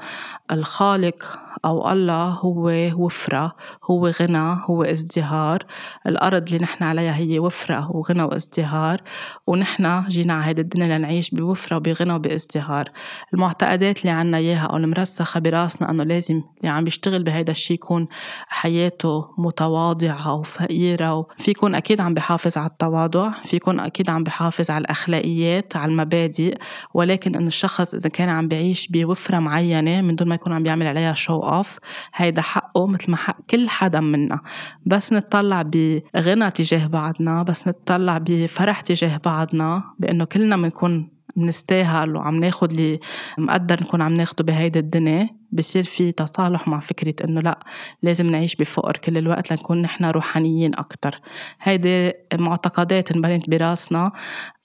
الخالق 0.51 1.39
أو 1.65 1.91
الله 1.91 2.29
هو 2.29 2.71
وفرة 2.95 3.55
هو 3.91 4.07
غنى 4.07 4.57
هو 4.65 4.83
ازدهار. 4.83 5.65
الأرض 6.07 6.47
اللي 6.47 6.57
نحن 6.59 6.83
عليها 6.83 7.15
هي 7.15 7.39
وفرة 7.39 7.91
وغنى 7.91 8.23
وازدهار. 8.23 9.01
ونحن 9.47 10.07
جينا 10.07 10.33
على 10.33 10.45
هيدي 10.45 10.61
الدنيا 10.61 10.97
لنعيش 10.97 11.29
بوفرة 11.29 11.75
وبغنى 11.77 12.13
وبازدهار. 12.13 12.89
المعتقدات 13.33 14.01
اللي 14.01 14.11
عنا 14.11 14.37
إياها 14.37 14.65
أو 14.65 14.77
المرسخة 14.77 15.39
براسنا 15.39 15.91
أنه 15.91 16.03
لازم 16.03 16.41
اللي 16.57 16.69
عم 16.69 16.83
بيشتغل 16.83 17.23
بهيدا 17.23 17.51
الشيء 17.51 17.75
يكون 17.75 18.07
حياته 18.47 19.25
متواضعة 19.37 20.33
وفقيرة. 20.33 21.15
وفي 21.15 21.51
يكون 21.51 21.75
أكيد 21.75 22.01
عم 22.01 22.13
بحافظ 22.13 22.57
على 22.57 22.67
التواضع 22.67 23.29
في 23.29 23.55
يكون 23.55 23.79
أكيد 23.79 24.09
عم 24.09 24.23
بحافظ 24.23 24.71
على 24.71 24.81
الأخلاقيات 24.81 25.75
على 25.75 25.91
المبادئ. 25.91 26.57
ولكن 26.93 27.35
أن 27.35 27.47
الشخص 27.47 27.93
إذا 27.93 28.09
كان 28.09 28.29
عم 28.29 28.47
بيعيش 28.47 28.87
بوفرة 28.87 29.39
معينة 29.39 30.01
من 30.01 30.15
دون 30.15 30.27
ما 30.27 30.35
يكون 30.35 30.53
عم 30.53 30.63
بيعمل 30.63 30.87
عليها 30.87 31.13
شو 31.13 31.39
اوف 31.47 31.79
هيدا 32.15 32.41
حقه 32.41 32.87
مثل 32.87 33.11
ما 33.11 33.17
حق 33.17 33.37
كل 33.49 33.69
حدا 33.69 33.99
منا. 33.99 34.39
بس 34.85 35.13
نتطلع 35.13 35.61
بغنى 35.61 36.51
تجاه 36.51 36.87
بعضنا 36.87 37.43
بس 37.43 37.67
نتطلع 37.67 38.17
بفرح 38.17 38.81
تجاه 38.81 39.17
بعضنا 39.25 39.83
بأنه 39.99 40.25
كلنا 40.25 40.57
بنكون 40.57 41.16
بنستاهل 41.37 42.15
وعم 42.15 42.35
ناخد 42.39 42.71
اللي 42.71 42.99
مقدر 43.37 43.83
نكون 43.83 44.01
عم 44.01 44.13
ناخده 44.13 44.43
بهيدي 44.43 44.79
الدنيا 44.79 45.29
بصير 45.51 45.83
في 45.83 46.11
تصالح 46.11 46.67
مع 46.67 46.79
فكرة 46.79 47.25
إنه 47.25 47.41
لأ 47.41 47.59
لازم 48.03 48.25
نعيش 48.27 48.55
بفقر 48.55 48.97
كل 48.97 49.17
الوقت 49.17 49.51
لنكون 49.51 49.81
نحن 49.81 50.05
روحانيين 50.05 50.75
أكتر. 50.75 51.21
هيدي 51.61 52.13
معتقدات 52.33 53.11
انبنت 53.11 53.49
براسنا 53.49 54.11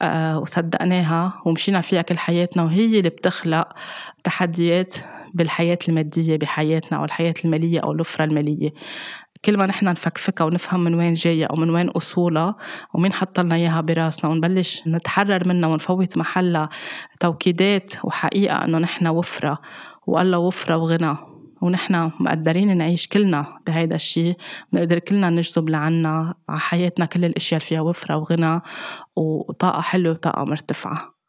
آه 0.03 0.39
وصدقناها 0.39 1.43
ومشينا 1.45 1.81
فيها 1.81 2.03
كل 2.03 2.19
حياتنا 2.19 2.63
وهي 2.63 2.99
اللي 2.99 3.09
بتخلق 3.09 3.69
تحديات 4.25 4.95
بالحياة 5.35 5.79
المادية 5.89 6.37
بحياتنا 6.37 6.99
أو 6.99 7.05
الحياة 7.05 7.35
المالية 7.45 7.81
أو 7.81 7.93
الوفرة 7.93 8.25
المالية. 8.25 8.73
كل 9.45 9.57
ما 9.57 9.67
نحن 9.67 9.87
نفكفكها 9.87 10.45
ونفهم 10.45 10.85
من 10.85 10.95
وين 10.95 11.13
جاية 11.13 11.47
أو 11.47 11.57
من 11.57 11.71
وين 11.71 11.89
أصولها 11.89 12.57
ومين 12.95 13.13
حط 13.13 13.41
لنا 13.41 13.55
إياها 13.55 13.81
براسنا 13.81 14.31
ونبلش 14.31 14.83
نتحرر 14.87 15.49
منها 15.49 15.69
ونفوت 15.69 16.19
محلها 16.19 16.69
توكيدات 17.21 18.05
وحقيقة 18.05 18.65
إنه 18.65 18.79
نحن 18.79 19.07
وفرة 19.07 19.59
والله 20.07 20.39
وفرة 20.39 20.77
وغنى 20.77 21.17
ونحن 21.63 22.11
مقدرين 22.21 22.77
نعيش 22.77 23.09
كلنا 23.09 23.59
بهيدا 23.67 23.95
الشيء 23.95 24.37
بنقدر 24.73 24.99
كلنا 24.99 25.31
نجذب 25.31 25.69
لعنا 25.69 26.35
على 26.49 26.61
حياتنا 26.61 27.07
كل 27.07 27.25
الأشياء 27.25 27.59
اللي 27.59 27.69
فيها 27.69 27.81
وفرة 27.81 28.17
وغنى 28.17 28.61
وطاقة 29.17 29.81
حلوة 29.81 30.13
وطاقة 30.13 30.45
مرتفعة. 30.45 31.22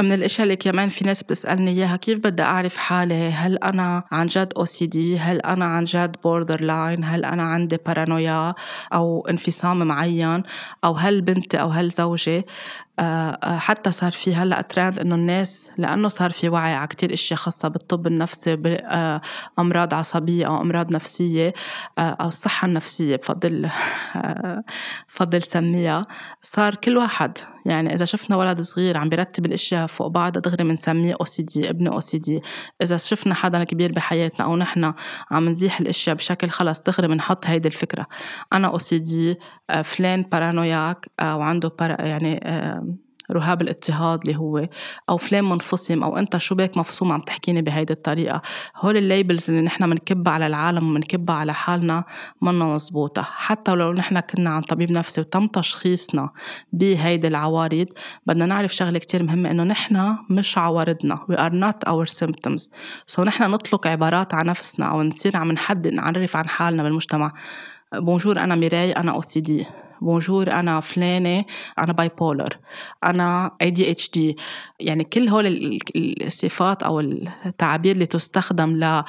من 0.00 0.12
الأشياء 0.12 0.42
اللي 0.42 0.56
كمان 0.56 0.88
في 0.88 1.04
ناس 1.04 1.22
بتسألني 1.22 1.70
إياها 1.70 1.96
كيف 1.96 2.18
بدي 2.18 2.42
أعرف 2.42 2.76
حالي؟ 2.76 3.14
هل 3.30 3.58
أنا 3.58 4.04
عن 4.12 4.26
جد 4.26 4.52
OCD 4.56 5.18
هل 5.18 5.40
أنا 5.40 5.64
عن 5.64 5.84
جد 5.84 6.16
borderline 6.24 7.04
هل 7.04 7.24
أنا 7.24 7.42
عندي 7.42 7.78
بارانويا 7.86 8.54
أو 8.92 9.26
انفصام 9.30 9.78
معين؟ 9.86 10.42
أو 10.84 10.92
هل 10.92 11.20
بنتي 11.20 11.60
أو 11.60 11.68
هل 11.68 11.90
زوجي؟ 11.90 12.44
حتى 13.42 13.92
صار 13.92 14.12
في 14.12 14.34
هلأ 14.34 14.60
ترند 14.60 14.98
إنه 14.98 15.14
الناس 15.14 15.70
لأنه 15.78 16.08
صار 16.08 16.30
في 16.30 16.48
وعي 16.48 16.74
على 16.74 16.86
كثير 16.86 17.12
إشياء 17.12 17.38
خاصة 17.38 17.68
بالطب 17.68 18.06
النفسي 18.06 18.56
بامراض 18.56 19.94
آه، 19.94 19.98
عصبية 19.98 20.46
أو 20.46 20.60
أمراض 20.60 20.94
نفسية 20.94 21.52
أو 21.98 22.28
الصحة 22.28 22.66
النفسية 22.66 23.16
بفضل 23.16 23.68
بفضل 25.08 25.42
سميها. 25.42 26.06
صار 26.42 26.74
كل 26.74 26.96
واحد 26.96 27.38
يعني 27.66 27.94
إذا 27.94 28.04
شفنا 28.04 28.36
ولد 28.36 28.60
صغير 28.60 28.96
عم 28.96 29.08
بيرتب 29.08 29.46
الإشياء 29.46 29.86
فوق 29.86 30.06
بعضها 30.06 30.40
دغري 30.40 30.64
بنسميه 30.64 31.14
OCD 31.20 31.70
ابن 31.70 31.86
OCD 31.86 32.40
إذا 32.82 32.96
شفنا 32.96 33.34
حدا 33.34 33.64
كبير 33.64 33.92
بحياتنا 33.92 34.46
أو 34.46 34.56
نحن 34.56 34.92
عم 35.30 35.48
نزيح 35.48 35.80
الإشياء 35.80 36.16
بشكل 36.16 36.48
خلص 36.48 36.82
دغري 36.82 37.08
بنحط 37.08 37.46
هيدي 37.46 37.68
الفكرة. 37.68 38.06
أنا 38.52 38.68
OCD 38.68 39.38
فلان 39.84 40.22
paranoiac 40.22 41.06
وعنده 41.22 41.72
يعني 41.80 42.40
رهاب 43.30 43.62
الاضطهاد 43.62 44.20
اللي 44.24 44.38
هو 44.38 44.68
أو 45.08 45.16
فلان 45.16 45.44
منفصم 45.44 46.02
أو 46.02 46.16
أنت 46.16 46.36
شو 46.36 46.54
بك 46.54 46.78
مفصوم 46.78 47.12
عم 47.12 47.20
تحكيني 47.20 47.62
بهيدي 47.62 47.92
الطريقة. 47.92 48.42
هول 48.76 48.96
ال 48.96 49.04
labels 49.04 49.50
اللي 49.50 49.62
نحن 49.62 49.90
بنكبها 49.90 50.32
على 50.32 50.46
العالم 50.46 50.90
وبنكبها 50.90 51.36
على 51.36 51.54
حالنا 51.54 52.04
منا 52.42 52.64
مزبوطه 52.64 53.22
حتى 53.22 53.72
لو 53.74 53.92
نحن 53.92 54.20
كنا 54.20 54.50
عند 54.50 54.62
طبيب 54.62 54.92
نفسي 54.92 55.20
وتم 55.20 55.46
تشخيصنا 55.46 56.30
بهيدي 56.72 57.28
العوارض 57.28 57.86
بدنا 58.26 58.46
نعرف 58.46 58.74
شغلة 58.74 58.98
كتير 58.98 59.22
مهمة 59.22 59.50
إنه 59.50 59.62
نحن 59.62 60.16
مش 60.30 60.58
عوارضنا. 60.58 61.16
We 61.30 61.34
are 61.34 61.52
not 61.52 61.90
our 61.90 62.06
symptoms. 62.06 62.70
so 63.06 63.22
so 63.22 63.26
نحن 63.26 63.50
نطلق 63.50 63.86
عبارات 63.86 64.34
على 64.34 64.48
نفسنا 64.48 64.86
أو 64.90 65.02
نصير 65.02 65.36
عم 65.36 65.52
نحدد 65.52 65.92
نعرف 65.92 66.36
عن 66.36 66.48
حالنا 66.48 66.82
بالمجتمع. 66.82 67.32
bonjour 67.94 68.38
أنا 68.38 68.54
ميراي 68.54 68.92
أنا 68.92 69.12
OCD 69.12 69.66
bonjour 70.02 70.50
أنا 70.52 70.80
فلانة 70.80 71.44
أنا 71.78 71.92
bipolar 71.92 72.58
أنا 73.04 73.50
ADHD 73.62 74.36
يعني 74.80 75.04
كل 75.04 75.28
هول 75.28 75.78
الصفات 75.96 76.82
أو 76.82 77.00
التعابير 77.00 77.94
اللي 77.94 78.06
تستخدم 78.06 79.02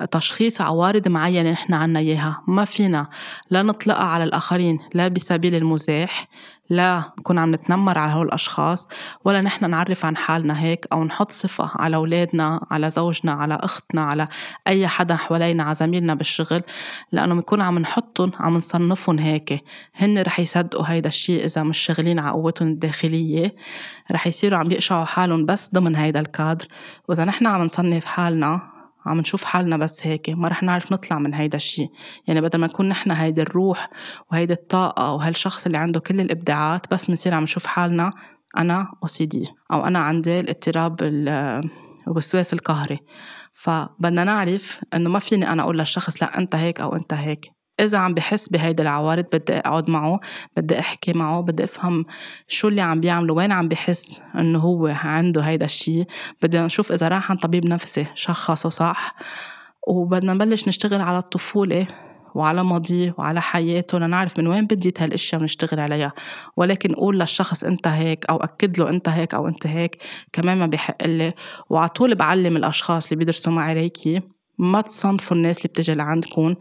لتشخيص 0.00 0.60
عوارض 0.60 1.08
معينة 1.08 1.50
نحن 1.50 1.74
عنا 1.74 1.98
إياها. 1.98 2.42
ما 2.48 2.64
فينا 2.64 3.08
لا 3.50 3.62
نطلقها 3.62 4.04
على 4.04 4.24
الآخرين 4.24 4.78
لا 4.94 5.08
بسبيل 5.08 5.54
المزاح 5.54 6.28
لا 6.70 7.02
نكون 7.18 7.38
عم 7.38 7.54
نتنمر 7.54 7.98
على 7.98 8.12
هول 8.12 8.26
الأشخاص 8.26 8.88
ولا 9.24 9.40
نحن 9.40 9.70
نعرف 9.70 10.04
عن 10.04 10.16
حالنا 10.16 10.62
هيك 10.62 10.86
أو 10.92 11.04
نحط 11.04 11.32
صفة 11.32 11.70
على 11.74 11.96
أولادنا 11.96 12.66
على 12.70 12.90
زوجنا 12.90 13.32
على 13.32 13.54
أختنا 13.54 14.02
على 14.04 14.28
أي 14.66 14.88
حدا 14.88 15.16
حوالينا 15.16 15.64
على 15.64 15.74
زميلنا 15.74 16.14
بالشغل 16.14 16.62
لأنه 17.12 17.34
بنكون 17.34 17.62
عم 17.62 17.78
نحطهم 17.78 18.30
عم 18.40 18.56
نصنفهم 18.56 19.18
هيك. 19.18 19.64
هن 19.96 20.22
رح 20.22 20.40
يصدقوا 20.40 20.84
هيدا 20.88 21.08
الشيء 21.08 21.44
إذا 21.44 21.62
مش 21.62 21.78
شغلين 21.78 22.18
على 22.18 22.30
قوتهم 22.32 22.68
الداخلية. 22.68 23.54
رح 24.12 24.26
يصيروا 24.26 24.58
عم 24.58 24.70
يقشعوا 24.70 25.04
حالهم 25.04 25.46
بس 25.46 25.70
ضمن 25.74 25.96
هيدا 25.96 26.20
الكادر. 26.20 26.66
وإذا 27.08 27.24
نحن 27.24 27.46
عم 27.46 27.62
نصنف 27.62 28.04
حالنا 28.04 28.79
عم 29.06 29.20
نشوف 29.20 29.44
حالنا 29.44 29.76
بس 29.76 30.06
هيك 30.06 30.30
ما 30.30 30.48
رح 30.48 30.62
نعرف 30.62 30.92
نطلع 30.92 31.18
من 31.18 31.34
هيدا 31.34 31.56
الشيء 31.56 31.88
يعني 32.26 32.40
بدل 32.40 32.58
ما 32.58 32.66
نكون 32.66 32.88
نحن 32.88 33.10
هيدي 33.10 33.42
الروح 33.42 33.88
وهيدي 34.32 34.52
الطاقة 34.52 35.12
وهالشخص 35.12 35.66
اللي 35.66 35.78
عنده 35.78 36.00
كل 36.00 36.20
الإبداعات 36.20 36.94
بس 36.94 37.06
بنصير 37.06 37.34
عم 37.34 37.42
نشوف 37.42 37.66
حالنا 37.66 38.12
أنا 38.56 38.92
أوسيدي 39.02 39.48
أو 39.72 39.86
أنا 39.86 39.98
عندي 39.98 40.40
الاضطراب 40.40 41.02
الوسواس 42.08 42.52
القهري. 42.52 42.98
فبدنا 43.52 44.24
نعرف 44.24 44.80
إنه 44.94 45.10
ما 45.10 45.18
فيني 45.18 45.52
أنا 45.52 45.62
أقول 45.62 45.78
للشخص 45.78 46.22
لا 46.22 46.38
أنت 46.38 46.54
هيك 46.54 46.80
أو 46.80 46.96
أنت 46.96 47.14
هيك. 47.14 47.59
إذا 47.84 47.98
عم 47.98 48.14
بحس 48.14 48.48
بهيدي 48.48 48.82
العوارض 48.82 49.24
بدي 49.32 49.52
أقعد 49.52 49.90
معه 49.90 50.20
بدي 50.56 50.78
أحكي 50.78 51.12
معه 51.12 51.40
بدي 51.40 51.64
أفهم 51.64 52.04
شو 52.48 52.68
اللي 52.68 52.80
عم 52.80 53.00
بيعمله 53.00 53.34
وين 53.34 53.52
عم 53.52 53.68
بحس 53.68 54.22
إنه 54.34 54.58
هو 54.58 54.86
عنده 54.86 55.42
هيدا 55.42 55.64
الشيء 55.64 56.06
بدنا 56.42 56.66
نشوف 56.66 56.92
إذا 56.92 57.08
راح 57.08 57.30
عن 57.30 57.36
طبيب 57.36 57.66
نفسي 57.66 58.06
شخصه 58.14 58.68
صح 58.68 59.14
وبدنا 59.88 60.32
نبلش 60.34 60.68
نشتغل 60.68 61.00
على 61.00 61.18
الطفولة 61.18 61.86
وعلى 62.34 62.64
ماضيه 62.64 63.14
وعلى 63.18 63.42
حياته 63.42 63.98
لنعرف 63.98 64.38
من 64.38 64.46
وين 64.46 64.66
بديت 64.66 65.02
هالأشياء 65.02 65.40
ونشتغل 65.40 65.80
عليها. 65.80 66.12
ولكن 66.56 66.94
قول 66.94 67.20
للشخص 67.20 67.64
أنت 67.64 67.86
هيك 67.86 68.26
أو 68.30 68.36
أكد 68.36 68.78
له 68.78 68.90
أنت 68.90 69.08
هيك 69.08 69.34
أو 69.34 69.48
أنت 69.48 69.66
هيك 69.66 70.02
كمان 70.32 70.58
ما 70.58 70.66
بيحق 70.66 71.06
لي. 71.06 71.34
وعلى 71.70 71.88
طول 71.88 72.14
بعلم 72.14 72.56
الأشخاص 72.56 73.06
اللي 73.06 73.16
بيدرسوا 73.16 73.52
معي 73.52 73.74
ريكي. 73.74 74.22
ما 74.60 74.80
تصنفوا 74.80 75.36
الناس 75.36 75.56
اللي 75.56 75.68
بتجي 75.68 75.94
لعندكم 75.94 76.54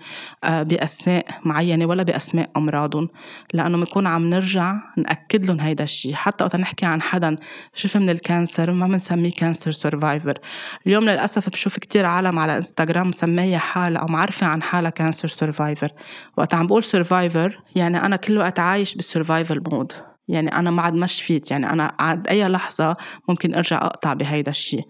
آه، 0.43 0.63
بأسماء 0.63 1.25
معينة 1.45 1.85
ولا 1.85 2.03
بأسماء 2.03 2.49
أمراضهم 2.57 3.09
لأنه 3.53 3.77
بنكون 3.77 4.07
عم 4.07 4.29
نرجع 4.29 4.75
نأكد 4.97 5.45
لهم 5.45 5.59
هيدا 5.59 5.83
الشيء 5.83 6.13
حتى 6.13 6.43
وقت 6.43 6.55
نحكي 6.55 6.85
عن 6.85 7.01
حدا 7.01 7.35
شفى 7.73 7.99
من 7.99 8.09
ال 8.09 8.18
cancer 8.18 8.71
ما 8.71 8.87
بنسميه 8.87 9.31
cancer 9.31 9.71
survivor 9.71 10.39
اليوم 10.87 11.03
للأسف 11.03 11.49
بشوف 11.49 11.79
كتير 11.79 12.05
عالم 12.05 12.39
على 12.39 12.57
إنستغرام 12.57 13.07
مسمية 13.07 13.57
حالها 13.57 14.01
أو 14.01 14.07
معرفة 14.07 14.47
عن 14.47 14.61
حالها 14.61 14.89
cancer 14.89 15.27
survivor 15.27 15.91
وقت 16.37 16.53
عم 16.53 16.67
بقول 16.67 16.83
survivor 16.83 17.61
يعني 17.75 18.05
أنا 18.05 18.15
كل 18.15 18.37
وقت 18.37 18.59
عايش 18.59 18.95
بال 18.95 19.09
survival 19.09 19.63
mode. 19.71 19.93
يعني 20.29 20.55
أنا 20.55 20.71
ما 20.71 20.81
عاد 20.81 20.93
ما 20.93 21.05
شفيت 21.05 21.51
يعني 21.51 21.69
أنا 21.69 21.95
عاد 21.99 22.27
أي 22.27 22.47
لحظة 22.47 22.97
ممكن 23.29 23.55
أرجع 23.55 23.77
أقطع 23.77 24.13
بهيدا 24.13 24.51
الشيء 24.51 24.83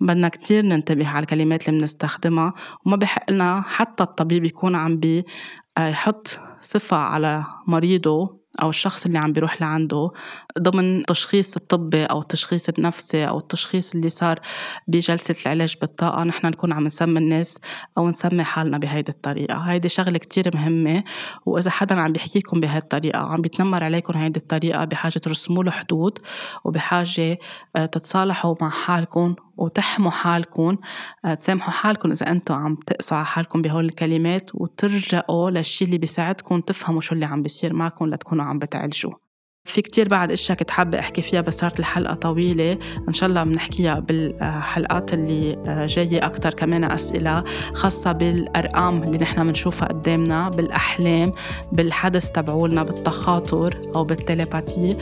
بدنا 0.00 0.28
كتير 0.28 0.64
ننتبه 0.64 1.08
على 1.08 1.22
الكلمات 1.22 1.68
اللي 1.68 1.80
بنستخدمها 1.80 2.54
وما 2.86 2.96
بحق 2.96 3.30
لنا 3.30 3.62
حتى 3.66 4.02
الطبيب 4.02 4.44
يكون 4.44 4.74
عم 4.74 5.00
بيحط 5.00 6.38
صفة 6.60 6.96
على 6.96 7.44
مريضه 7.66 8.46
أو 8.62 8.68
الشخص 8.68 9.06
اللي 9.06 9.18
عم 9.18 9.32
بيروح 9.32 9.62
لعنده 9.62 10.10
ضمن 10.58 10.98
التشخيص 10.98 11.56
الطبي 11.56 12.04
أو 12.04 12.20
التشخيص 12.20 12.68
النفسي 12.68 13.28
أو 13.28 13.38
التشخيص 13.38 13.94
اللي 13.94 14.08
صار 14.08 14.40
بجلسة 14.88 15.34
العلاج 15.46 15.76
بالطاقة. 15.80 16.24
نحن 16.24 16.46
نكون 16.46 16.72
عم 16.72 16.84
نسمي 16.84 17.18
الناس 17.18 17.58
أو 17.98 18.08
نسمي 18.08 18.44
حالنا 18.44 18.78
بهيدي 18.78 19.12
الطريقة. 19.12 19.56
هيدي 19.56 19.88
شغلة 19.88 20.18
كتير 20.18 20.50
مهمة 20.54 21.04
وإذا 21.46 21.70
حدا 21.70 22.00
عم 22.00 22.12
بيحكيكم 22.12 22.60
بهي 22.60 22.78
الطريقة 22.78 23.18
عم 23.18 23.40
بيتنمر 23.40 23.84
عليكم 23.84 24.18
هيدي 24.18 24.40
الطريقة 24.40 24.84
بحاجة 24.84 25.18
ترسموا 25.18 25.64
له 25.64 25.70
حدود 25.70 26.18
وبحاجة 26.64 27.38
آه، 27.76 27.86
تتصالحوا 27.86 28.54
مع 28.60 28.70
حالكم 28.70 29.34
وتحموا 29.56 30.10
حالكم. 30.10 30.76
آه، 31.24 31.34
تسامحوا 31.34 31.72
حالكم 31.72 32.10
إذا 32.10 32.30
أنتم 32.30 32.54
عم 32.54 32.74
تقسوا 32.74 33.16
على 33.16 33.26
حالكم 33.26 33.62
بهول 33.62 33.84
الكلمات 33.84 34.50
وترجعوا 34.54 35.50
للشي 35.50 35.84
اللي 35.84 35.98
بيساعدكم 35.98 36.60
تفهموا 36.60 37.00
شو 37.00 37.14
اللي 37.14 37.26
عم 37.26 37.42
بيصير 37.42 37.72
معكم 37.72 38.06
لتكونوا 38.06 38.44
عم 38.44 38.58
بتعالجوا 38.58 39.25
في 39.66 39.82
كتير 39.82 40.08
بعد 40.08 40.32
إشياء 40.32 40.58
كنت 40.58 40.70
حابة 40.70 40.98
أحكي 40.98 41.22
فيها 41.22 41.40
بس 41.40 41.58
صارت 41.58 41.80
الحلقة 41.80 42.14
طويلة. 42.14 42.78
إن 43.08 43.12
شاء 43.12 43.28
الله 43.28 43.44
بنحكيها 43.44 43.98
بالحلقات 43.98 45.12
اللي 45.14 45.58
آه، 45.66 45.86
جاية 45.86 46.26
أكثر 46.26 46.54
كمان 46.54 46.84
أسئلة 46.84 47.44
خاصة 47.74 48.12
بالأرقام 48.12 49.02
اللي 49.02 49.18
نحن 49.18 49.46
بنشوفها 49.46 49.88
قدامنا 49.88 50.48
بالأحلام 50.48 51.32
بالحدث 51.72 52.30
تبعولنا 52.30 52.82
بالتخاطر 52.82 53.76
أو 53.94 54.04
بالتليباتي 54.04 54.96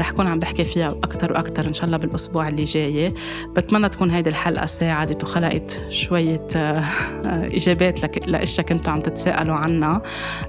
رح 0.00 0.10
كون 0.10 0.26
عم 0.26 0.38
بحكي 0.38 0.64
فيها 0.64 0.88
أكثر 0.88 1.32
وأكثر 1.32 1.66
إن 1.66 1.72
شاء 1.72 1.84
الله 1.84 1.96
بالأسبوع 1.96 2.48
اللي 2.48 2.64
جاي 2.64 3.12
بتمنى 3.56 3.88
تكون 3.88 4.10
هيدي 4.10 4.30
الحلقة 4.30 4.66
ساعدت 4.66 5.24
وخلقت 5.24 5.86
شوية 5.90 6.46
آه، 6.56 6.84
إجابات 7.26 8.28
لأشياء 8.28 8.66
كنتوا 8.66 8.92
عم 8.92 9.00
تتساءلوا 9.00 9.56
عنها. 9.56 10.02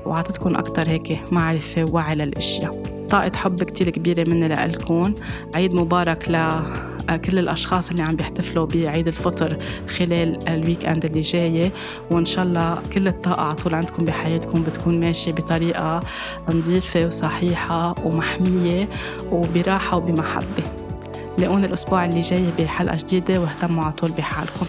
وعطتكم 0.05 0.55
أكثر 0.55 0.89
هيك 0.89 1.20
معرفة 1.32 1.84
ووعي 1.84 2.15
للأشياء. 2.15 2.98
طاقة 3.10 3.32
حب 3.36 3.64
كتير 3.64 3.89
كبيرة 3.89 4.30
مني 4.30 4.47
لإلكم 4.47 5.14
عيد 5.55 5.74
مبارك 5.76 6.30
لكل 6.30 7.39
الأشخاص 7.39 7.89
اللي 7.89 8.01
عم 8.01 8.16
بيحتفلوا 8.16 8.66
بعيد 8.66 9.07
الفطر 9.07 9.57
خلال 9.97 10.49
الويك 10.49 10.86
أند 10.86 11.05
اللي 11.05 11.22
جاية. 11.22 11.72
وإن 12.12 12.26
شاء 12.26 12.45
الله 12.45 12.82
كل 12.93 13.07
الطاقة 13.07 13.41
على 13.41 13.55
طول 13.55 13.76
عندكم 13.76 14.05
بحياتكم 14.05 14.64
بتكون 14.64 14.99
ماشية 14.99 15.32
بطريقة 15.32 15.99
نظيفة 16.49 17.05
وصحيحة 17.07 17.95
ومحمية 18.05 18.89
وبراحة 19.32 19.97
وبمحبة. 19.97 20.64
لاقوني 21.38 21.66
الأسبوع 21.66 22.05
اللي 22.05 22.22
جاي 22.22 22.43
بحلقة 22.60 22.97
جديدة 22.97 23.39
واهتموا 23.39 23.84
على 23.84 23.93
طول 23.93 24.12
بحالكم. 24.12 24.66